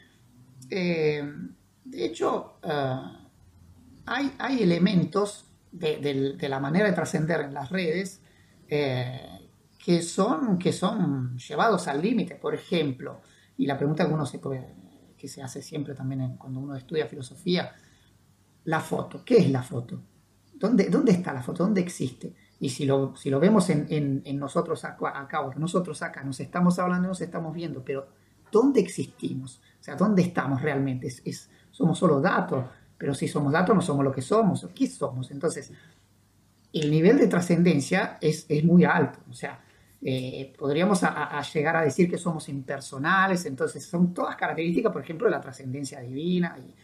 Eh, 0.68 1.22
de 1.84 2.04
hecho, 2.04 2.58
hay, 4.04 4.32
hay, 4.38 4.62
elementos 4.62 5.46
de, 5.72 6.36
de, 6.38 6.48
la 6.48 6.60
manera 6.60 6.86
de 6.86 6.92
trascender 6.92 7.40
en 7.40 7.54
las 7.54 7.70
redes 7.70 8.20
que 9.88 10.02
son, 10.02 10.58
que 10.58 10.70
son 10.70 11.38
llevados 11.38 11.88
al 11.88 12.02
límite, 12.02 12.34
por 12.34 12.54
ejemplo, 12.54 13.22
y 13.56 13.64
la 13.64 13.78
pregunta 13.78 14.06
que 14.06 14.12
uno 14.12 14.26
se, 14.26 14.38
que 15.16 15.28
se 15.28 15.42
hace 15.42 15.62
siempre 15.62 15.94
también 15.94 16.36
cuando 16.36 16.60
uno 16.60 16.76
estudia 16.76 17.06
filosofía, 17.06 17.72
la 18.64 18.80
foto, 18.80 19.24
¿qué 19.24 19.38
es 19.38 19.50
la 19.50 19.62
foto? 19.62 19.98
¿Dónde, 20.52 20.90
dónde 20.90 21.12
está 21.12 21.32
la 21.32 21.42
foto? 21.42 21.64
¿Dónde 21.64 21.80
existe? 21.80 22.34
Y 22.60 22.68
si 22.68 22.84
lo, 22.84 23.16
si 23.16 23.30
lo 23.30 23.40
vemos 23.40 23.70
en, 23.70 23.86
en, 24.26 24.38
nosotros 24.38 24.84
acá, 24.84 25.18
acá, 25.18 25.40
nosotros 25.56 26.02
acá 26.02 26.22
nos 26.22 26.38
estamos 26.38 26.78
hablando, 26.78 27.08
nos 27.08 27.22
estamos 27.22 27.54
viendo, 27.54 27.82
pero 27.82 28.08
¿dónde 28.52 28.80
existimos? 28.80 29.62
O 29.80 29.82
sea, 29.82 29.96
¿dónde 29.96 30.20
estamos 30.20 30.60
realmente? 30.60 31.06
Es, 31.06 31.48
somos 31.70 31.98
solo 31.98 32.20
datos, 32.20 32.62
pero 32.98 33.14
si 33.14 33.26
somos 33.26 33.54
datos 33.54 33.74
no 33.74 33.80
somos 33.80 34.04
lo 34.04 34.12
que 34.12 34.20
somos. 34.20 34.68
¿Qué 34.74 34.86
somos? 34.86 35.30
Entonces, 35.30 35.72
el 36.74 36.90
nivel 36.90 37.16
de 37.16 37.26
trascendencia 37.26 38.18
es, 38.20 38.44
es 38.50 38.62
muy 38.64 38.84
alto. 38.84 39.20
O 39.30 39.32
sea, 39.32 39.64
eh, 40.00 40.54
podríamos 40.56 41.00
llegar 41.52 41.76
a 41.76 41.82
decir 41.82 42.08
que 42.08 42.18
somos 42.18 42.48
impersonales, 42.48 43.44
entonces 43.46 43.84
son 43.84 44.14
todas 44.14 44.36
características, 44.36 44.92
por 44.92 45.02
ejemplo, 45.02 45.26
de 45.26 45.32
la 45.32 45.40
trascendencia 45.40 46.00
divina, 46.00 46.56
y, 46.58 46.74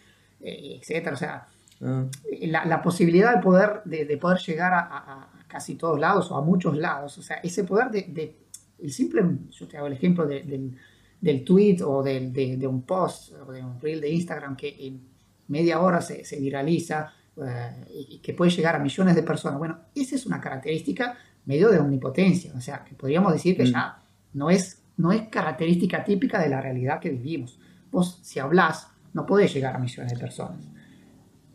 eh, 0.47 0.79
etcétera. 0.81 1.15
O 1.15 1.19
sea, 1.19 1.47
ah. 1.83 2.07
la, 2.41 2.83
posibilidad 2.83 3.35
de 3.35 3.43
poder, 3.43 3.83
de, 3.85 4.17
poder 4.17 4.39
llegar 4.39 4.73
a, 4.75 5.29
casi 5.47 5.77
todos 5.77 6.01
lados 6.01 6.31
o 6.33 6.37
a 6.37 6.43
muchos 6.43 6.77
lados, 6.77 7.17
o 7.19 7.23
sea, 7.23 7.37
ese 7.37 7.62
poder 7.62 7.91
de, 7.91 8.37
el 8.81 8.91
simple, 8.91 9.23
yo 9.51 9.69
te 9.69 9.77
hago 9.77 9.87
el 9.87 9.93
ejemplo 9.93 10.27
del, 10.27 10.77
del 11.21 11.45
tweet 11.45 11.79
o 11.83 12.03
de, 12.03 12.67
un 12.69 12.83
post 12.83 13.33
o 13.33 13.53
de 13.53 13.62
un 13.62 13.81
reel 13.81 14.01
de 14.01 14.11
Instagram 14.11 14.57
que 14.57 14.77
en 14.87 15.01
media 15.49 15.81
hora 15.81 16.01
se, 16.01 16.25
se 16.25 16.41
viraliza 16.41 17.12
eh, 17.37 17.85
y 18.11 18.19
que 18.19 18.35
puede 18.35 18.51
llegar 18.51 18.77
a 18.77 18.79
millones 18.79 19.15
de 19.15 19.23
personas. 19.23 19.59
Bueno, 19.59 19.79
esa 19.95 20.17
es 20.17 20.27
una 20.27 20.41
característica 20.41 21.17
medio 21.47 21.70
de 21.70 21.78
omnipotencia, 21.78 22.53
o 22.57 22.61
sea, 22.61 22.84
que 22.84 22.95
podríamos 22.95 23.32
decir 23.32 23.57
que 23.57 23.64
mm. 23.64 23.72
ya 23.72 23.99
no 24.32 24.51
es, 24.51 24.82
no 24.97 25.12
es 25.12 25.28
característica 25.28 26.05
típica 26.05 26.40
de 26.40 26.49
la 26.49 26.61
realidad 26.61 27.01
que 27.01 27.11
vivimos. 27.11 27.59
Vos, 27.90 28.18
si 28.22 28.38
hablas, 28.38 28.88
no 29.12 29.26
podés 29.26 29.53
llegar 29.55 29.76
a 29.76 29.78
millones 29.78 30.12
de 30.12 30.18
personas. 30.18 30.59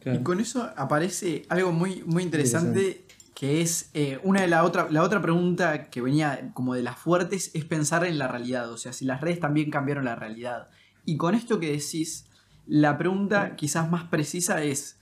Y 0.05 0.19
con 0.19 0.39
eso 0.39 0.71
aparece 0.77 1.43
algo 1.49 1.71
muy, 1.71 2.03
muy 2.05 2.23
interesante, 2.23 3.05
que 3.35 3.61
es 3.61 3.89
eh, 3.93 4.19
una 4.23 4.41
de 4.41 4.47
la 4.47 4.63
otra, 4.63 4.87
la 4.89 5.03
otra 5.03 5.21
pregunta 5.21 5.89
que 5.89 6.01
venía 6.01 6.51
como 6.53 6.73
de 6.73 6.83
las 6.83 6.97
fuertes 6.97 7.51
es 7.53 7.65
pensar 7.65 8.05
en 8.05 8.17
la 8.17 8.27
realidad, 8.27 8.71
o 8.71 8.77
sea, 8.77 8.93
si 8.93 9.05
las 9.05 9.21
redes 9.21 9.39
también 9.39 9.69
cambiaron 9.69 10.05
la 10.05 10.15
realidad. 10.15 10.69
Y 11.05 11.17
con 11.17 11.35
esto 11.35 11.59
que 11.59 11.71
decís, 11.71 12.25
la 12.65 12.97
pregunta 12.97 13.55
quizás 13.55 13.89
más 13.89 14.05
precisa 14.05 14.63
es 14.63 14.97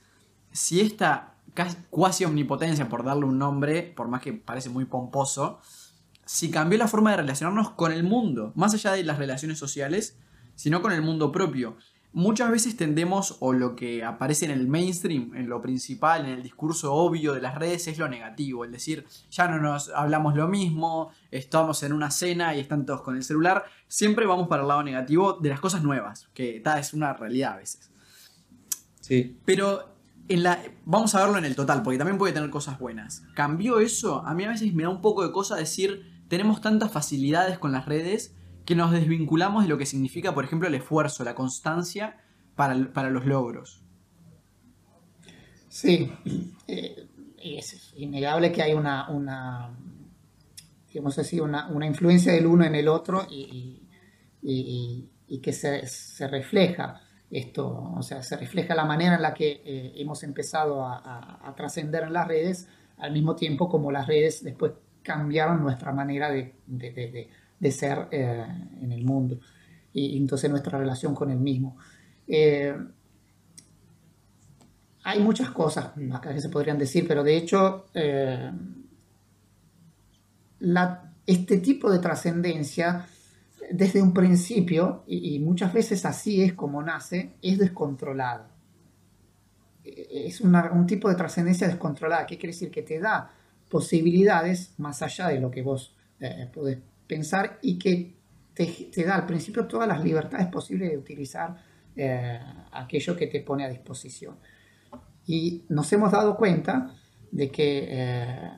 si 0.52 0.80
esta 0.80 1.34
cuasi 1.90 2.24
omnipotencia, 2.24 2.88
por 2.88 3.04
darle 3.04 3.24
un 3.24 3.38
nombre, 3.38 3.82
por 3.82 4.08
más 4.08 4.22
que 4.22 4.32
parece 4.32 4.68
muy 4.68 4.84
pomposo, 4.84 5.60
si 6.24 6.50
cambió 6.50 6.78
la 6.78 6.88
forma 6.88 7.12
de 7.12 7.18
relacionarnos 7.18 7.70
con 7.70 7.90
el 7.90 8.04
mundo, 8.04 8.52
más 8.54 8.74
allá 8.74 8.92
de 8.92 9.02
las 9.02 9.18
relaciones 9.18 9.58
sociales, 9.58 10.18
sino 10.54 10.82
con 10.82 10.92
el 10.92 11.00
mundo 11.00 11.32
propio. 11.32 11.76
Muchas 12.12 12.50
veces 12.50 12.76
tendemos, 12.76 13.36
o 13.40 13.52
lo 13.52 13.76
que 13.76 14.02
aparece 14.02 14.44
en 14.44 14.50
el 14.50 14.66
mainstream, 14.66 15.34
en 15.34 15.48
lo 15.48 15.60
principal, 15.60 16.24
en 16.24 16.32
el 16.32 16.42
discurso 16.42 16.92
obvio 16.92 17.32
de 17.32 17.40
las 17.40 17.54
redes, 17.54 17.86
es 17.86 17.98
lo 17.98 18.08
negativo. 18.08 18.64
Es 18.64 18.72
decir, 18.72 19.06
ya 19.30 19.46
no 19.46 19.58
nos 19.58 19.90
hablamos 19.90 20.34
lo 20.34 20.48
mismo, 20.48 21.12
estamos 21.30 21.82
en 21.82 21.92
una 21.92 22.10
cena 22.10 22.54
y 22.54 22.60
están 22.60 22.86
todos 22.86 23.02
con 23.02 23.16
el 23.16 23.22
celular. 23.22 23.64
Siempre 23.86 24.26
vamos 24.26 24.48
para 24.48 24.62
el 24.62 24.68
lado 24.68 24.82
negativo 24.82 25.34
de 25.34 25.50
las 25.50 25.60
cosas 25.60 25.82
nuevas, 25.82 26.28
que 26.34 26.60
tal 26.60 26.78
es 26.78 26.92
una 26.92 27.12
realidad 27.12 27.54
a 27.54 27.56
veces. 27.56 27.90
Sí. 29.00 29.38
Pero 29.44 29.97
la, 30.36 30.62
vamos 30.84 31.14
a 31.14 31.22
verlo 31.22 31.38
en 31.38 31.44
el 31.44 31.56
total, 31.56 31.82
porque 31.82 31.98
también 31.98 32.18
puede 32.18 32.32
tener 32.32 32.50
cosas 32.50 32.78
buenas. 32.78 33.22
¿Cambió 33.34 33.80
eso? 33.80 34.24
A 34.26 34.34
mí 34.34 34.44
a 34.44 34.50
veces 34.50 34.74
me 34.74 34.82
da 34.82 34.90
un 34.90 35.00
poco 35.00 35.26
de 35.26 35.32
cosa 35.32 35.56
decir, 35.56 36.22
tenemos 36.28 36.60
tantas 36.60 36.90
facilidades 36.90 37.58
con 37.58 37.72
las 37.72 37.86
redes 37.86 38.34
que 38.66 38.74
nos 38.74 38.92
desvinculamos 38.92 39.64
de 39.64 39.68
lo 39.70 39.78
que 39.78 39.86
significa, 39.86 40.34
por 40.34 40.44
ejemplo, 40.44 40.68
el 40.68 40.74
esfuerzo, 40.74 41.24
la 41.24 41.34
constancia 41.34 42.18
para, 42.54 42.74
los 42.74 43.24
logros. 43.24 43.82
Sí, 45.68 46.12
eh, 46.66 47.08
es 47.38 47.94
innegable 47.96 48.52
que 48.52 48.62
hay 48.62 48.74
una, 48.74 49.08
una 49.08 49.70
así, 51.16 51.40
una, 51.40 51.68
influencia 51.86 52.32
del 52.32 52.46
uno 52.46 52.64
en 52.64 52.74
el 52.74 52.88
otro 52.88 53.26
y, 53.30 53.82
que 55.42 55.52
se, 55.52 55.86
se 55.86 56.28
refleja 56.28 57.07
esto, 57.30 57.92
o 57.96 58.02
sea, 58.02 58.22
se 58.22 58.36
refleja 58.36 58.74
la 58.74 58.84
manera 58.84 59.16
en 59.16 59.22
la 59.22 59.34
que 59.34 59.62
eh, 59.64 59.92
hemos 59.96 60.22
empezado 60.22 60.84
a, 60.84 61.52
trascender 61.56 62.04
en 62.04 62.12
las 62.12 62.26
redes, 62.26 62.68
al 62.98 63.12
mismo 63.12 63.36
tiempo 63.36 63.68
como 63.68 63.92
las 63.92 64.06
redes 64.06 64.42
después 64.42 64.72
cambiaron 65.02 65.62
nuestra 65.62 65.92
manera 65.92 66.30
de, 66.30 67.70
ser 67.70 68.08
eh, 68.10 68.46
en 68.82 68.92
el 68.92 69.04
mundo 69.04 69.38
y, 69.92 70.16
entonces 70.16 70.50
nuestra 70.50 70.78
relación 70.78 71.14
con 71.14 71.30
el 71.30 71.38
mismo. 71.38 71.76
Eh, 72.26 72.74
hay 75.04 75.20
muchas 75.20 75.50
cosas 75.50 75.92
acá 76.12 76.34
que 76.34 76.40
se 76.40 76.48
podrían 76.48 76.78
decir, 76.78 77.06
pero 77.08 77.24
de 77.24 77.36
hecho 77.36 77.86
este 81.26 81.58
tipo 81.58 81.90
de 81.90 81.98
trascendencia 81.98 83.06
desde 83.70 84.02
un 84.02 84.12
principio, 84.12 85.04
y, 85.06 85.38
muchas 85.40 85.72
veces 85.72 86.04
así 86.04 86.42
es 86.42 86.54
como 86.54 86.82
nace, 86.82 87.34
es 87.42 87.58
descontrolado. 87.58 88.46
E, 89.84 90.26
es 90.26 90.40
un 90.40 90.86
tipo 90.86 91.08
de 91.08 91.14
trascendencia 91.14 91.66
descontrolada. 91.66 92.26
¿Qué 92.26 92.36
quiere 92.36 92.52
decir? 92.52 92.70
Que 92.70 92.82
te 92.82 92.98
da 92.98 93.30
posibilidades 93.68 94.74
más 94.78 95.02
allá 95.02 95.28
de 95.28 95.40
lo 95.40 95.50
que 95.50 95.62
vos 95.62 95.94
eh, 96.20 96.48
podés 96.52 96.78
pensar 97.06 97.58
y 97.62 97.78
que 97.78 98.14
te, 98.54 99.04
da 99.04 99.14
al 99.14 99.26
principio 99.26 99.66
todas 99.66 99.86
las 99.86 100.02
libertades 100.02 100.48
posibles 100.48 100.90
de 100.90 100.98
utilizar 100.98 101.56
eh, 101.94 102.40
aquello 102.72 103.16
que 103.16 103.26
te 103.28 103.40
pone 103.40 103.64
a 103.64 103.68
disposición. 103.68 104.36
Y 105.26 105.64
nos 105.68 105.92
hemos 105.92 106.10
dado 106.10 106.36
cuenta 106.36 106.94
de 107.30 107.50
que 107.50 107.86
eh, 107.88 108.50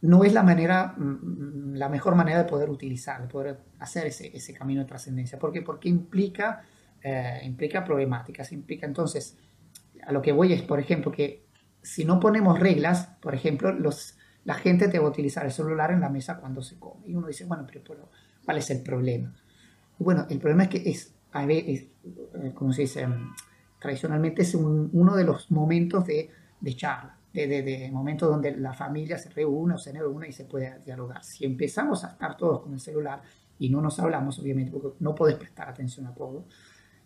no 0.00 0.24
es 0.24 0.32
la 0.32 0.42
manera, 0.42 0.94
mm, 0.96 1.72
mm, 1.72 1.74
la 1.74 1.88
mejor 1.88 2.14
manera 2.14 2.38
de 2.38 2.48
poder 2.48 2.70
utilizar, 2.70 3.20
de 3.20 3.28
poder 3.28 3.58
hacer 3.78 4.06
ese, 4.06 4.54
camino 4.54 4.80
de 4.80 4.86
trascendencia. 4.86 5.38
¿Por 5.38 5.52
qué? 5.52 5.62
Porque 5.62 5.88
implica, 5.88 6.62
eh, 7.02 7.40
implica 7.44 7.84
problemáticas, 7.84 8.52
implica 8.52 8.86
entonces, 8.86 9.36
a 10.02 10.12
lo 10.12 10.22
que 10.22 10.32
voy 10.32 10.52
es, 10.52 10.62
por 10.62 10.78
ejemplo, 10.78 11.10
que 11.10 11.46
si 11.82 12.04
no 12.04 12.20
ponemos 12.20 12.58
reglas, 12.58 13.08
por 13.20 13.34
ejemplo, 13.34 13.72
los, 13.72 14.16
la 14.44 14.54
gente 14.54 14.88
te 14.88 14.98
va 14.98 15.06
a 15.06 15.10
utilizar 15.10 15.44
el 15.44 15.52
celular 15.52 15.90
en 15.90 16.00
la 16.00 16.08
mesa 16.08 16.38
cuando 16.38 16.62
se 16.62 16.78
come. 16.78 17.08
Y 17.08 17.14
uno 17.14 17.26
dice, 17.26 17.44
bueno, 17.44 17.66
pero, 17.66 18.10
¿cuál 18.44 18.58
es 18.58 18.70
el 18.70 18.82
problema? 18.82 19.34
bueno, 19.98 20.26
el 20.30 20.38
problema 20.38 20.64
es 20.64 20.68
que 20.68 20.90
es, 20.90 21.12
a 21.32 21.44
eh, 21.44 21.90
como 22.54 22.72
se 22.72 22.82
dice, 22.82 23.04
tradicionalmente 23.80 24.42
es 24.42 24.54
uno 24.54 25.16
de 25.16 25.24
los 25.24 25.50
momentos 25.50 26.06
de, 26.06 26.30
de 26.60 26.76
charla 26.76 27.17
de, 27.46 27.90
momentos 27.92 28.28
donde 28.28 28.56
la 28.56 28.72
familia 28.72 29.18
se 29.18 29.30
reúne 29.30 29.74
o 29.74 29.78
se 29.78 29.92
reúne 29.92 30.28
y 30.28 30.32
se 30.32 30.44
puede 30.44 30.78
dialogar. 30.84 31.22
Si 31.22 31.44
empezamos 31.44 32.04
a 32.04 32.08
estar 32.08 32.36
todos 32.36 32.62
con 32.62 32.72
el 32.72 32.80
celular 32.80 33.22
y 33.58 33.70
no 33.70 33.80
nos 33.80 33.98
hablamos, 34.00 34.38
obviamente, 34.38 34.72
porque 34.72 34.96
no 35.00 35.14
podés 35.14 35.36
prestar 35.36 35.68
atención 35.68 36.06
a 36.06 36.14
todo, 36.14 36.46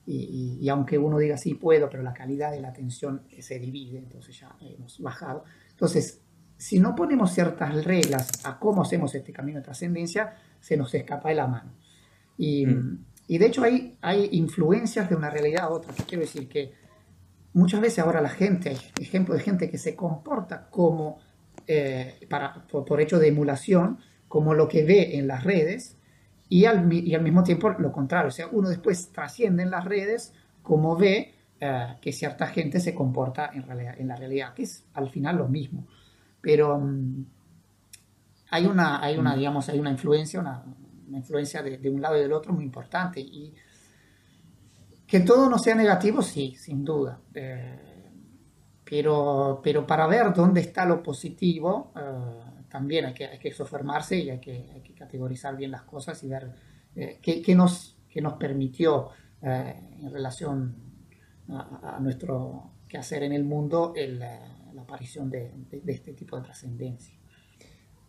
y, 0.05 0.59
y, 0.61 0.69
aunque 0.69 0.99
uno 0.99 1.17
diga 1.19 1.37
sí 1.37 1.55
puedo, 1.55 1.89
pero 1.89 2.03
la 2.03 2.13
calidad 2.13 2.51
de 2.51 2.61
la 2.61 2.69
atención 2.69 3.23
se 3.39 3.61
divide, 3.61 3.99
entonces 3.99 4.41
ya 4.41 4.57
hemos 4.61 5.01
bajado. 5.01 5.45
Entonces, 5.71 6.23
si 6.57 6.81
no 6.81 6.95
ponemos 6.95 7.33
ciertas 7.33 7.85
reglas 7.85 8.45
a 8.45 8.59
cómo 8.59 8.83
hacemos 8.83 9.15
este 9.15 9.33
camino 9.33 9.59
de 9.59 9.65
trascendencia, 9.65 10.35
se 10.61 10.77
nos 10.77 10.95
escapa 10.95 11.29
de 11.29 11.35
la 11.37 11.47
mano. 11.47 11.73
Y, 12.37 12.67
mm. 12.67 13.05
y 13.29 13.39
de 13.39 13.47
hecho 13.47 13.63
hay, 13.63 13.97
hay 14.01 14.29
influencias 14.33 15.09
de 15.09 15.15
una 15.15 15.31
realidad 15.31 15.65
a 15.65 15.71
otra. 15.71 15.93
¿Qué 15.93 16.03
quiero 16.05 16.23
decir? 16.23 16.49
Que 16.49 16.73
muchas 17.55 17.81
veces 17.81 17.99
ahora 18.01 18.21
la 18.21 18.29
gente, 18.29 18.71
hay 18.71 18.79
ejemplos 19.01 19.39
de 19.39 19.45
gente 19.45 19.71
que 19.71 19.79
se 19.79 19.95
comporta 19.95 20.69
como, 20.71 21.19
eh, 21.67 22.27
para, 22.29 22.67
por, 22.67 23.01
hecho 23.01 23.19
de 23.19 23.29
emulación, 23.29 23.99
como 24.29 24.55
lo 24.55 24.69
que 24.69 24.85
ve 24.85 25.19
en 25.19 25.27
las 25.27 25.45
redes, 25.45 25.97
y 26.49 26.67
al, 26.67 26.93
y 26.93 27.15
al 27.15 27.23
mismo 27.23 27.43
tiempo 27.43 27.71
lo 27.71 27.93
contrario. 27.93 28.29
O 28.29 28.33
sea, 28.33 28.49
uno 28.51 28.69
después 28.69 29.11
trasciende 29.13 29.63
en 29.63 29.71
las 29.71 29.85
redes 29.85 30.35
como 30.63 30.97
ve 30.97 31.35
eh, 31.61 31.97
que 32.01 32.13
cierta 32.13 32.49
gente 32.49 32.81
se 32.81 32.95
comporta 32.95 33.51
en, 33.55 33.63
realidad, 33.63 33.95
en 33.99 34.09
la 34.09 34.17
realidad, 34.17 34.53
que 34.55 34.65
es 34.65 34.85
al 34.95 35.09
final 35.11 35.37
lo 35.37 35.49
mismo. 35.49 35.87
Pero 36.41 36.77
um, 36.77 37.25
hay, 38.51 38.67
una, 38.67 39.03
hay, 39.03 39.17
una, 39.17 39.35
mm. 39.35 39.39
digamos, 39.39 39.69
hay 39.69 39.79
una 39.79 39.91
influencia, 39.91 40.41
una, 40.41 40.65
una 41.09 41.19
influencia 41.19 41.63
de, 41.63 41.79
de, 41.79 41.89
un 41.89 42.03
lado 42.03 42.17
y 42.17 42.21
del 42.21 42.33
otro 42.33 42.53
muy 42.53 42.65
importante. 42.65 43.21
Y 43.21 43.55
que 45.13 45.21
todo 45.21 45.51
no 45.51 45.59
sea 45.59 45.75
negativo, 45.75 46.23
sí, 46.23 46.55
sin 46.57 46.87
duda. 46.87 47.21
Eh, 47.35 47.77
pero, 48.83 49.61
pero 49.63 49.87
para 49.87 50.07
ver 50.07 50.33
dónde 50.33 50.63
está 50.63 50.87
lo 50.87 51.03
positivo, 51.03 51.93
eh, 51.95 52.63
también 52.71 53.05
hay 53.05 53.13
que, 53.13 53.27
hay 53.27 53.39
que 53.39 53.53
soformarse 53.53 54.17
y 54.17 54.31
hay 54.31 54.39
que, 54.39 54.71
hay 54.73 54.81
que, 54.81 54.95
categorizar 54.95 55.55
bien 55.55 55.71
las 55.71 55.83
cosas 55.83 56.25
y 56.25 56.29
ver 56.29 56.53
eh, 56.97 57.19
qué, 57.21 57.43
qué, 57.43 57.55
nos, 57.55 57.99
qué 58.09 58.23
nos 58.23 58.39
permitió 58.39 59.11
en 59.43 60.11
relación 60.11 60.77
a, 61.51 61.97
a, 61.97 62.01
nuestro 62.01 62.71
quehacer 62.89 63.23
en 63.23 63.35
el 63.35 63.45
mundo 63.45 63.93
la 63.95 64.81
aparición 64.81 65.29
de, 65.29 65.53
de, 65.71 65.93
este 65.93 66.15
tipo 66.15 66.39
de 66.39 66.45
trascendencia. 66.45 67.15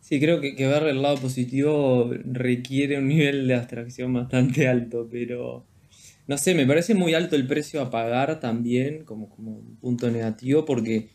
Sí, 0.00 0.18
creo 0.18 0.40
que, 0.40 0.54
ver 0.66 0.84
el 0.84 1.02
lado 1.02 1.18
positivo 1.18 2.10
requiere 2.24 2.96
un 2.96 3.08
nivel 3.08 3.46
de 3.46 3.56
abstracción 3.56 4.14
bastante 4.14 4.68
alto, 4.68 5.06
pero 5.10 5.66
no 6.26 6.38
sé, 6.38 6.54
me 6.54 6.66
parece 6.66 6.94
muy 6.94 7.14
alto 7.14 7.36
el 7.36 7.46
precio 7.46 7.82
a 7.82 7.90
pagar 7.90 8.40
también 8.40 9.04
como, 9.04 9.28
como 9.28 9.52
un 9.52 9.76
punto 9.76 10.10
negativo 10.10 10.64
porque 10.64 11.08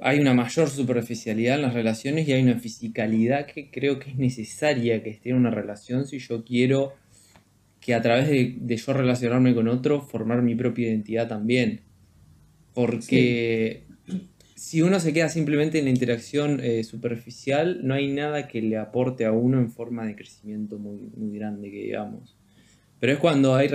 hay 0.00 0.18
una 0.20 0.34
mayor 0.34 0.68
superficialidad 0.68 1.56
en 1.56 1.62
las 1.62 1.74
relaciones 1.74 2.26
y 2.26 2.32
hay 2.32 2.42
una 2.42 2.58
fisicalidad 2.58 3.46
que 3.46 3.70
creo 3.70 3.98
que 3.98 4.10
es 4.10 4.16
necesaria 4.16 5.02
que 5.02 5.10
esté 5.10 5.30
en 5.30 5.36
una 5.36 5.50
relación 5.50 6.06
si 6.06 6.18
yo 6.18 6.44
quiero 6.44 6.94
que 7.80 7.94
a 7.94 8.00
través 8.00 8.28
de, 8.28 8.56
de 8.58 8.76
yo 8.76 8.92
relacionarme 8.94 9.54
con 9.54 9.68
otro 9.68 10.00
formar 10.00 10.40
mi 10.40 10.54
propia 10.54 10.88
identidad 10.88 11.28
también. 11.28 11.82
Porque 12.72 13.84
sí. 14.06 14.28
si 14.54 14.82
uno 14.82 14.98
se 15.00 15.12
queda 15.12 15.28
simplemente 15.28 15.78
en 15.78 15.84
la 15.84 15.90
interacción 15.90 16.60
eh, 16.62 16.82
superficial, 16.82 17.80
no 17.82 17.94
hay 17.94 18.10
nada 18.10 18.48
que 18.48 18.62
le 18.62 18.78
aporte 18.78 19.26
a 19.26 19.32
uno 19.32 19.60
en 19.60 19.70
forma 19.70 20.06
de 20.06 20.16
crecimiento 20.16 20.78
muy, 20.78 21.10
muy 21.14 21.38
grande, 21.38 21.70
que 21.70 21.76
digamos. 21.76 22.36
Pero 23.04 23.12
es 23.12 23.18
cuando 23.18 23.54
hay 23.54 23.68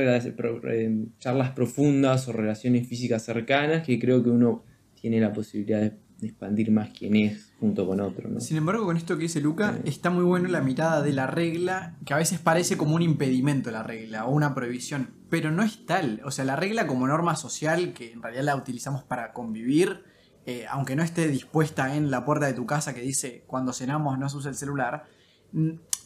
charlas 1.19 1.51
profundas 1.51 2.27
o 2.27 2.33
relaciones 2.33 2.87
físicas 2.87 3.21
cercanas 3.21 3.85
que 3.85 3.99
creo 3.99 4.23
que 4.23 4.31
uno 4.31 4.63
tiene 4.99 5.21
la 5.21 5.31
posibilidad 5.31 5.81
de 5.81 5.93
expandir 6.27 6.71
más 6.71 6.89
quién 6.97 7.15
es 7.15 7.53
junto 7.59 7.85
con 7.85 8.01
otro. 8.01 8.27
¿no? 8.27 8.39
Sin 8.39 8.57
embargo, 8.57 8.85
con 8.85 8.97
esto 8.97 9.17
que 9.17 9.21
dice 9.25 9.39
Luca, 9.39 9.77
está 9.85 10.09
muy 10.09 10.23
bueno 10.23 10.49
la 10.49 10.61
mirada 10.61 11.03
de 11.03 11.13
la 11.13 11.27
regla, 11.27 11.95
que 12.07 12.15
a 12.15 12.17
veces 12.17 12.39
parece 12.39 12.75
como 12.75 12.95
un 12.95 13.03
impedimento 13.03 13.69
la 13.69 13.83
regla 13.83 14.25
o 14.25 14.31
una 14.31 14.55
prohibición, 14.55 15.11
pero 15.29 15.51
no 15.51 15.61
es 15.61 15.85
tal. 15.85 16.21
O 16.25 16.31
sea, 16.31 16.43
la 16.43 16.55
regla 16.55 16.87
como 16.87 17.05
norma 17.05 17.35
social, 17.35 17.93
que 17.93 18.11
en 18.11 18.23
realidad 18.23 18.45
la 18.45 18.55
utilizamos 18.55 19.03
para 19.03 19.31
convivir, 19.33 20.05
eh, 20.47 20.65
aunque 20.71 20.95
no 20.95 21.03
esté 21.03 21.27
dispuesta 21.27 21.95
en 21.95 22.09
la 22.09 22.25
puerta 22.25 22.47
de 22.47 22.53
tu 22.53 22.65
casa 22.65 22.95
que 22.95 23.01
dice 23.01 23.43
cuando 23.45 23.73
cenamos 23.73 24.17
no 24.17 24.27
se 24.27 24.37
usa 24.37 24.49
el 24.49 24.57
celular, 24.57 25.03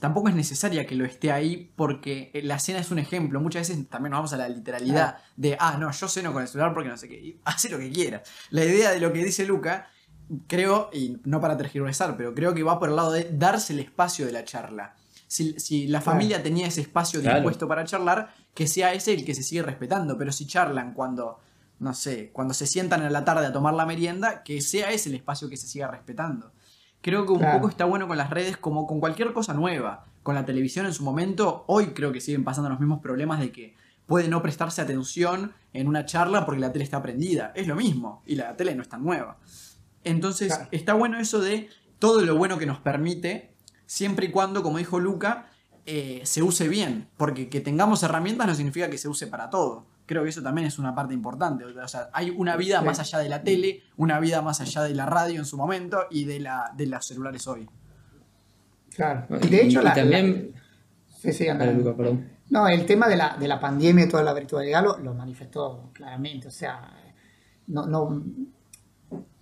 tampoco 0.03 0.27
es 0.27 0.35
necesaria 0.35 0.85
que 0.85 0.95
lo 0.95 1.05
esté 1.05 1.31
ahí 1.31 1.71
porque 1.77 2.29
la 2.43 2.59
cena 2.59 2.79
es 2.79 2.91
un 2.91 2.99
ejemplo. 2.99 3.39
Muchas 3.39 3.69
veces 3.69 3.87
también 3.87 4.11
nos 4.11 4.17
vamos 4.17 4.33
a 4.33 4.35
la 4.37 4.49
literalidad 4.49 5.19
de, 5.37 5.55
ah, 5.57 5.77
no, 5.79 5.89
yo 5.93 6.09
ceno 6.09 6.33
con 6.33 6.41
el 6.41 6.49
celular 6.49 6.73
porque 6.73 6.89
no 6.89 6.97
sé 6.97 7.07
qué. 7.07 7.37
hace 7.45 7.69
lo 7.69 7.79
que 7.79 7.89
quiera. 7.89 8.21
La 8.49 8.65
idea 8.65 8.91
de 8.91 8.99
lo 8.99 9.13
que 9.13 9.23
dice 9.23 9.45
Luca 9.45 9.87
creo, 10.45 10.89
y 10.91 11.21
no 11.23 11.39
para 11.39 11.55
tergiversar, 11.55 12.17
pero 12.17 12.35
creo 12.35 12.53
que 12.53 12.63
va 12.63 12.79
por 12.79 12.89
el 12.89 12.97
lado 12.97 13.13
de 13.13 13.29
darse 13.31 13.71
el 13.71 13.79
espacio 13.79 14.25
de 14.25 14.33
la 14.33 14.43
charla. 14.43 14.93
Si, 15.27 15.57
si 15.57 15.87
la 15.87 16.01
claro. 16.01 16.17
familia 16.17 16.43
tenía 16.43 16.67
ese 16.67 16.81
espacio 16.81 17.21
claro. 17.21 17.37
dispuesto 17.37 17.69
para 17.69 17.85
charlar, 17.85 18.35
que 18.53 18.67
sea 18.67 18.91
ese 18.91 19.13
el 19.13 19.23
que 19.23 19.33
se 19.33 19.41
sigue 19.41 19.61
respetando. 19.63 20.17
Pero 20.17 20.33
si 20.33 20.45
charlan 20.45 20.93
cuando, 20.93 21.39
no 21.79 21.93
sé, 21.93 22.29
cuando 22.33 22.53
se 22.53 22.67
sientan 22.67 23.03
en 23.03 23.13
la 23.13 23.23
tarde 23.23 23.45
a 23.45 23.53
tomar 23.53 23.73
la 23.73 23.85
merienda, 23.85 24.43
que 24.43 24.59
sea 24.59 24.91
ese 24.91 25.07
el 25.07 25.15
espacio 25.15 25.47
que 25.47 25.55
se 25.55 25.67
siga 25.67 25.87
respetando. 25.87 26.51
Creo 27.03 27.25
que 27.25 27.33
un 27.33 27.39
claro. 27.39 27.57
poco 27.57 27.69
está 27.69 27.83
bueno 27.83 28.07
con 28.07 28.17
las 28.17 28.29
redes 28.29 28.55
como 28.55 28.87
con 28.87 29.01
cualquier 29.01 29.33
cosa 29.33 29.53
nueva. 29.53 30.05
Con 30.23 30.35
la 30.35 30.45
televisión 30.45 30.85
en 30.85 30.93
su 30.93 31.03
momento, 31.03 31.65
hoy 31.67 31.87
creo 31.87 32.13
que 32.13 32.21
siguen 32.21 32.45
pasando 32.45 32.69
los 32.69 32.79
mismos 32.79 33.01
problemas 33.01 33.41
de 33.41 33.51
que 33.51 33.75
puede 34.05 34.29
no 34.29 34.41
prestarse 34.41 34.81
atención 34.81 35.51
en 35.73 35.89
una 35.89 36.05
charla 36.05 36.45
porque 36.45 36.61
la 36.61 36.71
tele 36.71 36.85
está 36.85 37.01
prendida. 37.01 37.51
Es 37.55 37.67
lo 37.67 37.75
mismo, 37.75 38.23
y 38.25 38.35
la 38.35 38.55
tele 38.55 38.73
no 38.73 38.81
es 38.81 38.87
tan 38.87 39.03
nueva. 39.03 39.37
Entonces, 40.05 40.47
claro. 40.47 40.69
está 40.71 40.93
bueno 40.93 41.19
eso 41.19 41.41
de 41.41 41.69
todo 41.99 42.21
lo 42.21 42.37
bueno 42.37 42.57
que 42.57 42.65
nos 42.65 42.79
permite, 42.79 43.53
siempre 43.85 44.27
y 44.27 44.31
cuando, 44.31 44.63
como 44.63 44.77
dijo 44.77 44.97
Luca, 44.97 45.47
eh, 45.85 46.21
se 46.23 46.41
use 46.41 46.69
bien. 46.69 47.09
Porque 47.17 47.49
que 47.49 47.59
tengamos 47.59 48.01
herramientas 48.03 48.47
no 48.47 48.55
significa 48.55 48.89
que 48.89 48.97
se 48.97 49.09
use 49.09 49.27
para 49.27 49.49
todo. 49.49 49.87
Creo 50.05 50.23
que 50.23 50.29
eso 50.29 50.41
también 50.41 50.67
es 50.67 50.79
una 50.79 50.93
parte 50.93 51.13
importante. 51.13 51.65
O 51.65 51.87
sea, 51.87 52.09
hay 52.13 52.29
una 52.29 52.57
vida 52.57 52.79
sí. 52.79 52.85
más 52.85 52.99
allá 52.99 53.19
de 53.19 53.29
la 53.29 53.43
tele, 53.43 53.83
una 53.97 54.19
vida 54.19 54.41
más 54.41 54.59
allá 54.61 54.83
de 54.83 54.93
la 54.93 55.05
radio 55.05 55.39
en 55.39 55.45
su 55.45 55.57
momento 55.57 56.07
y 56.09 56.25
de, 56.25 56.39
la, 56.39 56.71
de 56.75 56.87
los 56.87 57.05
celulares 57.05 57.47
hoy. 57.47 57.69
Claro. 58.95 59.25
Y 59.41 59.47
de 59.47 59.61
hecho, 59.63 59.81
y, 59.81 59.83
la, 59.83 59.93
también. 59.93 60.51
La... 60.53 60.61
Sí, 61.09 61.31
sí, 61.31 61.47
Luca, 61.47 61.95
perdón. 61.95 62.29
No, 62.49 62.67
el 62.67 62.85
tema 62.85 63.07
de 63.07 63.15
la, 63.15 63.37
de 63.37 63.47
la 63.47 63.59
pandemia 63.59 64.05
y 64.05 64.09
toda 64.09 64.23
la 64.23 64.33
virtualidad 64.33 64.83
lo, 64.83 64.97
lo 64.97 65.13
manifestó 65.13 65.89
claramente. 65.93 66.49
O 66.49 66.51
sea, 66.51 66.91
no, 67.67 67.85
no 67.85 68.23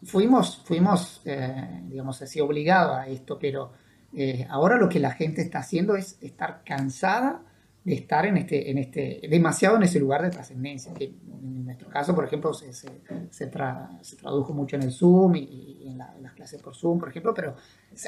fuimos, 0.04 0.62
fuimos 0.64 1.22
eh, 1.26 1.82
digamos 1.88 2.22
así, 2.22 2.40
obligados 2.40 2.98
a 2.98 3.08
esto, 3.08 3.38
pero 3.40 3.72
eh, 4.14 4.46
ahora 4.50 4.78
lo 4.78 4.90
que 4.90 5.00
la 5.00 5.12
gente 5.12 5.42
está 5.42 5.60
haciendo 5.60 5.96
es 5.96 6.18
estar 6.22 6.64
cansada 6.66 7.42
de 7.84 7.96
estar 7.96 8.26
en 8.28 8.38
este, 8.38 8.70
en 8.70 8.78
este, 8.78 9.22
demasiado 9.28 9.76
en 9.76 9.84
ese 9.84 10.00
lugar 10.00 10.22
de 10.22 10.30
trascendencia, 10.30 10.94
que 10.94 11.06
en 11.06 11.66
nuestro 11.66 11.90
caso, 11.90 12.14
por 12.14 12.26
ejemplo, 12.26 12.54
se, 12.54 12.74
se, 12.74 12.90
se, 13.30 13.48
tra, 13.48 13.98
se 14.02 14.18
tradujo 14.18 14.54
mucho 14.54 14.76
en 14.76 14.84
el 14.84 14.92
Zoom 14.92 15.36
y, 15.36 15.88
en, 15.88 15.98
la, 15.98 16.14
en, 16.16 16.22
las 16.22 16.34
clases 16.34 16.62
por 16.62 16.76
Zoom, 16.76 17.00
por 17.00 17.10
ejemplo, 17.10 17.34
pero 17.34 17.56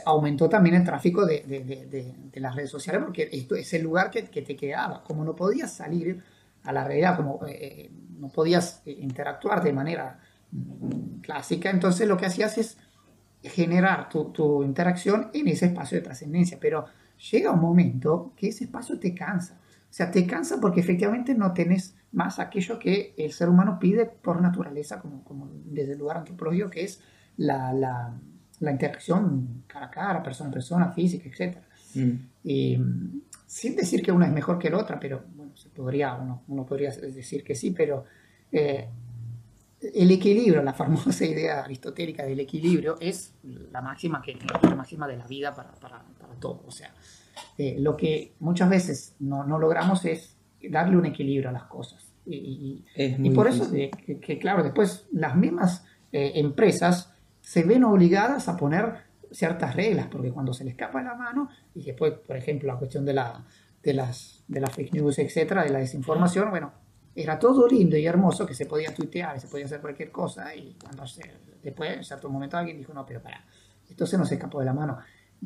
aumentó 0.05 0.47
también 0.47 0.75
el 0.75 0.83
tráfico 0.83 1.25
de, 1.25 1.43
de, 1.43 1.63
de, 2.31 2.39
las 2.39 2.55
redes 2.55 2.69
sociales 2.69 3.01
porque 3.03 3.29
esto 3.31 3.55
es 3.55 3.73
el 3.73 3.81
lugar 3.81 4.11
que, 4.11 4.25
que, 4.25 4.43
te 4.43 4.55
quedaba. 4.55 5.03
Como 5.03 5.23
no 5.25 5.35
podías 5.35 5.73
salir 5.73 6.21
a 6.63 6.71
la 6.71 6.83
realidad, 6.83 7.17
como 7.17 7.39
eh, 7.47 7.89
no 8.19 8.29
podías 8.29 8.83
interactuar 8.85 9.63
de 9.63 9.73
manera 9.73 10.19
clásica, 11.21 11.71
entonces 11.71 12.07
lo 12.07 12.15
que 12.15 12.27
hacías 12.27 12.59
es 12.59 12.77
generar 13.41 14.07
tu, 14.07 14.25
tu 14.25 14.63
interacción 14.63 15.31
en 15.33 15.47
ese 15.47 15.65
espacio 15.65 15.97
de 15.97 16.03
trascendencia, 16.03 16.59
pero 16.61 16.85
llega 17.31 17.51
un 17.51 17.59
momento 17.59 18.33
que 18.35 18.49
ese 18.49 18.65
espacio 18.65 18.99
te 18.99 19.15
cansa. 19.15 19.59
O 19.93 19.95
sea, 19.95 20.09
te 20.09 20.25
cansa 20.25 20.59
porque 20.59 20.79
efectivamente 20.79 21.35
no 21.35 21.53
tenés 21.53 21.95
más 22.13 22.39
aquello 22.39 22.79
que 22.79 23.13
el 23.15 23.31
ser 23.31 23.47
humano 23.47 23.77
pide 23.79 24.07
por 24.07 24.41
naturaleza, 24.41 24.99
como, 24.99 25.23
como 25.23 25.47
desde 25.65 25.91
el 25.91 25.99
lugar 25.99 26.17
antropológico, 26.17 26.71
que 26.71 26.83
es 26.83 26.99
la, 27.37 27.71
la, 27.73 28.11
la 28.59 28.71
interacción 28.71 29.65
cara 29.67 29.85
a 29.85 29.91
cara, 29.91 30.23
persona 30.23 30.49
a 30.49 30.53
persona, 30.53 30.91
física, 30.91 31.29
etc. 31.29 31.57
Mm. 31.93 32.11
Y, 32.43 32.79
sin 33.45 33.75
decir 33.75 34.01
que 34.01 34.11
una 34.11 34.25
es 34.25 34.33
mejor 34.33 34.57
que 34.57 34.71
la 34.71 34.79
otra, 34.79 34.99
pero 34.99 35.25
bueno, 35.35 35.55
se 35.55 35.69
podría, 35.69 36.15
uno, 36.15 36.41
uno 36.47 36.65
podría 36.65 36.89
decir 36.89 37.43
que 37.43 37.53
sí, 37.53 37.69
pero 37.69 38.05
eh, 38.51 38.89
el 39.93 40.09
equilibrio, 40.09 40.63
la 40.63 40.73
famosa 40.73 41.23
idea 41.23 41.61
aristotélica 41.61 42.23
del 42.23 42.39
equilibrio, 42.39 42.97
es 42.99 43.35
la 43.43 43.83
máxima, 43.83 44.23
que, 44.23 44.39
la 44.63 44.75
máxima 44.75 45.07
de 45.07 45.17
la 45.17 45.27
vida 45.27 45.53
para, 45.53 45.71
para, 45.73 46.03
para 46.19 46.33
todo. 46.39 46.63
O 46.65 46.71
sea, 46.71 46.91
eh, 47.57 47.77
lo 47.79 47.97
que 47.97 48.33
muchas 48.39 48.69
veces 48.69 49.15
no, 49.19 49.43
no, 49.43 49.59
logramos 49.59 50.05
es 50.05 50.37
darle 50.69 50.97
un 50.97 51.05
equilibrio 51.05 51.49
a 51.49 51.53
las 51.53 51.63
cosas. 51.63 52.13
Y, 52.25 52.85
por 53.35 53.47
difícil. 53.47 53.47
eso, 53.47 53.75
eh, 53.75 53.91
que, 54.05 54.19
que, 54.19 54.39
claro, 54.39 54.63
después 54.63 55.07
las 55.11 55.35
mismas 55.35 55.85
eh, 56.11 56.33
empresas 56.35 57.13
se 57.41 57.63
ven 57.63 57.83
obligadas 57.83 58.47
a 58.47 58.55
poner 58.55 58.93
ciertas 59.31 59.75
reglas, 59.75 60.07
porque 60.07 60.31
cuando 60.31 60.53
se 60.53 60.63
le 60.63 60.69
escapa 60.69 61.01
la 61.01 61.15
mano, 61.15 61.49
y 61.75 61.83
después, 61.83 62.13
por 62.13 62.37
ejemplo, 62.37 62.71
la 62.71 62.77
cuestión 62.79 63.05
de, 63.05 63.13
la, 63.13 63.43
de, 63.81 63.93
las, 63.93 64.43
de 64.47 64.61
las 64.61 64.71
fake 64.71 64.93
news, 64.93 65.19
etcétera, 65.19 65.63
de 65.63 65.69
la 65.69 65.79
desinformación, 65.79 66.49
bueno, 66.49 66.71
era 67.15 67.37
todo 67.37 67.67
lindo 67.67 67.97
y 67.97 68.05
hermoso 68.05 68.45
que 68.45 68.53
se 68.53 68.65
podía 68.65 68.93
tuitear, 68.93 69.39
se 69.39 69.47
podía 69.47 69.65
hacer 69.65 69.81
cualquier 69.81 70.11
cosa, 70.11 70.55
y 70.55 70.77
cuando 70.81 71.05
se, 71.05 71.23
después, 71.61 71.97
en 71.97 72.03
cierto 72.03 72.29
momento, 72.29 72.57
alguien 72.57 72.77
dijo, 72.77 72.93
no, 72.93 73.05
pero 73.05 73.21
para, 73.21 73.43
esto 73.89 74.05
se 74.05 74.17
nos 74.17 74.31
escapó 74.31 74.59
de 74.59 74.65
la 74.65 74.73
mano 74.73 74.99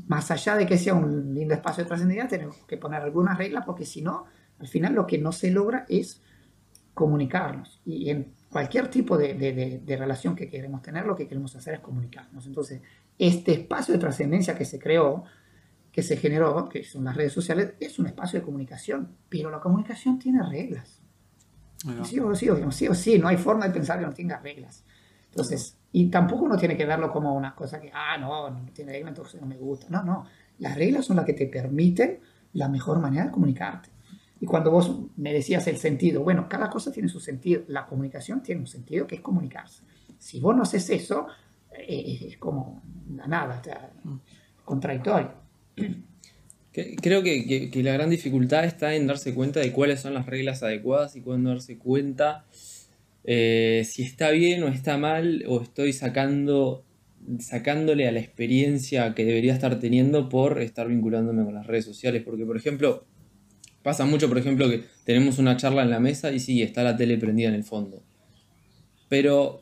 más 0.05 0.29
allá 0.31 0.55
de 0.55 0.65
que 0.65 0.77
sea 0.77 0.93
un 0.93 1.33
lindo 1.33 1.53
espacio 1.53 1.83
de 1.83 1.87
trascendencia, 1.87 2.27
tenemos 2.27 2.57
que 2.67 2.77
poner 2.77 3.01
algunas 3.01 3.37
reglas 3.37 3.65
porque 3.65 3.85
si 3.85 4.01
no, 4.01 4.25
al 4.59 4.67
final 4.67 4.93
lo 4.93 5.07
que 5.07 5.17
no 5.17 5.31
se 5.31 5.51
logra 5.51 5.85
es 5.89 6.21
comunicarnos. 6.93 7.81
Y 7.85 8.09
en 8.09 8.33
cualquier 8.49 8.89
tipo 8.89 9.17
de, 9.17 9.33
de, 9.33 9.81
de, 9.83 9.97
relación 9.97 10.35
que 10.35 10.49
queremos 10.49 10.81
tener, 10.81 11.05
lo 11.05 11.15
que 11.15 11.27
queremos 11.27 11.55
hacer 11.55 11.75
es 11.75 11.79
comunicarnos. 11.79 12.45
Entonces, 12.47 12.81
este 13.17 13.53
espacio 13.53 13.93
de 13.93 13.99
trascendencia 13.99 14.55
que 14.55 14.65
se 14.65 14.79
creó, 14.79 15.23
que 15.91 16.03
se 16.03 16.17
generó, 16.17 16.69
que 16.69 16.83
son 16.83 17.03
las 17.03 17.15
redes 17.15 17.33
sociales, 17.33 17.73
es 17.79 17.99
un 17.99 18.07
espacio 18.07 18.39
de 18.39 18.45
comunicación, 18.45 19.15
pero 19.29 19.49
la 19.49 19.59
comunicación 19.59 20.19
tiene 20.19 20.43
reglas. 20.43 21.01
Sí 22.03 22.19
o 22.19 22.33
sí, 22.35 22.49
sí 22.71 22.87
o 22.87 22.95
sí, 22.95 23.19
no 23.19 23.27
hay 23.27 23.37
forma 23.37 23.67
de 23.67 23.73
pensar 23.73 23.99
que 23.99 24.05
no 24.05 24.13
tenga 24.13 24.39
reglas. 24.39 24.83
Entonces, 25.29 25.76
y 25.91 26.09
tampoco 26.09 26.43
uno 26.45 26.57
tiene 26.57 26.75
que 26.75 26.85
verlo 26.85 27.11
como 27.11 27.33
una 27.33 27.55
cosa 27.55 27.79
que, 27.79 27.91
ah, 27.93 28.17
no, 28.17 28.49
no 28.49 28.65
tiene 28.73 28.91
reglas, 28.91 29.11
entonces 29.11 29.41
no 29.41 29.47
me 29.47 29.57
gusta. 29.57 29.87
No, 29.89 30.03
no. 30.03 30.25
Las 30.59 30.75
reglas 30.75 31.05
son 31.05 31.15
las 31.15 31.25
que 31.25 31.33
te 31.33 31.47
permiten 31.47 32.19
la 32.53 32.67
mejor 32.67 32.99
manera 32.99 33.25
de 33.25 33.31
comunicarte. 33.31 33.89
Y 34.39 34.45
cuando 34.45 34.69
vos 34.69 34.99
me 35.15 35.33
decías 35.33 35.65
el 35.67 35.77
sentido, 35.77 36.23
bueno, 36.23 36.47
cada 36.49 36.69
cosa 36.69 36.91
tiene 36.91 37.09
su 37.09 37.19
sentido. 37.19 37.63
La 37.67 37.85
comunicación 37.85 38.43
tiene 38.43 38.61
un 38.61 38.67
sentido 38.67 39.07
que 39.07 39.15
es 39.15 39.21
comunicarse. 39.21 39.83
Si 40.19 40.39
vos 40.39 40.55
no 40.55 40.63
haces 40.63 40.89
eso, 40.89 41.27
eh, 41.71 42.19
es 42.27 42.37
como 42.37 42.81
nada, 43.07 43.61
contradictorio. 44.63 45.31
Creo 47.01 47.23
que, 47.23 47.71
que, 47.71 47.83
la 47.83 47.93
gran 47.93 48.11
dificultad 48.11 48.65
está 48.65 48.93
en 48.93 49.07
darse 49.07 49.33
cuenta 49.33 49.59
de 49.59 49.71
cuáles 49.71 50.01
son 50.01 50.13
las 50.13 50.27
reglas 50.27 50.61
adecuadas 50.61 51.15
y 51.15 51.21
cuándo 51.21 51.49
darse 51.49 51.79
cuenta 51.79 52.45
eh, 53.27 53.83
si 53.85 54.01
está 54.01 54.31
bien 54.31 54.63
o 54.63 54.69
está 54.69 54.97
mal 54.97 55.43
o 55.47 55.61
estoy 55.61 55.93
sacando 55.93 56.83
sacándole 57.39 58.07
a 58.07 58.11
la 58.11 58.19
experiencia 58.19 59.13
que 59.13 59.25
debería 59.25 59.53
estar 59.53 59.79
teniendo 59.79 60.29
por 60.29 60.61
estar 60.61 60.87
vinculándome 60.87 61.43
con 61.43 61.53
las 61.53 61.67
redes 61.67 61.85
sociales. 61.85 62.23
Porque, 62.23 62.45
por 62.45 62.57
ejemplo, 62.57 63.05
Pasa 63.87 64.03
mucho, 64.03 64.27
por 64.27 64.37
ejemplo, 64.37 64.69
que 64.69 64.83
tenemos 65.05 65.39
una 65.39 65.55
charla 65.55 65.81
en 65.83 65.89
la 65.89 66.01
mesa 66.01 66.33
y 66.33 66.41
sí, 66.41 66.61
está 66.61 66.83
la 66.83 66.97
tele 66.97 67.17
prendida 67.17 67.47
en 67.47 67.53
el 67.53 67.63
fondo. 67.63 68.03
Pero 69.07 69.61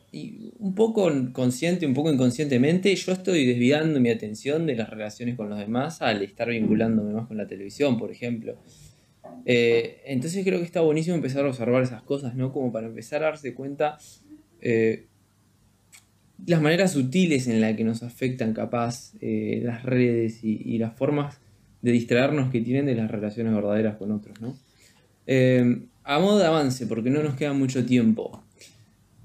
un 0.58 0.74
poco 0.74 1.08
consciente, 1.32 1.86
un 1.86 1.94
poco 1.94 2.12
inconscientemente, 2.12 2.92
yo 2.96 3.12
estoy 3.12 3.46
desviando 3.46 4.00
mi 4.00 4.10
atención 4.10 4.66
de 4.66 4.74
las 4.74 4.90
relaciones 4.90 5.36
con 5.36 5.48
los 5.48 5.60
demás 5.60 6.02
al 6.02 6.22
estar 6.22 6.48
vinculándome 6.48 7.12
más 7.12 7.28
con 7.28 7.36
la 7.36 7.46
televisión, 7.46 7.98
por 8.00 8.10
ejemplo. 8.10 8.56
Eh, 9.44 10.02
entonces 10.06 10.44
creo 10.44 10.58
que 10.58 10.64
está 10.64 10.80
buenísimo 10.80 11.16
empezar 11.16 11.44
a 11.44 11.48
observar 11.48 11.82
esas 11.82 12.02
cosas, 12.02 12.34
¿no? 12.34 12.52
Como 12.52 12.72
para 12.72 12.86
empezar 12.86 13.22
a 13.22 13.26
darse 13.26 13.54
cuenta 13.54 13.98
eh, 14.60 15.06
las 16.46 16.60
maneras 16.60 16.92
sutiles 16.92 17.46
en 17.46 17.60
las 17.60 17.76
que 17.76 17.84
nos 17.84 18.02
afectan 18.02 18.52
capaz 18.52 19.12
eh, 19.20 19.60
las 19.64 19.84
redes 19.84 20.40
y, 20.42 20.76
las 20.78 20.94
formas 20.94 21.40
de 21.82 21.92
distraernos 21.92 22.50
que 22.50 22.60
tienen 22.60 22.86
de 22.86 22.94
las 22.94 23.10
relaciones 23.10 23.54
verdaderas 23.54 23.96
con 23.96 24.12
otros, 24.12 24.40
¿no? 24.40 24.56
Eh, 25.26 25.86
a 26.04 26.18
modo 26.18 26.38
de 26.38 26.46
avance, 26.46 26.86
porque 26.86 27.10
no 27.10 27.22
nos 27.22 27.36
queda 27.36 27.52
mucho 27.52 27.84
tiempo, 27.84 28.42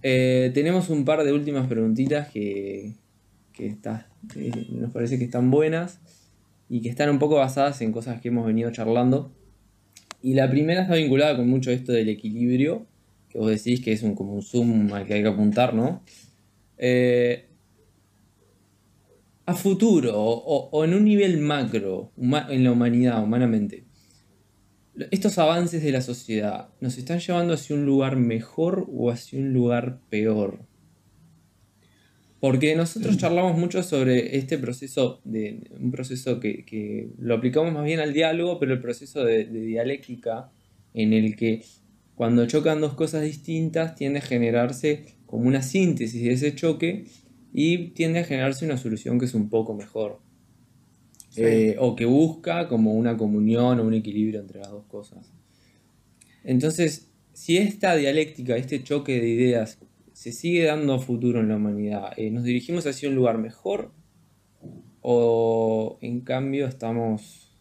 tenemos 0.01 0.89
un 0.89 1.05
par 1.05 1.23
de 1.23 1.31
últimas 1.31 1.67
preguntitas 1.67 2.29
que, 2.29 2.93
que, 3.53 3.75
nos 4.71 4.91
parece 4.91 5.19
que 5.19 5.25
están 5.25 5.51
buenas 5.51 5.99
y 6.69 6.81
que 6.81 6.89
están 6.89 7.09
un 7.09 7.19
poco 7.19 7.35
basadas 7.35 7.81
en 7.81 7.91
cosas 7.91 8.21
que 8.21 8.29
hemos 8.29 8.47
venido 8.47 8.71
charlando. 8.71 9.31
Y 10.21 10.33
la 10.33 10.49
primera 10.49 10.83
está 10.83 10.95
vinculada 10.95 11.35
con 11.35 11.49
mucho 11.49 11.71
esto 11.71 11.91
del 11.91 12.09
equilibrio, 12.09 12.85
que 13.29 13.39
vos 13.39 13.49
decís 13.49 13.81
que 13.81 13.91
es 13.91 14.03
un, 14.03 14.15
como 14.15 14.33
un 14.33 14.43
zoom 14.43 14.93
al 14.93 15.05
que 15.05 15.15
hay 15.15 15.21
que 15.21 15.29
apuntar, 15.29 15.73
¿no? 15.73 16.03
Eh, 16.77 17.47
a 19.45 19.55
futuro 19.55 20.13
o, 20.15 20.85
en 20.85 20.93
un 20.93 21.05
nivel 21.05 21.39
macro 21.39 22.11
en 22.17 22.63
la 22.63 22.71
humanidad, 22.71 23.23
humanamente, 23.23 23.85
estos 25.09 25.37
avances 25.37 25.83
de 25.83 25.91
la 25.91 26.01
sociedad 26.01 26.69
nos 26.79 26.97
están 26.97 27.19
llevando 27.19 27.53
hacia 27.53 27.75
un 27.75 27.85
lugar 27.85 28.17
mejor 28.17 28.87
o 28.91 29.09
hacia 29.09 29.39
un 29.39 29.53
lugar 29.53 29.99
peor. 30.09 30.65
Porque 32.41 32.75
nosotros 32.75 33.17
charlamos 33.17 33.57
mucho 33.57 33.83
sobre 33.83 34.35
este 34.35 34.57
proceso, 34.57 35.21
de, 35.23 35.71
un 35.79 35.91
proceso 35.91 36.39
que, 36.39 37.09
lo 37.17 37.35
aplicamos 37.35 37.71
más 37.71 37.85
bien 37.85 37.99
al 37.99 38.13
diálogo, 38.13 38.59
pero 38.59 38.73
el 38.73 38.81
proceso 38.81 39.23
de, 39.23 39.45
de 39.45 39.61
dialéctica 39.61 40.51
en 40.93 41.13
el 41.13 41.37
que 41.37 41.63
cuando 42.15 42.45
chocan 42.47 42.81
dos 42.81 42.95
cosas 42.95 43.21
distintas 43.21 43.95
tiende 43.95 44.19
a 44.19 44.23
generarse 44.23 45.05
como 45.27 45.47
una 45.47 45.61
síntesis 45.61 46.21
de 46.23 46.33
ese 46.33 46.55
choque 46.55 47.05
y 47.53 47.89
tiende 47.89 48.19
a 48.19 48.23
generarse 48.23 48.65
una 48.65 48.77
solución 48.77 49.19
que 49.19 49.25
es 49.25 49.33
un 49.33 49.49
poco 49.49 49.73
mejor. 49.75 50.19
Eh, 51.37 51.77
o 51.79 51.95
que 51.95 52.05
busca 52.05 52.67
como 52.67 52.93
una 52.93 53.15
comunión 53.15 53.79
o 53.79 53.83
un 53.83 53.93
equilibrio 53.93 54.41
entre 54.41 54.59
las 54.59 54.69
dos 54.69 54.85
cosas. 54.87 55.31
Entonces, 56.43 57.09
si 57.31 57.57
esta 57.57 57.95
dialéctica, 57.95 58.57
este 58.57 58.83
choque 58.83 59.21
de 59.21 59.29
ideas 59.29 59.79
se 60.21 60.31
sigue 60.31 60.65
dando 60.65 60.99
futuro 60.99 61.39
en 61.39 61.49
la 61.49 61.55
humanidad, 61.55 62.13
eh, 62.15 62.29
¿nos 62.29 62.43
dirigimos 62.43 62.85
hacia 62.85 63.09
un 63.09 63.15
lugar 63.15 63.39
mejor? 63.39 63.91
¿O 65.01 65.97
en 65.99 66.21
cambio 66.21 66.67
estamos... 66.67 67.57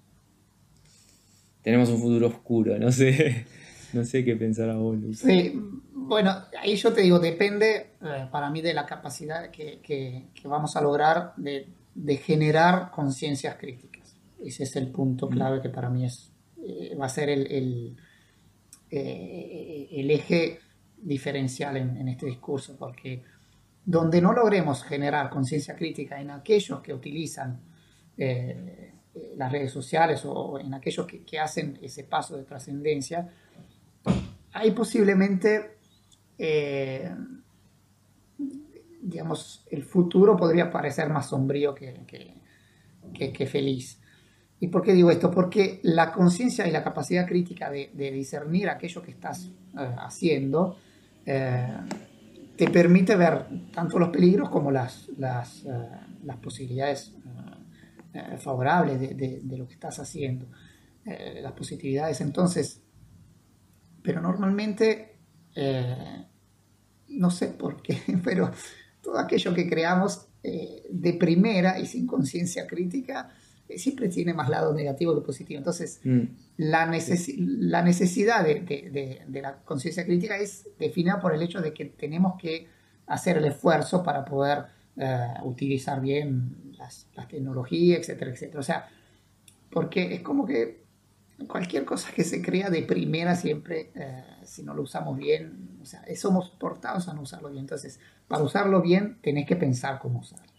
tenemos 1.63 1.89
un 1.89 2.03
futuro 2.03 2.27
oscuro? 2.27 2.79
No 2.79 2.93
sé, 2.93 3.47
no 3.95 4.05
sé 4.05 4.27
qué 4.27 4.37
pensar 4.37 4.69
a 4.69 4.75
vos, 4.75 4.99
Sí, 5.15 5.55
bueno, 5.95 6.37
ahí 6.61 6.77
yo 6.77 6.93
te 6.93 7.01
digo, 7.01 7.19
depende 7.19 7.93
eh, 8.03 8.29
para 8.31 8.51
mí 8.51 8.61
de 8.61 8.75
la 8.75 8.85
capacidad 8.85 9.51
que, 9.51 10.29
vamos 10.45 10.77
a 10.77 10.83
lograr 10.83 11.33
de, 11.39 11.67
generar 12.19 12.91
conciencias 12.91 13.57
críticas. 13.57 14.19
Ese 14.39 14.65
es 14.65 14.77
el 14.77 14.89
punto 14.89 15.29
mm. 15.29 15.31
clave 15.31 15.63
que 15.63 15.71
para 15.71 15.89
mí 15.89 16.05
es, 16.05 16.31
eh, 16.63 16.95
va 16.95 17.07
a 17.07 17.09
ser 17.09 17.31
el, 17.31 17.97
el, 18.91 20.11
eje 20.11 20.61
diferencial 21.03 21.77
en, 21.77 22.09
este 22.09 22.27
discurso, 22.27 22.77
porque 22.79 23.23
donde 23.85 24.21
no 24.21 24.33
logremos 24.33 24.85
generar 24.85 25.31
conciencia 25.31 25.75
crítica 25.75 26.21
en 26.21 26.31
aquellos 26.31 26.81
que 26.81 26.93
utilizan 26.93 27.61
las 29.37 29.51
redes 29.51 29.73
sociales 29.73 30.23
o 30.25 30.59
en 30.59 30.75
aquellos 30.75 31.07
que, 31.07 31.25
que 31.25 31.39
hacen 31.39 31.79
ese 31.81 32.05
paso 32.05 32.37
de 32.37 32.45
trascendencia, 32.45 33.29
ahí 34.53 34.73
posiblemente 34.73 35.79
eh, 36.43 37.11
digamos, 39.03 39.67
el 39.71 39.83
futuro 39.85 40.39
podría 40.39 40.71
parecer 40.71 41.11
más 41.11 41.29
sombrío 41.29 41.75
que, 41.75 42.01
que, 43.13 43.47
feliz. 43.47 44.01
¿Y 44.59 44.69
por 44.69 44.83
qué 44.83 44.95
digo 44.95 45.11
esto? 45.11 45.31
Porque 45.31 45.81
la 45.83 46.13
conciencia 46.13 46.67
y 46.67 46.71
la 46.71 46.83
capacidad 46.83 47.27
crítica 47.27 47.71
de, 47.71 47.91
discernir 47.95 48.71
aquello 48.71 49.03
que 49.03 49.11
estás 49.11 49.51
eh, 49.79 49.95
haciendo 49.99 50.79
eh, 51.31 51.77
te 52.57 52.69
permite 52.71 53.17
ver 53.17 53.47
tanto 53.73 53.99
los 53.99 54.11
peligros 54.11 54.51
como 54.51 54.71
las, 54.71 55.09
las, 55.17 55.65
las 56.25 56.37
posibilidades 56.39 57.15
favorables 58.39 59.01
de, 59.01 59.57
lo 59.57 59.67
que 59.67 59.75
estás 59.75 59.99
haciendo, 59.99 60.47
las 61.05 61.53
positividades. 61.53 62.21
Entonces, 62.21 62.83
pero 64.03 64.21
normalmente 64.21 65.17
no 67.11 67.31
sé 67.31 67.49
por 67.49 67.83
qué, 67.83 67.99
pero 68.25 68.51
todo 69.03 69.19
aquello 69.19 69.55
que 69.55 69.69
creamos 69.69 70.29
eh, 70.43 70.85
de 70.91 71.13
primera 71.15 71.79
y 71.79 71.87
sin 71.87 72.07
conciencia 72.07 72.67
crítica 72.67 73.29
eh, 73.29 73.40
siempre 73.79 74.09
tiene 74.09 74.35
más 74.35 74.49
lado 74.49 74.75
negativo 74.75 75.15
que 75.15 75.21
positivo. 75.21 75.59
Entonces, 75.59 76.01
mm. 76.05 76.23
la, 76.59 76.87
la, 76.87 77.83
necesidad 77.83 78.45
de, 78.45 79.23
la 79.31 79.63
conciencia 79.65 80.05
crítica 80.05 80.37
es 80.37 80.69
definida 80.79 81.21
por 81.21 81.35
el 81.35 81.43
hecho 81.43 81.61
de 81.61 81.73
que 81.73 81.87
tenemos 81.87 82.41
que 82.41 82.69
hacer 83.07 83.39
el 83.39 83.45
esfuerzo 83.45 84.03
para 84.03 84.25
poder 84.25 84.67
eh, 84.97 85.35
utilizar 85.45 86.01
bien 86.01 86.73
las, 86.79 87.09
las 87.15 87.29
tecnologías, 87.29 88.01
etcétera, 88.01 88.31
etcétera. 88.31 88.61
O 88.61 88.65
sea, 88.65 88.89
porque 89.71 90.15
es 90.15 90.21
como 90.23 90.47
que 90.47 90.85
cualquier 91.47 91.85
cosa 91.85 92.11
que 92.13 92.25
se 92.25 92.43
crea 92.43 92.71
de 92.71 92.83
primera 92.83 93.35
siempre, 93.35 93.91
eh, 93.95 94.25
si 94.45 94.63
no 94.63 94.75
lo 94.75 94.83
usamos 94.83 95.17
bien, 95.17 95.79
o 95.81 95.85
sea, 95.85 96.03
somos 96.17 96.51
portados 96.51 97.09
a 97.09 97.15
no 97.15 97.23
usarlo 97.23 97.51
bien. 97.51 97.63
Entonces, 97.63 98.01
para 98.29 98.43
usarlo 98.43 98.83
bien, 98.83 99.19
tenés 99.23 99.47
que 99.47 99.57
pensar 99.57 99.99
cómo 99.99 100.21
usarlo. 100.21 100.50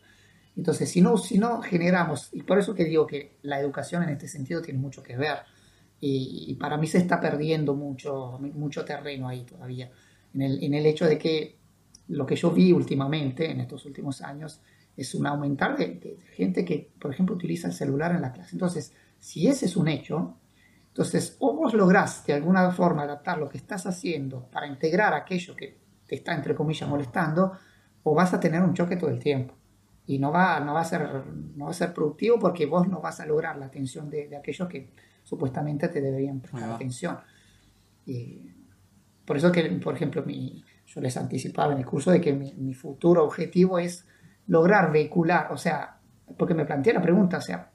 Entonces, 0.56 0.90
si 0.90 1.02
no, 1.02 1.18
si 1.18 1.38
no 1.38 1.62
generamos, 1.62 2.30
y 2.34 2.44
por 2.44 2.60
eso 2.60 2.74
que 2.74 2.86
digo 2.86 3.08
que 3.08 3.38
la 3.44 3.60
educación 3.60 4.04
en 4.04 4.10
este 4.10 4.28
sentido 4.28 4.62
tiene 4.62 4.80
mucho 4.80 5.02
que 5.02 5.18
ver, 5.18 5.40
y, 6.04 6.56
para 6.60 6.78
mí 6.78 6.88
se 6.88 6.98
está 6.98 7.22
perdiendo 7.22 7.76
mucho, 7.76 8.40
mucho 8.40 8.84
terreno 8.84 9.28
ahí 9.28 9.44
todavía, 9.44 9.92
en 10.34 10.42
el, 10.42 10.64
en 10.64 10.74
el 10.74 10.86
hecho 10.88 11.06
de 11.06 11.18
que 11.18 11.58
lo 12.08 12.26
que 12.26 12.36
yo 12.36 12.52
vi 12.52 12.72
últimamente, 12.72 13.52
en 13.52 13.62
estos 13.62 13.86
últimos 13.86 14.22
años, 14.22 14.62
es 14.98 15.14
un 15.14 15.28
aumentar 15.28 15.78
de, 15.78 15.96
de 15.96 16.18
gente 16.34 16.66
que, 16.66 16.92
por 17.00 17.12
ejemplo, 17.12 17.36
utiliza 17.36 17.68
el 17.68 17.74
celular 17.74 18.14
en 18.14 18.22
la 18.22 18.32
clase. 18.32 18.56
Entonces, 18.56 18.94
si 19.20 19.48
ese 19.48 19.68
es 19.68 19.78
un 19.78 19.88
hecho, 19.88 20.38
entonces, 20.88 21.38
o 21.40 21.56
vos 21.56 21.74
lográs 21.74 22.26
de 22.26 22.34
alguna 22.34 22.70
forma 22.72 23.04
adaptar 23.04 23.38
lo 23.38 23.48
que 23.48 23.58
estás 23.58 23.86
haciendo 23.86 24.48
para 24.52 24.68
integrar 24.68 25.14
aquello 25.14 25.56
que 25.56 25.80
te 26.06 26.16
está, 26.16 26.36
entre 26.36 26.54
comillas, 26.54 26.90
molestando, 26.90 27.54
o 28.04 28.14
vas 28.14 28.34
a 28.34 28.40
tener 28.40 28.62
un 28.62 28.74
choque 28.74 28.98
todo 28.98 29.10
el 29.10 29.20
tiempo. 29.20 29.54
Y 30.06 30.20
no 30.20 30.32
va, 30.32 30.60
no 30.60 30.74
va, 30.74 30.82
a, 30.82 30.86
ser, 30.86 31.02
no 31.56 31.66
va 31.66 31.72
a 31.72 31.74
ser 31.74 31.94
productivo 31.94 32.40
porque 32.40 32.66
vos 32.66 32.88
no 32.88 33.00
vas 33.02 33.20
a 33.20 33.26
lograr 33.26 33.58
la 33.58 33.68
atención 33.68 34.10
de, 34.10 34.36
aquellos 34.36 34.68
que 34.68 34.90
supuestamente 35.24 35.88
te 35.90 36.02
deberían 36.02 36.40
prestar 36.40 36.72
atención. 36.72 37.18
por 39.26 39.38
eso 39.38 39.52
que, 39.52 39.64
por 39.84 39.96
ejemplo, 39.96 40.24
mi, 40.24 40.64
yo 40.86 41.02
les 41.02 41.16
anticipaba 41.18 41.74
en 41.74 41.80
el 41.80 41.86
curso 41.86 42.12
de 42.12 42.20
que 42.20 42.34
mi, 42.34 42.54
mi 42.54 42.74
futuro 42.74 43.24
objetivo 43.24 43.80
es 43.80 44.06
lograr 44.48 44.92
vehicular, 44.92 45.52
o 45.52 45.58
sea, 45.58 46.00
porque 46.38 46.54
me 46.54 46.66
planteé 46.66 46.94
la 46.94 47.02
pregunta, 47.02 47.38
o 47.38 47.42
sea, 47.42 47.72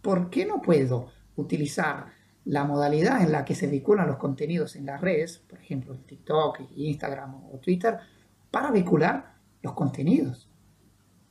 ¿por 0.00 0.30
qué 0.30 0.44
no 0.44 0.60
puedo 0.60 1.10
utilizar 1.36 2.06
la 2.44 2.64
modalidad 2.64 3.22
en 3.22 3.32
la 3.32 3.44
que 3.44 3.54
se 3.54 3.66
vinculan 3.66 4.08
los 4.08 4.16
contenidos 4.16 4.76
en 4.76 4.86
las 4.86 5.00
redes, 5.00 5.38
por 5.38 5.60
ejemplo, 5.60 5.96
TikTok, 5.96 6.60
Instagram 6.76 7.34
o 7.52 7.58
Twitter, 7.58 7.98
para 8.50 8.70
vincular 8.70 9.34
los 9.62 9.72
contenidos? 9.74 10.51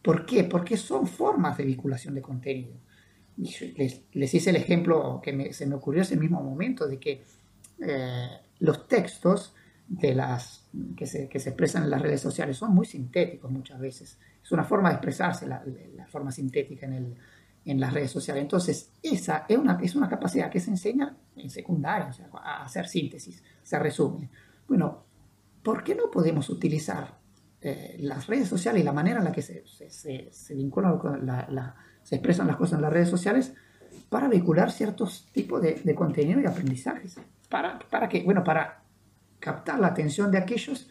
¿Por 0.02 0.26
qué? 0.26 0.44
Porque 0.44 0.78
son 0.78 1.08
formas 1.08 1.58
de 1.58 1.66
vinculación 1.66 2.16
de 2.16 2.22
contenido. 2.22 2.74
Les, 3.38 4.34
hice 4.34 4.50
el 4.50 4.56
ejemplo 4.56 5.20
que 5.24 5.34
me, 5.34 5.54
se 5.54 5.66
me 5.66 5.76
ocurrió 5.76 6.02
ese 6.02 6.18
mismo 6.18 6.42
momento 6.42 6.88
de 6.88 7.00
que 7.00 7.24
eh, 7.80 8.30
los 8.60 8.88
textos 8.88 9.56
que, 10.00 11.06
se, 11.06 11.24
expresan 11.24 11.84
en 11.84 11.90
las 11.90 12.02
redes 12.02 12.22
sociales 12.22 12.58
son 12.58 12.74
muy 12.74 12.86
sintéticos 12.86 13.52
muchas 13.52 13.80
veces. 13.80 14.18
Es 14.44 14.52
una 14.52 14.64
forma 14.64 14.90
de 14.90 14.96
expresarse 14.96 15.48
la, 15.48 15.64
forma 16.08 16.32
sintética 16.32 16.88
en 16.88 17.80
las 17.80 17.94
redes 17.94 18.12
sociales. 18.12 18.42
Entonces, 18.42 18.92
esa 19.02 19.46
es 19.48 19.58
una, 19.58 19.80
es 19.82 19.96
una 19.96 20.10
capacidad 20.10 20.50
que 20.50 20.60
se 20.60 20.72
enseña 20.72 21.16
en 21.36 21.50
secundaria, 21.50 22.08
o 22.08 22.14
sea, 22.14 22.30
a 22.34 22.64
hacer 22.64 22.88
síntesis, 22.88 23.44
se 23.64 23.80
resume. 23.80 24.30
Bueno, 24.68 25.04
¿por 25.64 25.84
qué 25.84 25.96
no 25.96 26.10
podemos 26.10 26.50
utilizar 26.50 27.21
eh, 27.62 27.96
las 28.00 28.28
redes 28.28 28.48
sociales 28.48 28.82
y 28.82 28.86
la 28.86 28.92
manera 28.92 29.20
en 29.20 29.26
la 29.26 29.32
que 29.32 29.42
se, 29.42 29.64
se, 29.68 30.30
se, 30.32 30.56
vinculan, 30.56 31.00
la, 31.26 31.76
se 32.04 32.16
expresan 32.16 32.48
las 32.48 32.56
cosas 32.56 32.78
en 32.78 32.82
las 32.82 32.94
redes 32.94 33.10
sociales 33.10 33.54
para 34.10 34.28
vincular 34.28 34.72
ciertos 34.72 35.28
tipos 35.32 35.62
de, 35.62 35.76
de 35.84 35.96
contenido 35.96 36.42
y 36.42 36.46
aprendizajes? 36.46 37.20
¿Para, 37.50 37.80
¿Para 37.80 38.10
qué? 38.10 38.24
Bueno, 38.24 38.44
para 38.44 38.84
captar 39.40 39.80
la 39.80 39.88
atención 39.88 40.32
de 40.32 40.38
aquellos 40.38 40.90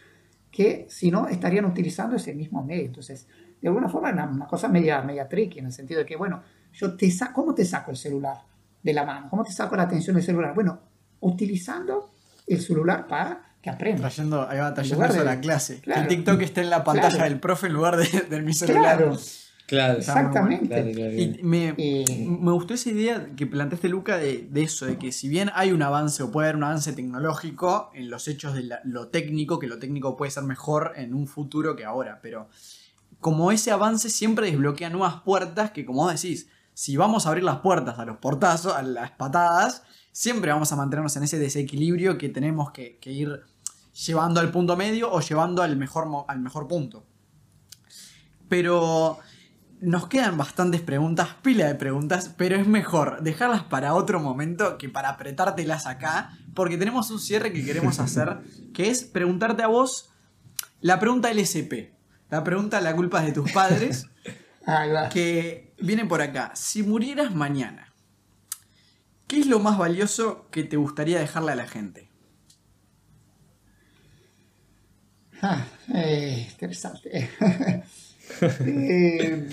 que 0.50 0.86
si 0.88 1.10
no 1.10 1.28
estarían 1.28 1.64
utilizando 1.64 2.16
ese 2.16 2.34
mismo 2.34 2.62
medio. 2.64 2.86
Entonces, 2.86 3.26
de 3.60 3.68
alguna 3.68 3.88
forma, 3.88 4.10
una, 4.10 4.26
una 4.26 4.46
cosa 4.46 4.68
media, 4.68 5.02
media 5.02 5.28
tricky, 5.28 5.58
en 5.58 5.66
el 5.66 5.72
sentido 5.72 6.00
de 6.00 6.06
que, 6.06 6.16
bueno, 6.16 6.42
yo 6.72 6.96
te 6.96 7.10
saco, 7.10 7.42
¿cómo 7.42 7.54
te 7.54 7.64
saco 7.64 7.90
el 7.90 7.96
celular 7.96 8.36
de 8.82 8.92
la 8.92 9.04
mano? 9.04 9.28
¿Cómo 9.28 9.44
te 9.44 9.52
saco 9.52 9.76
la 9.76 9.84
atención 9.84 10.16
del 10.16 10.24
celular? 10.24 10.54
Bueno, 10.54 10.80
utilizando 11.20 12.10
el 12.46 12.60
celular 12.60 13.06
para 13.06 13.49
que 13.62 13.70
aprenda. 13.70 14.08
Trayendo, 14.08 14.48
ahí 14.48 14.58
va 14.58 14.74
trayendo 14.74 15.04
eso 15.04 15.14
de, 15.14 15.20
a 15.20 15.24
la 15.24 15.40
clase. 15.40 15.80
Claro, 15.80 16.00
que 16.00 16.14
el 16.14 16.16
TikTok 16.16 16.40
esté 16.42 16.60
en 16.62 16.70
la 16.70 16.84
pantalla 16.84 17.10
claro. 17.10 17.30
del 17.30 17.40
profe 17.40 17.66
en 17.66 17.72
lugar 17.72 17.96
de, 17.96 18.06
de 18.28 18.42
mi 18.42 18.52
celular. 18.52 18.96
Claro. 18.96 19.18
Claro, 19.70 19.98
exactamente. 19.98 20.66
Claro, 20.66 20.88
y 20.88 21.38
me, 21.44 21.74
eh, 21.78 22.26
me, 22.26 22.50
gustó 22.50 22.74
esa 22.74 22.90
idea 22.90 23.28
que 23.36 23.46
planteaste, 23.46 23.88
Luca, 23.88 24.16
de, 24.16 24.48
de, 24.50 24.62
eso, 24.64 24.84
de 24.84 24.98
que 24.98 25.12
si 25.12 25.28
bien 25.28 25.48
hay 25.54 25.70
un 25.70 25.80
avance 25.80 26.24
o 26.24 26.32
puede 26.32 26.48
haber 26.48 26.56
un 26.56 26.64
avance 26.64 26.92
tecnológico 26.92 27.92
en 27.94 28.10
los 28.10 28.26
hechos 28.26 28.52
de 28.54 28.64
la, 28.64 28.80
lo 28.82 29.06
técnico, 29.10 29.60
que 29.60 29.68
lo 29.68 29.78
técnico 29.78 30.16
puede 30.16 30.32
ser 30.32 30.42
mejor 30.42 30.94
en 30.96 31.14
un 31.14 31.28
futuro 31.28 31.76
que 31.76 31.84
ahora, 31.84 32.18
pero 32.20 32.48
como 33.20 33.52
ese 33.52 33.70
avance 33.70 34.10
siempre 34.10 34.50
desbloquea 34.50 34.90
nuevas 34.90 35.20
puertas 35.20 35.70
que, 35.70 35.84
como 35.84 36.02
vos 36.02 36.20
decís, 36.20 36.48
si 36.74 36.96
vamos 36.96 37.26
a 37.26 37.28
abrir 37.28 37.44
las 37.44 37.58
puertas 37.58 37.96
a 38.00 38.04
los 38.04 38.16
portazos, 38.16 38.74
a 38.74 38.82
las 38.82 39.12
patadas, 39.12 39.84
siempre 40.10 40.50
vamos 40.50 40.72
a 40.72 40.76
mantenernos 40.76 41.14
en 41.14 41.22
ese 41.22 41.38
desequilibrio 41.38 42.18
que 42.18 42.28
tenemos 42.28 42.72
que, 42.72 42.98
que 42.98 43.12
ir 43.12 43.40
llevando 43.92 44.40
al 44.40 44.50
punto 44.50 44.76
medio 44.76 45.10
o 45.10 45.20
llevando 45.20 45.62
al 45.62 45.76
mejor, 45.76 46.08
al 46.28 46.40
mejor 46.40 46.68
punto. 46.68 47.06
Pero 48.48 49.18
nos 49.80 50.08
quedan 50.08 50.36
bastantes 50.36 50.82
preguntas, 50.82 51.28
pila 51.42 51.66
de 51.66 51.74
preguntas, 51.74 52.34
pero 52.36 52.56
es 52.56 52.66
mejor 52.66 53.22
dejarlas 53.22 53.64
para 53.64 53.94
otro 53.94 54.20
momento 54.20 54.76
que 54.76 54.88
para 54.88 55.08
apretártelas 55.08 55.86
acá, 55.86 56.36
porque 56.54 56.76
tenemos 56.76 57.10
un 57.10 57.18
cierre 57.18 57.52
que 57.52 57.64
queremos 57.64 57.98
hacer, 58.00 58.40
que 58.74 58.90
es 58.90 59.04
preguntarte 59.04 59.62
a 59.62 59.68
vos 59.68 60.10
la 60.80 60.98
pregunta 60.98 61.32
LSP, 61.32 61.92
la 62.30 62.44
pregunta 62.44 62.80
la 62.80 62.94
culpa 62.94 63.20
es 63.20 63.26
de 63.26 63.32
tus 63.32 63.52
padres, 63.52 64.06
que 65.12 65.74
viene 65.80 66.04
por 66.04 66.22
acá. 66.22 66.52
Si 66.54 66.82
murieras 66.82 67.34
mañana, 67.34 67.92
¿qué 69.26 69.40
es 69.40 69.46
lo 69.46 69.60
más 69.60 69.78
valioso 69.78 70.46
que 70.50 70.62
te 70.64 70.76
gustaría 70.76 71.18
dejarle 71.18 71.52
a 71.52 71.56
la 71.56 71.66
gente? 71.66 72.09
Ah, 75.42 75.66
eh, 75.94 76.46
interesante. 76.50 77.10
eh, 78.66 79.46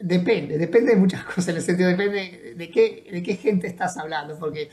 depende, 0.00 0.58
depende 0.58 0.92
de 0.92 0.96
muchas 0.96 1.24
cosas, 1.24 1.48
en 1.48 1.56
el 1.56 1.62
sentido, 1.62 1.88
depende 1.88 2.54
de 2.56 2.70
qué, 2.70 3.08
de 3.10 3.22
qué 3.22 3.36
gente 3.36 3.66
estás 3.66 3.96
hablando, 3.96 4.38
porque... 4.38 4.68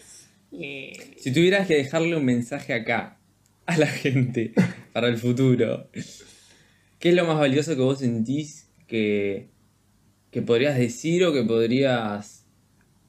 Eh, 0.52 1.16
si 1.18 1.32
tuvieras 1.32 1.68
que 1.68 1.76
dejarle 1.76 2.16
un 2.16 2.26
mensaje 2.26 2.74
acá 2.74 3.20
a 3.66 3.78
la 3.78 3.88
gente 3.88 4.54
para 4.94 5.08
el 5.08 5.18
futuro, 5.18 5.90
¿qué 7.00 7.10
es 7.10 7.16
lo 7.16 7.26
más 7.26 7.38
valioso 7.38 7.76
que 7.76 7.82
vos 7.82 8.00
sentís 8.00 8.70
que, 8.88 9.50
que 10.32 10.42
podrías 10.42 10.78
decir 10.78 11.24
o 11.24 11.34
que 11.34 11.44
podrías 11.44 12.39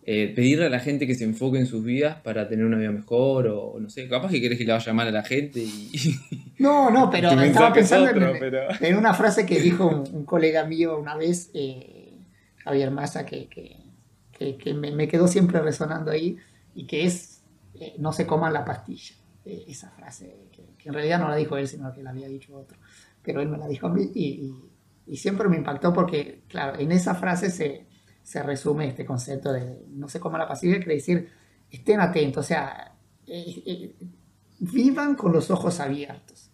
eh, 0.02 0.32
pedirle 0.34 0.66
a 0.66 0.70
la 0.70 0.80
gente 0.80 1.06
que 1.06 1.14
se 1.14 1.24
enfoque 1.24 1.58
en 1.58 1.66
sus 1.66 1.84
vidas 1.84 2.16
para 2.22 2.48
tener 2.48 2.64
una 2.64 2.78
vida 2.78 2.90
mejor 2.90 3.46
o 3.48 3.78
no 3.78 3.90
sé, 3.90 4.08
capaz 4.08 4.30
que 4.30 4.40
querés 4.40 4.56
que 4.56 4.64
le 4.64 4.72
vaya 4.72 4.92
mal 4.94 5.08
a 5.08 5.10
la 5.10 5.22
gente 5.22 5.60
y... 5.60 5.90
No, 6.58 6.90
no, 6.90 7.10
pero 7.10 7.30
estaba 7.40 7.72
pensando 7.72 8.10
otro, 8.10 8.34
en, 8.34 8.38
pero... 8.38 8.62
en, 8.80 8.96
una 8.96 9.14
frase 9.14 9.44
que 9.44 9.60
dijo 9.60 9.86
un, 9.86 10.14
un 10.14 10.24
colega 10.24 10.64
mío 10.64 10.98
una 10.98 11.16
vez, 11.16 11.50
eh, 11.54 12.18
Javier 12.64 12.90
Massa, 12.90 13.26
que, 13.26 13.48
que, 13.48 13.76
que, 14.32 14.56
que 14.56 14.74
me, 14.74 14.90
me, 14.90 15.06
quedó 15.06 15.28
siempre 15.28 15.60
resonando 15.60 16.10
ahí 16.10 16.36
y 16.74 16.86
que 16.86 17.04
es 17.04 17.42
eh, 17.78 17.94
no 17.98 18.12
se 18.12 18.26
coman 18.26 18.52
la 18.52 18.64
pastilla. 18.64 19.14
Eh, 19.44 19.64
esa 19.68 19.90
frase, 19.90 20.48
que, 20.52 20.88
en 20.88 20.94
realidad 20.94 21.18
no 21.18 21.28
la 21.28 21.36
dijo 21.36 21.56
él, 21.56 21.68
sino 21.68 21.92
que 21.92 22.02
la 22.02 22.10
había 22.10 22.28
dicho 22.28 22.56
otro, 22.56 22.78
pero 23.22 23.40
él 23.40 23.48
me 23.48 23.58
la 23.58 23.68
dijo 23.68 23.86
a 23.86 23.90
mí 23.90 24.10
y, 24.14 24.24
y, 24.24 24.54
y 25.06 25.16
siempre 25.16 25.48
me 25.48 25.56
impactó 25.56 25.92
porque, 25.92 26.42
claro, 26.48 26.78
en 26.78 26.92
esa 26.92 27.14
frase 27.14 27.50
se 27.50 27.89
se 28.22 28.42
resume 28.42 28.88
este 28.88 29.04
concepto 29.04 29.52
de 29.52 29.84
no 29.88 30.08
sé 30.08 30.20
cómo 30.20 30.38
la 30.38 30.46
pastilla 30.46 30.76
quiere 30.76 30.94
decir 30.94 31.28
estén 31.70 32.00
atentos, 32.00 32.44
o 32.44 32.48
sea, 32.48 32.92
eh, 33.26 33.62
eh, 33.66 33.94
vivan 34.58 35.14
con 35.14 35.32
los 35.32 35.50
ojos 35.50 35.80
abiertos. 35.80 36.50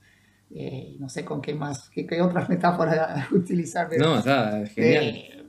Eh, 0.50 0.96
no 1.00 1.08
sé 1.08 1.24
con 1.24 1.40
qué 1.40 1.54
más, 1.54 1.90
qué, 1.90 2.06
qué 2.06 2.20
otras 2.22 2.48
metáforas 2.48 3.30
utilizar. 3.32 3.88
Pero, 3.88 4.06
no, 4.06 4.18
está 4.18 4.64
genial. 4.66 5.46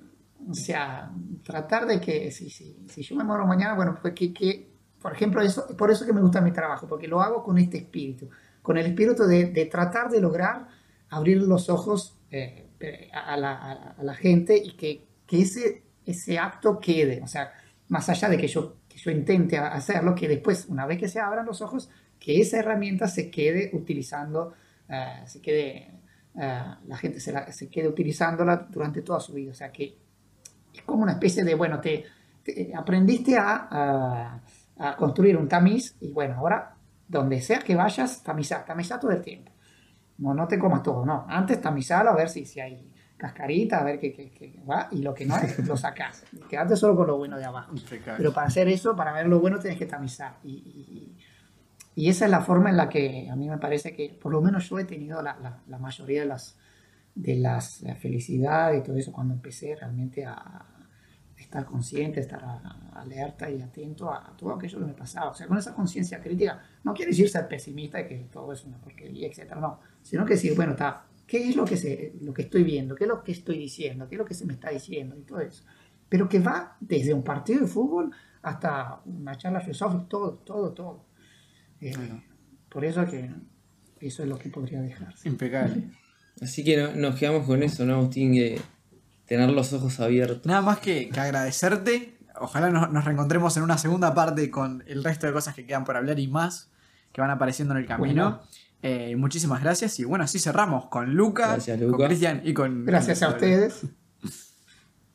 o 0.49 0.53
sea, 0.53 1.11
tratar 1.43 1.85
de 1.85 1.99
que 1.99 2.31
si, 2.31 2.49
si, 2.49 2.85
si 2.87 3.03
yo 3.03 3.15
me 3.15 3.23
muero 3.23 3.45
mañana, 3.45 3.75
bueno, 3.75 3.97
pues 4.01 4.13
que, 4.13 4.33
que, 4.33 4.71
por 4.99 5.13
ejemplo, 5.13 5.41
eso, 5.41 5.67
por 5.77 5.91
eso 5.91 6.05
que 6.05 6.13
me 6.13 6.21
gusta 6.21 6.41
mi 6.41 6.51
trabajo, 6.51 6.87
porque 6.87 7.07
lo 7.07 7.21
hago 7.21 7.43
con 7.43 7.57
este 7.57 7.77
espíritu, 7.77 8.29
con 8.61 8.77
el 8.77 8.85
espíritu 8.87 9.23
de, 9.23 9.51
de 9.51 9.65
tratar 9.65 10.09
de 10.09 10.19
lograr 10.19 10.67
abrir 11.09 11.41
los 11.41 11.69
ojos 11.69 12.17
a 13.13 13.37
la, 13.37 13.51
a, 13.53 13.71
a, 13.97 14.03
la, 14.03 14.13
gente 14.13 14.57
y 14.57 14.75
que, 14.75 15.07
que 15.25 15.41
ese 15.41 15.86
ese 16.07 16.39
acto 16.39 16.79
quede, 16.79 17.21
o 17.21 17.27
sea, 17.27 17.51
más 17.89 18.09
allá 18.09 18.29
de 18.29 18.37
que 18.37 18.47
yo, 18.47 18.77
que 18.87 18.97
yo 18.97 19.11
intente 19.11 19.57
hacerlo, 19.57 20.15
que 20.15 20.27
después, 20.27 20.65
una 20.67 20.85
vez 20.85 20.97
que 20.97 21.07
se 21.07 21.19
abran 21.19 21.45
los 21.45 21.61
ojos, 21.61 21.89
que 22.19 22.39
esa 22.39 22.59
herramienta 22.59 23.07
se 23.07 23.29
quede 23.29 23.69
utilizando, 23.73 24.53
uh, 24.89 25.27
se 25.27 25.41
quede, 25.41 25.91
uh, 26.35 26.87
la 26.87 26.97
gente 26.97 27.19
se, 27.19 27.31
la, 27.31 27.51
se, 27.51 27.69
quede 27.69 27.87
utilizándola 27.87 28.67
durante 28.69 29.01
toda 29.01 29.19
su 29.19 29.33
vida, 29.33 29.51
o 29.51 29.53
sea, 29.53 29.71
que 29.71 29.97
es 30.73 30.81
como 30.83 31.03
una 31.03 31.13
especie 31.13 31.43
de, 31.43 31.55
bueno, 31.55 31.79
te, 31.81 32.05
te 32.43 32.71
aprendiste 32.73 33.37
a, 33.37 34.41
a, 34.77 34.95
construir 34.95 35.35
un 35.35 35.47
tamiz 35.47 35.95
y 35.99 36.11
bueno, 36.11 36.35
ahora 36.35 36.75
donde 37.07 37.41
sea 37.41 37.59
que 37.59 37.75
vayas, 37.75 38.23
tamizar, 38.23 38.63
tamizar 38.65 38.99
todo 38.99 39.11
el 39.11 39.21
tiempo. 39.21 39.51
No, 40.19 40.33
no 40.33 40.47
te 40.47 40.57
comas 40.59 40.83
todo, 40.83 41.05
no. 41.05 41.25
Antes 41.27 41.61
tamizarlo 41.61 42.11
a 42.11 42.15
ver 42.15 42.29
si, 42.29 42.45
si 42.45 42.59
hay 42.59 42.91
cascarita, 43.17 43.79
a 43.79 43.83
ver 43.83 43.99
qué, 43.99 44.13
qué, 44.13 44.29
qué 44.29 44.53
va, 44.69 44.87
y 44.91 45.01
lo 45.01 45.13
que 45.13 45.25
no 45.25 45.35
es, 45.37 45.59
lo 45.67 45.75
sacas. 45.75 46.23
Quedarte 46.49 46.75
solo 46.75 46.95
con 46.95 47.07
lo 47.07 47.17
bueno 47.17 47.37
de 47.37 47.45
abajo. 47.45 47.73
Pero 48.17 48.31
para 48.31 48.47
hacer 48.47 48.67
eso, 48.69 48.95
para 48.95 49.11
ver 49.11 49.27
lo 49.27 49.39
bueno, 49.39 49.59
tienes 49.59 49.79
que 49.79 49.87
tamizar. 49.87 50.37
Y, 50.43 50.51
y, 50.51 51.17
y, 51.95 52.09
esa 52.09 52.25
es 52.25 52.31
la 52.31 52.41
forma 52.41 52.69
en 52.69 52.77
la 52.77 52.87
que 52.87 53.27
a 53.29 53.35
mí 53.35 53.49
me 53.49 53.57
parece 53.57 53.95
que, 53.95 54.09
por 54.09 54.31
lo 54.31 54.41
menos 54.41 54.69
yo 54.69 54.77
he 54.77 54.85
tenido 54.85 55.21
la, 55.21 55.35
la, 55.41 55.61
la 55.67 55.77
mayoría 55.79 56.21
de 56.21 56.27
las, 56.27 56.57
de 57.15 57.35
las 57.35 57.83
felicidades 57.99 58.79
y 58.79 58.83
todo 58.83 58.95
eso 58.97 59.11
cuando 59.11 59.33
empecé 59.33 59.75
realmente 59.75 60.23
a 60.23 60.65
estar 61.35 61.65
consciente, 61.65 62.19
estar 62.19 62.43
alerta 62.93 63.49
y 63.49 63.61
atento 63.61 64.11
a, 64.11 64.29
a 64.29 64.37
todo 64.37 64.53
aquello 64.53 64.79
que 64.79 64.85
me 64.85 64.93
pasaba. 64.93 65.31
O 65.31 65.33
sea, 65.33 65.47
con 65.47 65.57
esa 65.57 65.73
conciencia 65.73 66.19
crítica, 66.19 66.61
no 66.83 66.93
quiere 66.93 67.11
decir 67.11 67.29
ser 67.29 67.47
pesimista 67.47 67.99
y 67.99 68.07
que 68.07 68.15
todo 68.31 68.53
es 68.53 68.63
una 68.63 68.77
porquería, 68.77 69.27
etcétera, 69.27 69.59
no. 69.59 69.79
Sino 70.01 70.25
que 70.25 70.33
decir, 70.33 70.55
bueno, 70.55 70.73
está 70.73 71.06
qué 71.27 71.49
es 71.49 71.55
lo 71.55 71.65
que, 71.65 71.77
se, 71.77 72.13
lo 72.21 72.33
que 72.33 72.43
estoy 72.43 72.63
viendo, 72.63 72.95
qué 72.95 73.03
es 73.03 73.07
lo 73.07 73.23
que 73.23 73.33
estoy 73.33 73.57
diciendo, 73.57 74.07
qué 74.07 74.15
es 74.15 74.19
lo 74.19 74.25
que 74.25 74.33
se 74.33 74.45
me 74.45 74.53
está 74.53 74.69
diciendo 74.69 75.15
y 75.17 75.21
todo 75.21 75.41
eso. 75.41 75.63
Pero 76.09 76.29
que 76.29 76.39
va 76.39 76.77
desde 76.79 77.13
un 77.13 77.23
partido 77.23 77.61
de 77.61 77.67
fútbol 77.67 78.11
hasta 78.41 79.01
una 79.05 79.37
charla 79.37 79.59
filosófica, 79.59 80.05
todo, 80.07 80.33
todo, 80.35 80.73
todo. 80.73 81.05
Eh, 81.81 81.93
bueno. 81.95 82.23
Por 82.69 82.85
eso 82.85 83.05
que 83.05 83.29
eso 83.99 84.23
es 84.23 84.29
lo 84.29 84.37
que 84.39 84.49
podría 84.49 84.81
dejarse. 84.81 85.27
Impecable. 85.27 85.91
Así 86.41 86.63
que 86.63 86.77
no, 86.77 86.95
nos 86.95 87.15
quedamos 87.15 87.45
con 87.45 87.61
eso, 87.61 87.85
¿no, 87.85 87.95
Agustín? 87.95 88.33
Que 88.33 88.59
tener 89.25 89.49
los 89.49 89.73
ojos 89.73 89.99
abiertos. 89.99 90.45
Nada 90.45 90.61
más 90.61 90.79
que, 90.79 91.09
que 91.09 91.19
agradecerte 91.19 92.17
ojalá 92.39 92.69
nos, 92.69 92.91
nos 92.91 93.05
reencontremos 93.05 93.55
en 93.57 93.63
una 93.63 93.77
segunda 93.77 94.13
parte 94.13 94.49
con 94.49 94.83
el 94.87 95.03
resto 95.03 95.27
de 95.27 95.33
cosas 95.33 95.55
que 95.55 95.65
quedan 95.65 95.83
por 95.83 95.97
hablar 95.97 96.19
y 96.19 96.27
más 96.27 96.69
que 97.11 97.21
van 97.21 97.31
apareciendo 97.31 97.73
en 97.73 97.81
el 97.81 97.85
camino. 97.85 98.29
Bueno. 98.29 98.41
Eh, 98.81 99.15
muchísimas 99.15 99.61
gracias 99.63 99.99
y 99.99 100.05
bueno, 100.05 100.23
así 100.23 100.39
cerramos 100.39 100.87
con 100.87 101.15
Lucas, 101.15 101.65
Gracias, 101.65 101.79
con 101.79 101.91
Luca. 101.91 102.07
Cristian 102.07 102.41
y 102.43 102.53
con... 102.53 102.85
Gracias 102.85 103.23
a 103.23 103.29
ustedes. 103.29 103.85